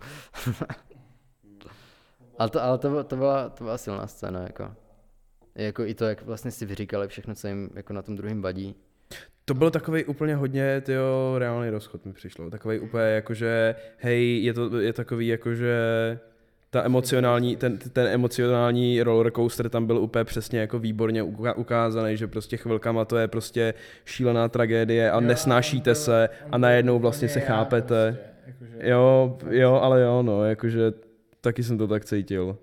[2.37, 4.75] ale to, ale to, byla- to, byla, to byla silná scéna, jako.
[5.55, 8.75] Jako i to, jak vlastně si vyříkali všechno, co jim jako na tom druhém vadí.
[9.45, 12.49] To byl takový úplně hodně, tyjo, reálný rozchod mi přišlo.
[12.49, 15.77] Takový úplně jakože, hej, je to je takový jakože
[16.69, 21.23] ta emocionální, ten, ten emocionální roller coaster tam byl úplně přesně jako výborně
[21.55, 23.73] ukázaný, že prostě chvilkama to je prostě
[24.05, 28.17] šílená tragédie a nesnášíte se a najednou vlastně se chápete.
[28.79, 30.93] Jo, jo, ale jo, no, jakože
[31.41, 32.57] taky jsem to tak cítil.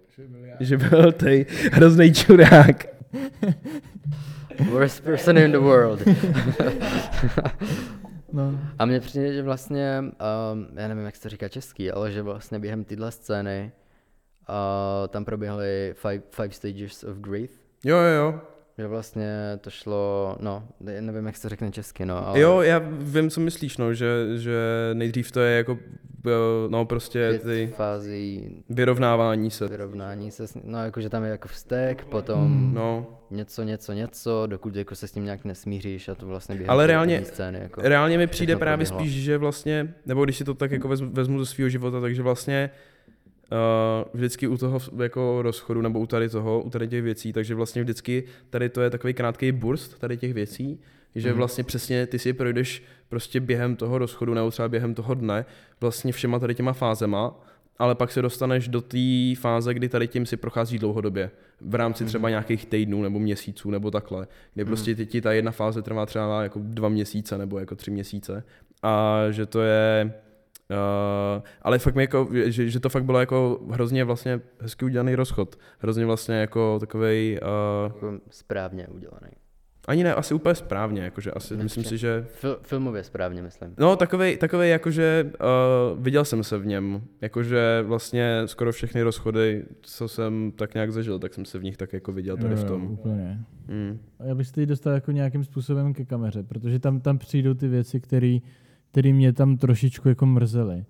[0.61, 2.87] Že byl tej hrozný čurák.
[4.71, 6.03] Worst person in the world.
[8.33, 8.59] No.
[8.79, 10.05] A mně přijde, že vlastně,
[10.53, 13.73] um, já nevím, jak se to říká český, ale že vlastně během téhle scény
[14.49, 17.51] uh, tam proběhly five, five stages of grief.
[17.85, 18.41] Jo, jo, jo.
[18.79, 19.29] Že vlastně
[19.61, 20.65] to šlo, no,
[21.01, 24.07] nevím, jak se řekne česky, no, ale Jo, já vím, co myslíš, no, že,
[24.39, 24.57] že
[24.95, 25.79] nejdřív to je jako,
[26.69, 29.69] no prostě ty fází vyrovnávání se.
[29.69, 34.95] vyrovnání se, no jakože tam je jako vztek, potom No, něco, něco, něco, dokud jako
[34.95, 37.81] se s tím nějak nesmíříš a to vlastně během Ale reálně- scény, jako.
[37.85, 39.11] reálně mi přijde právě proběhlo.
[39.11, 42.23] spíš, že vlastně, nebo když si to tak jako vezmu, vezmu ze svého života, takže
[42.23, 42.92] vlastně uh,
[44.13, 47.83] vždycky u toho jako rozchodu nebo u tady toho, u tady těch věcí, takže vlastně
[47.83, 50.81] vždycky tady to je takový krátký burst tady těch věcí,
[51.15, 51.37] že Mhm.
[51.37, 55.45] vlastně přesně ty si projdeš prostě během toho rozchodu nebo třeba během toho dne
[55.81, 57.41] vlastně všema tady těma fázema,
[57.79, 61.31] ale pak se dostaneš do té fáze, kdy tady tím si prochází dlouhodobě.
[61.61, 65.51] V rámci třeba nějakých týdnů nebo měsíců nebo takhle, kde prostě ti, ti ta jedna
[65.53, 68.45] fáze trvá třeba jako dva měsíce nebo jako tři měsíce.
[68.83, 70.13] A že to je
[70.71, 75.15] Uh, ale fakt mi jako, že, že, to fakt bylo jako hrozně vlastně hezky udělaný
[75.15, 75.59] rozchod.
[75.79, 79.29] Hrozně vlastně jako takovej, uh, Jako správně udělaný.
[79.89, 81.63] ani ne, asi úplně správně, jakože asi, Určitě.
[81.63, 83.75] myslím si, že Fil- filmově správně, myslím.
[83.79, 85.31] No, takovej, takovej jakože
[85.95, 90.93] uh, viděl jsem se v něm, jakože vlastně skoro všechny rozchody, co jsem tak nějak
[90.93, 92.91] zažil, tak jsem se v nich tak jako viděl tady v Jo, jo, tom.
[92.93, 93.41] Úplně.
[93.69, 93.99] Mm.
[94.19, 97.55] A Já bych se teď dostal jako nějakým způsobem ke kameře, protože tam, tam přijdou
[97.55, 98.39] ty věci, které
[99.13, 100.85] mě tam trošičku jako mrzely.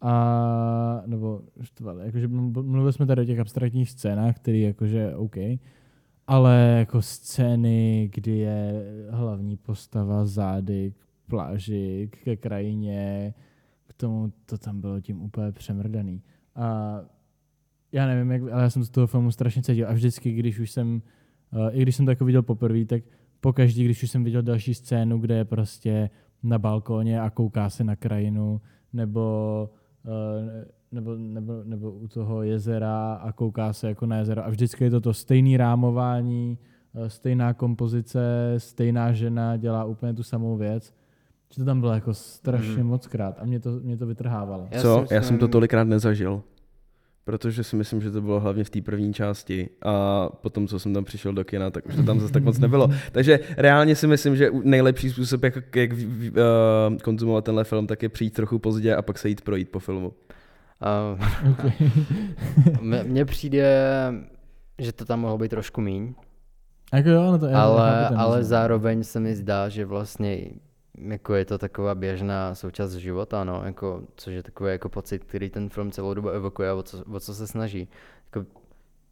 [0.00, 2.06] A, nebo štvaly.
[2.06, 5.36] Jakože mlu- mluvili jsme tady o těch abstraktních scénách, které jakože OK,
[6.26, 13.34] ale jako scény, kdy je hlavní postava zády k pláži, ke krajině,
[13.86, 16.22] k tomu to tam bylo tím úplně přemrdaný.
[16.54, 17.00] A
[17.92, 20.70] já nevím, jak, ale já jsem z toho filmu strašně cítil a vždycky, když už
[20.70, 21.02] jsem,
[21.52, 23.02] uh, i když jsem to jako viděl poprvé, tak
[23.40, 26.10] pokaždý, když už jsem viděl další scénu, kde je prostě
[26.44, 28.60] na balkóně a kouká se na krajinu,
[28.92, 29.68] nebo,
[30.04, 30.12] uh,
[30.92, 34.90] nebo, nebo, nebo u toho jezera a kouká se jako na jezero a vždycky je
[34.90, 36.58] to to stejné rámování,
[36.94, 40.94] uh, stejná kompozice, stejná žena dělá úplně tu samou věc.
[41.54, 42.86] Že to tam bylo jako strašně Mhm.
[42.86, 44.68] moc krát a mě to, mě to vytrhávalo.
[44.70, 45.04] Já Co?
[45.10, 46.42] Já jsem to tolikrát nezažil.
[47.24, 50.94] Protože si myslím, že to bylo hlavně v té první části a potom, co jsem
[50.94, 52.88] tam přišel do kina, tak už to tam zase tak moc nebylo.
[53.12, 55.98] Takže reálně si myslím, že nejlepší způsob, jak, jak uh,
[57.02, 60.12] konzumovat tenhle film, tak je přijít trochu pozdě a pak se jít projít po filmu.
[60.80, 61.16] A
[61.52, 61.72] Okay.
[63.04, 63.78] mně- přijde,
[64.78, 66.14] že to tam mohlo být trošku míň,
[66.94, 70.38] jako jo, no to já ale, chápu ale zároveň se mi zdá, že vlastně
[70.98, 75.50] jako je to taková běžná součást života, no, jako, což je takový jako pocit, který
[75.50, 77.88] ten film celou dobu evokuje a o co, o co se snaží.
[78.26, 78.38] Jako,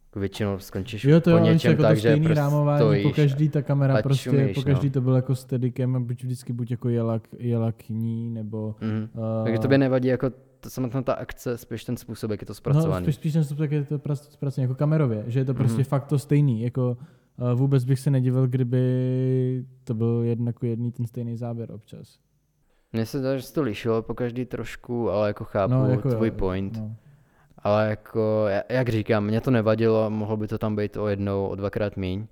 [0.07, 2.79] jako většinou skončíš Jo, to po jo, něčem jako tak, to že stejný prostě rámování,
[2.79, 4.93] stojíš po každý ta kamera prostě, čumíš, po každý no.
[4.93, 8.75] to bylo jako steadikem a buď vždycky buď jako jela, k- jela k ní, nebo...
[8.81, 9.09] Mhm.
[9.13, 10.29] Uh, Takže tobě nevadí jako
[10.59, 13.05] to, samotná ta akce, spíš ten způsob, jak je to No, zpracovaný.
[13.05, 15.77] spíš, spíš ten způsob, jak je to prac- zpracovaný jako kamerově, že je to prostě
[15.77, 15.83] Mhm.
[15.85, 16.97] fakt to stejný, jako
[17.55, 22.19] vůbec bych se nedivil, kdyby to byl jeden jako jedný ten stejný záběr občas.
[22.93, 26.09] Mně se zdá, že se to lišilo po každý trošku, ale jako chápu No, jako
[26.09, 26.77] jo, tvůj jako, point.
[26.77, 26.95] No.
[27.57, 31.47] Ale jako, ja- jak říkám, mě to nevadilo, mohlo by to tam být o jednou,
[31.47, 32.25] o dvakrát míň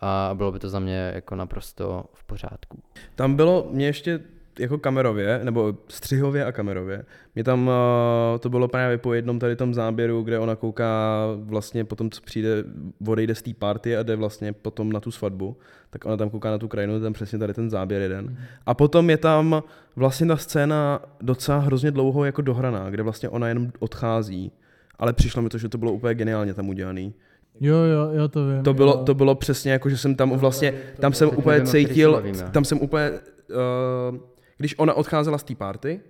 [0.00, 2.78] a bylo by to za mě jako naprosto v pořádku.
[3.14, 4.20] Tam bylo mě ještě
[4.60, 7.04] jako kamerově, nebo střihově a kamerově.
[7.34, 11.84] Mě tam uh, to bylo právě po jednom tady tom záběru, kde ona kouká vlastně
[11.84, 12.64] potom, co přijde,
[13.06, 15.56] odejde z té party a jde vlastně potom na tu svatbu,
[15.90, 18.36] tak ona tam kouká na tu krajinu, je tam přesně tady ten záběr jeden.
[18.66, 19.62] A potom je tam
[19.96, 24.52] vlastně ta scéna docela hrozně dlouho jako dohraná, kde vlastně ona jenom odchází.
[24.98, 27.14] Ale přišlo mi to, že to bylo úplně geniálně tam udělaný.
[27.60, 28.62] Jo, jo, jo, to vím.
[28.62, 29.04] To bylo, jo.
[29.04, 32.22] to bylo přesně jako, že jsem tam vlastně, tam jsem úplně cítil,
[32.52, 34.18] tam jsem úplně, uh,
[34.58, 36.00] když ona odcházela z té party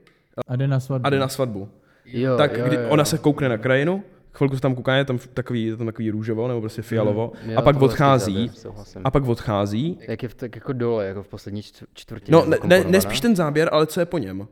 [0.49, 1.07] A jde na svatbu.
[1.07, 1.69] a jde na svatbu,
[2.05, 4.03] Jo, tak jo, kdy jo, ona se koukne na krajinu,
[4.33, 7.51] chvilku se tam kouká, je tam takový, je tam takový růžovo nebo prostě fialovo, Mm,
[7.51, 9.99] Jo, a pak odchází, záběr, a pak odchází.
[10.09, 12.33] Jak je v, tak jako dole, jako v poslední čtv- čtvrtině.
[12.33, 14.49] No, jako ne, ne, ne spíš ten záběr, ale co je po něm.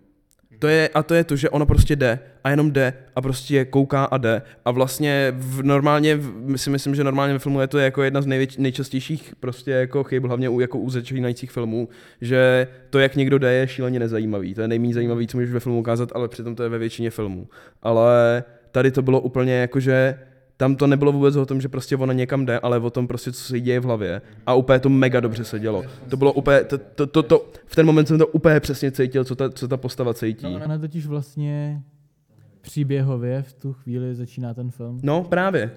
[0.59, 3.65] To je, a to je to, že ona prostě jde a jenom jde a prostě
[3.65, 4.43] kouká a jde.
[4.65, 8.23] A vlastně v, normálně, v, si myslím, že normálně ve filmu je to jako jedna
[8.23, 11.89] z nejvěč, nejčastějších prostě jako chyb, hlavně u, jako u začínajících filmů,
[12.21, 14.55] že to, jak někdo jde, je šíleně nezajímavý.
[14.55, 17.11] To je nejméně zajímavý, co můžeš ve filmu ukázat, ale přitom to je ve většině
[17.11, 17.49] filmů.
[17.83, 20.19] Ale tady to bylo úplně jako, že
[20.57, 23.33] tam to nebylo vůbec o tom, že prostě ona někam jde, ale o tom prostě,
[23.33, 24.23] co se děje v hlavě.
[24.47, 25.85] A úplně to mega dobře se dělo.
[26.11, 29.25] To bylo úplně, to, to, to, to, v ten moment jsem to úplně přesně cítil,
[29.25, 30.47] co ta, co ta postava cítí.
[30.53, 31.83] No, ona totiž vlastně
[32.61, 35.01] příběhově v tu chvíli začíná ten film.
[35.03, 35.71] No, právě.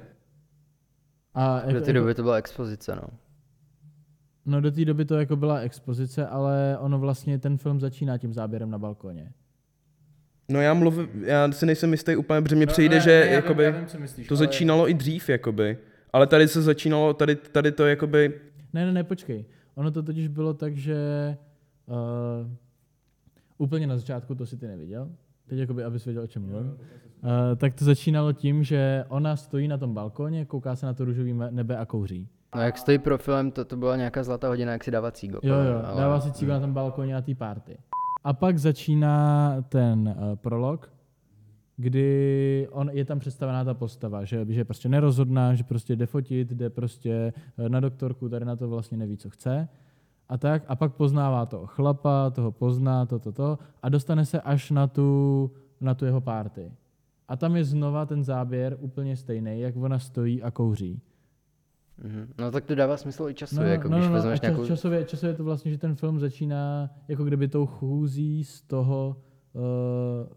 [1.34, 3.07] A Do té doby to byla expozice, no.
[4.45, 8.34] No do té doby to jako byla expozice, ale ono vlastně ten film začíná tím
[8.34, 9.31] záběrem na balkoně.
[10.49, 14.27] No já mluvím, já si nejsem jistý úplně, protože mi přijde, že jakoby, co myslíš,
[14.27, 15.77] to začínalo i dřív, jakoby.
[16.13, 18.41] Ale tady se začínalo, tady, tady to jakoby,
[18.73, 19.45] Ne, ne, ne, počkej.
[19.76, 20.95] Ono to totiž bylo tak, že
[21.88, 22.47] uh,
[23.57, 25.09] úplně na začátku to si ty neviděl.
[25.47, 26.67] Teď jakoby, abys věděl, o čem mluvím.
[26.71, 26.77] Uh,
[27.57, 31.34] tak to začínalo tím, že ona stojí na tom balkóně, kouká se na to růžový
[31.34, 32.27] me- nebe a kouří.
[32.55, 35.39] No jak stojí profilem, to, to byla nějaká zlatá hodina, jak si dává cígo.
[35.43, 37.77] Jo, jo, ale- dává si cígo na tom balkóně na té party.
[38.23, 40.91] A pak začíná ten uh, prolog,
[41.79, 46.05] kdy on, je tam představená ta postava, že, že je prostě nerozhodná, že prostě jde
[46.05, 49.69] fotit, jde prostě eh, na doktorku, tady na to vlastně neví, co chce.
[50.29, 54.41] A tak, a pak poznává toho chlapa, toho pozná, to, to, to, a dostane se
[54.41, 55.51] až na tu,
[55.81, 56.71] na tu jeho párty.
[57.27, 61.01] A tam je znova ten záběr úplně stejný, jak ona stojí a kouří.
[62.03, 62.34] Mhm.
[62.39, 64.65] No tak to dává smysl i časově, jako když a vezmeš čas, nějakou...
[64.65, 69.15] časově, časově to vlastně, že ten film začíná jako kdyby tou chůzí z toho
[69.53, 70.34] uh,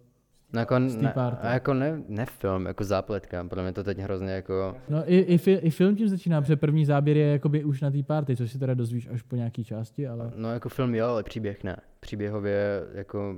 [0.52, 1.46] No jako, z té ne, party.
[1.46, 4.76] a jako ne, ne film, jako zápletka, podle mě to teď hrozně jako...
[4.88, 7.90] No i, i, fi, i film tím začíná, protože první záběr je jakoby už na
[7.90, 10.32] té party, což si teda dozvíš až po nějaký části, ale...
[10.36, 11.76] No jako film jo, ale příběh ne.
[12.00, 13.36] Příběhově jako...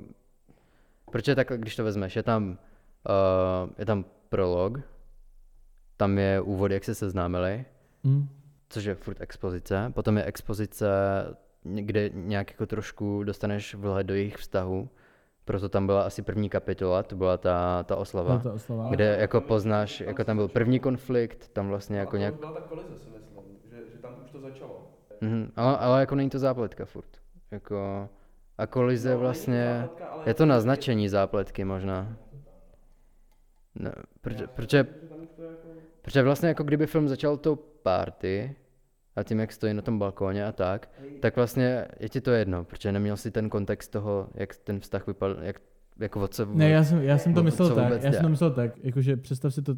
[1.11, 4.79] Protože tak, když to vezmeš, je tam, uh, je tam prolog,
[5.97, 7.65] tam je úvod, jak se seznámili,
[8.05, 8.27] Hm?
[8.69, 10.87] což je furt expozice, potom je expozice,
[11.63, 14.89] kde nějak jako trošku dostaneš vhled do jejich vztahu,
[15.45, 18.89] proto tam byla asi první kapitola, to byla ta, ta oslava, Byla to oslava.
[18.89, 22.87] kde jako poznáš, jako tam byl první konflikt, tam vlastně jako nějak, byla ta kolize,
[22.87, 24.87] si myslím, že, že tam už to začalo.
[25.21, 27.09] mhm, ale, ale jako není to zápletka furt,
[27.51, 28.09] jako,
[28.57, 29.89] a kolize vlastně,
[30.25, 32.17] je to naznačení zápletky možná.
[33.79, 33.91] No,
[34.21, 34.85] protože, protože,
[36.01, 38.55] protože vlastně jako kdyby film začal tou party
[39.15, 40.89] a tím, jak stojí na tom balkóně a tak,
[41.19, 45.07] tak vlastně je ti to jedno, protože neměl si ten kontext toho, jak ten vztah
[45.07, 45.61] vypadal, jak,
[45.99, 46.45] jako od co...
[46.45, 49.53] Ne, já jsem, já jsem to myslel tak, já jsem to myslel tak, jakože představ
[49.53, 49.77] si to, uh,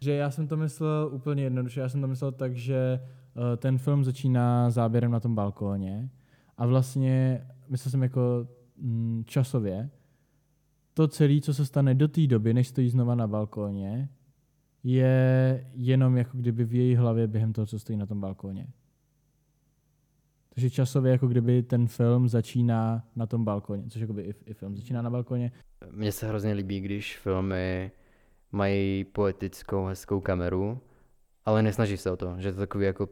[0.00, 3.00] že já jsem to myslel úplně jednoduše, já jsem to myslel tak, že
[3.34, 6.10] uh, ten film začíná záběrem na tom balkóně
[6.58, 8.46] a vlastně, myslel jsem jako
[8.76, 9.90] mm, časově,
[10.94, 14.08] to celé, co se stane do té doby, než stojí znova na balkóně,
[14.84, 18.66] je jenom jako kdyby v její hlavě během toho, co stojí na tom balkóně.
[20.54, 24.54] Takže časově jako kdyby ten film začíná na tom balkóně, což jako by i, i
[24.54, 25.52] film začíná na balkóně,
[25.90, 27.90] Mně se hrozně líbí, když filmy
[28.52, 30.80] mají poetickou, hezkou kameru,
[31.44, 33.08] ale nesnaží se o to, že to takový jako,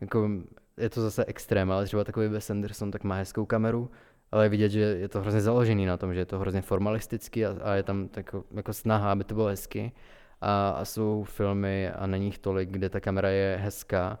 [0.00, 0.30] jako
[0.76, 3.90] je to zase extrém, ale třeba takový Wes Anderson tak má hezkou kameru,
[4.36, 7.46] ale je vidět, že je to hrozně založený na tom, že je to hrozně formalistický
[7.46, 9.92] a, a je tam tako, jako snaha, aby to bylo hezky.
[10.40, 14.18] A, a jsou filmy a není jich tolik, kde ta kamera je hezká,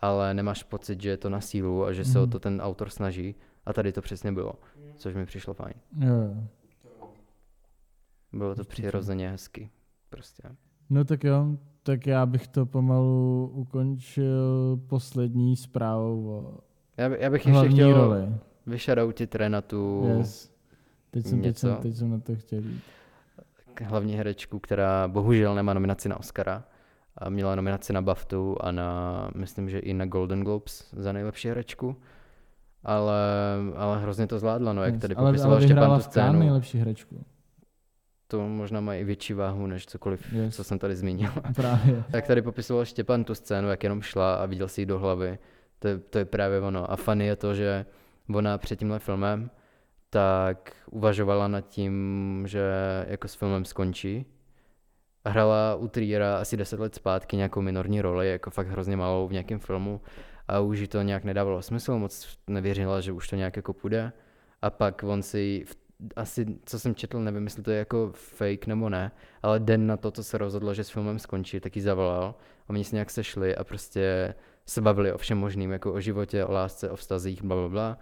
[0.00, 2.30] ale nemáš pocit, že je to na sílu a že se o Mhm.
[2.30, 3.34] to ten autor snaží.
[3.66, 4.52] A tady to přesně bylo,
[4.96, 5.74] což mi přišlo fajn.
[5.98, 6.34] Jo, jo.
[8.32, 9.70] Bylo to přirozeně hezky.
[10.10, 10.42] Prostě.
[10.90, 11.46] No tak jo,
[11.82, 16.58] tak já bych to pomalu ukončil poslední zprávou o
[16.96, 18.28] Já, by- já bych ještě hlavní chtěl roli.
[18.66, 20.52] Vyšaroutit Renatu, Yes.
[21.10, 21.82] Teď jsem, teď, jsem, něco.
[21.82, 22.82] teď jsem na to chtěl jít.
[23.74, 26.64] k- hlavní herečku, která bohužel nemá nominaci na Oscara.
[27.18, 31.48] A měla nominaci na BAFTu a na, myslím, že i na Golden Globes za nejlepší
[31.48, 31.96] herečku.
[32.84, 33.20] Ale,
[33.76, 35.00] ale hrozně to zvládla, no, jak Yes.
[35.02, 36.38] tady ale, popisoval ale Štěpán tu scénu.
[36.38, 37.24] nejlepší herečku.
[38.28, 40.56] To možná má i větší váhu, než cokoliv, Yes.
[40.56, 41.30] co jsem tady zmínil.
[41.56, 42.04] Právě.
[42.12, 45.38] Jak tady popisoval Štěpán tu scénu, jak jenom šla a viděl si ji do hlavy,
[45.78, 46.90] to je, to je právě ono.
[46.90, 47.86] A funny je to, že
[48.34, 49.50] ona před tímhle filmem
[50.10, 52.62] tak uvažovala nad tím, že
[53.06, 54.26] jako s filmem skončí.
[55.26, 59.32] Hrala u Triera asi 10 let zpátky nějakou minorní roli, jako fakt hrozně malou v
[59.32, 60.00] nějakém filmu
[60.48, 64.12] a už jí to nějak nedávalo smysl, moc nevěřila, že už to nějak jako půjde.
[64.62, 65.76] A pak on si, v-
[66.16, 69.12] asi co jsem četl, nevím, jestli to je jako fake nebo ne,
[69.42, 72.34] ale den na to, co se rozhodlo, že s filmem skončí, tak ji zavolal
[72.66, 74.34] a oni se nějak sešli a prostě
[74.66, 77.98] se bavili o všem možným, jako o životě, o lásce, o vztazích, bla, bla, bla.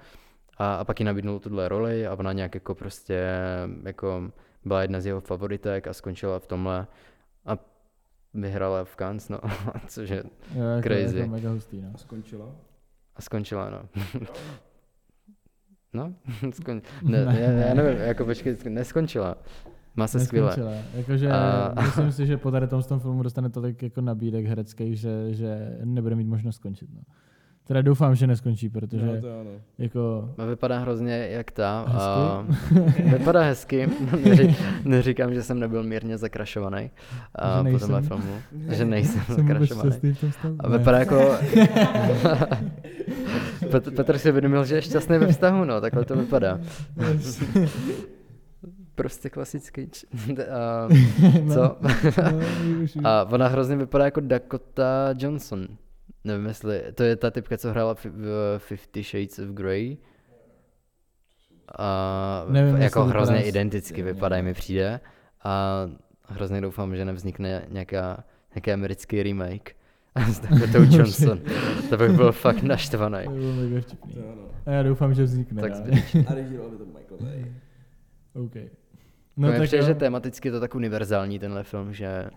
[0.58, 3.28] A, a pak ji nabídnul tuhle roli a ona nějak jako prostě
[3.84, 4.30] jako
[4.64, 6.86] byla jedna z jeho favoritek a skončila v tomhle
[7.46, 7.58] a
[8.34, 9.40] vyhrála v Cannes, no,
[9.86, 10.22] což je,
[10.54, 11.18] Jo, jako, Crazy.
[11.18, 11.92] Jako mega hustý, no.
[11.96, 12.46] Skončila?
[13.16, 13.82] a skončila, no.
[15.92, 16.14] No,
[16.54, 16.82] skon...
[17.02, 19.36] ne, ne, já nevím, jako počkej, neskončila.
[19.96, 20.46] Má se skvěle.
[20.48, 20.72] Neskončila.
[20.94, 24.98] Jakože A- myslím si, že po tady tom, tom filmu dostane tolik jako nabídek hereckých,
[24.98, 26.88] že, že nebude mít možnost skončit.
[26.94, 27.00] No.
[27.64, 29.50] Teda doufám, že neskončí, protože No, to ano.
[29.78, 31.80] jako A vypadá hrozně jak ta.
[31.80, 32.44] A
[33.18, 33.88] vypadá hezky.
[34.24, 36.90] Neří, neříkám, že jsem nebyl mírně zakrašovaný
[37.34, 38.34] a Že po tomhle filmu.
[38.68, 39.90] Že nejsem jsem zakrašovaný.
[40.58, 40.78] A Ne.
[40.78, 41.18] vypadá jako...
[43.70, 46.58] Petr, Petr si uvědomil, že je šťastný ve vztahu, no, takhle to vypadá.
[49.00, 49.88] Prostě klasický.
[49.90, 50.06] č-
[50.50, 50.88] a,
[51.44, 51.76] No, co?
[52.32, 52.38] no,
[52.82, 52.98] už.
[53.04, 55.66] A ona hrozně vypadá jako Dakota Johnson.
[56.24, 58.06] Nevím, jestli, to je ta typka, co hrála v
[58.58, 59.96] Fifty Shades of Grey.
[61.78, 63.48] A Nevím, jako vypadá hrozně stejně.
[63.48, 65.00] identicky vypadají mi přijde.
[65.44, 65.86] A
[66.28, 68.24] hrozně doufám, že nevznikne nějaká,
[68.54, 69.76] nějaký americký remake.
[70.32, 71.40] S Dakotou Johnson.
[71.90, 73.24] to bych byl fakt naštvaný.
[73.24, 74.14] To bylo mega vtipný.
[74.66, 75.62] A já doufám, že vznikne.
[75.62, 76.24] Tak zbytečně.
[76.28, 77.52] A režíroval by to Michael Bay.
[78.34, 78.54] OK.
[79.40, 82.30] No, No tak přijde, že tematicky je to tak univerzální tenhle film, že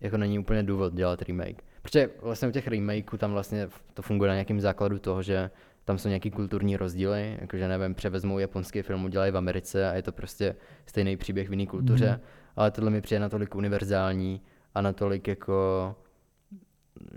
[0.00, 1.62] jako není úplně důvod dělat remake.
[1.82, 5.50] Protože vlastně u těch remakeů tam vlastně to funguje na nějakém základu toho, že
[5.84, 10.02] tam jsou nějaký kulturní rozdíly, jakože nevím, převezmou japonský film, udělají v Americe a je
[10.02, 10.56] to prostě
[10.86, 12.20] stejný příběh v jiné kultuře, Mhm.
[12.56, 14.40] ale tohle mi přijde natolik univerzální
[14.74, 15.94] a natolik jako,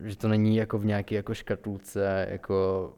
[0.04, 2.94] že to není jako v nějaké jako škatulce, jako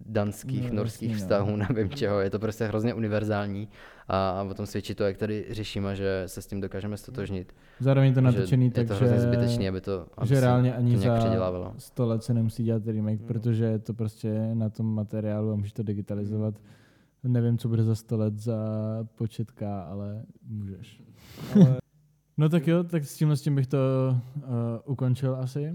[0.00, 1.16] danských, No, norských no.
[1.18, 3.68] vztahů, nevím čeho, je to prostě hrozně univerzální
[4.08, 7.54] a, a o tom svědčí to, jak tady řešíme, že se s tím dokážeme stotožnit.
[7.80, 10.40] Zároveň je to že natočený je tak, to že, hrozně zbytečný, aby to, aby že
[10.40, 11.74] reálně ani to nějak za předělávalo.
[11.78, 13.26] 100 let se nemusí dělat remake, Mm.
[13.26, 16.54] protože je to prostě na tom materiálu a může to digitalizovat.
[17.24, 18.56] Nevím, co bude za 100 let za
[19.14, 21.00] počet K, ale můžeš.
[21.54, 21.76] Ale
[22.36, 23.78] No tak jo, tak s tímhle s tím bych to
[24.36, 24.42] uh,
[24.84, 25.74] ukončil asi.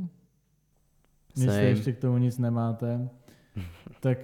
[1.37, 3.09] Jestli ještě k tomu nic nemáte,
[3.99, 4.17] tak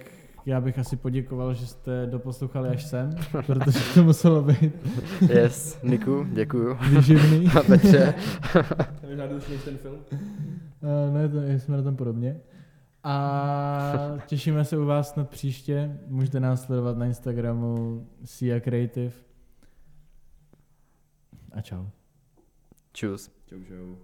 [0.46, 3.10] já bych asi poděkoval, že jste doposlouchali až sem,
[3.46, 4.74] protože to muselo být
[5.30, 6.78] Yes, Niku, děkuju.
[6.90, 7.48] výživný.
[7.58, 8.14] A Petře,
[9.08, 9.26] možná
[9.64, 9.98] ten film.
[10.80, 12.40] Uh, ne, to, jsme na tom podobně.
[13.04, 15.98] A těšíme se u vás snad příště.
[16.06, 19.12] Můžete nás sledovat na Instagramu Sia Creative.
[21.52, 21.86] A čau.
[22.92, 23.30] čus.
[23.46, 23.96] Čau, čau.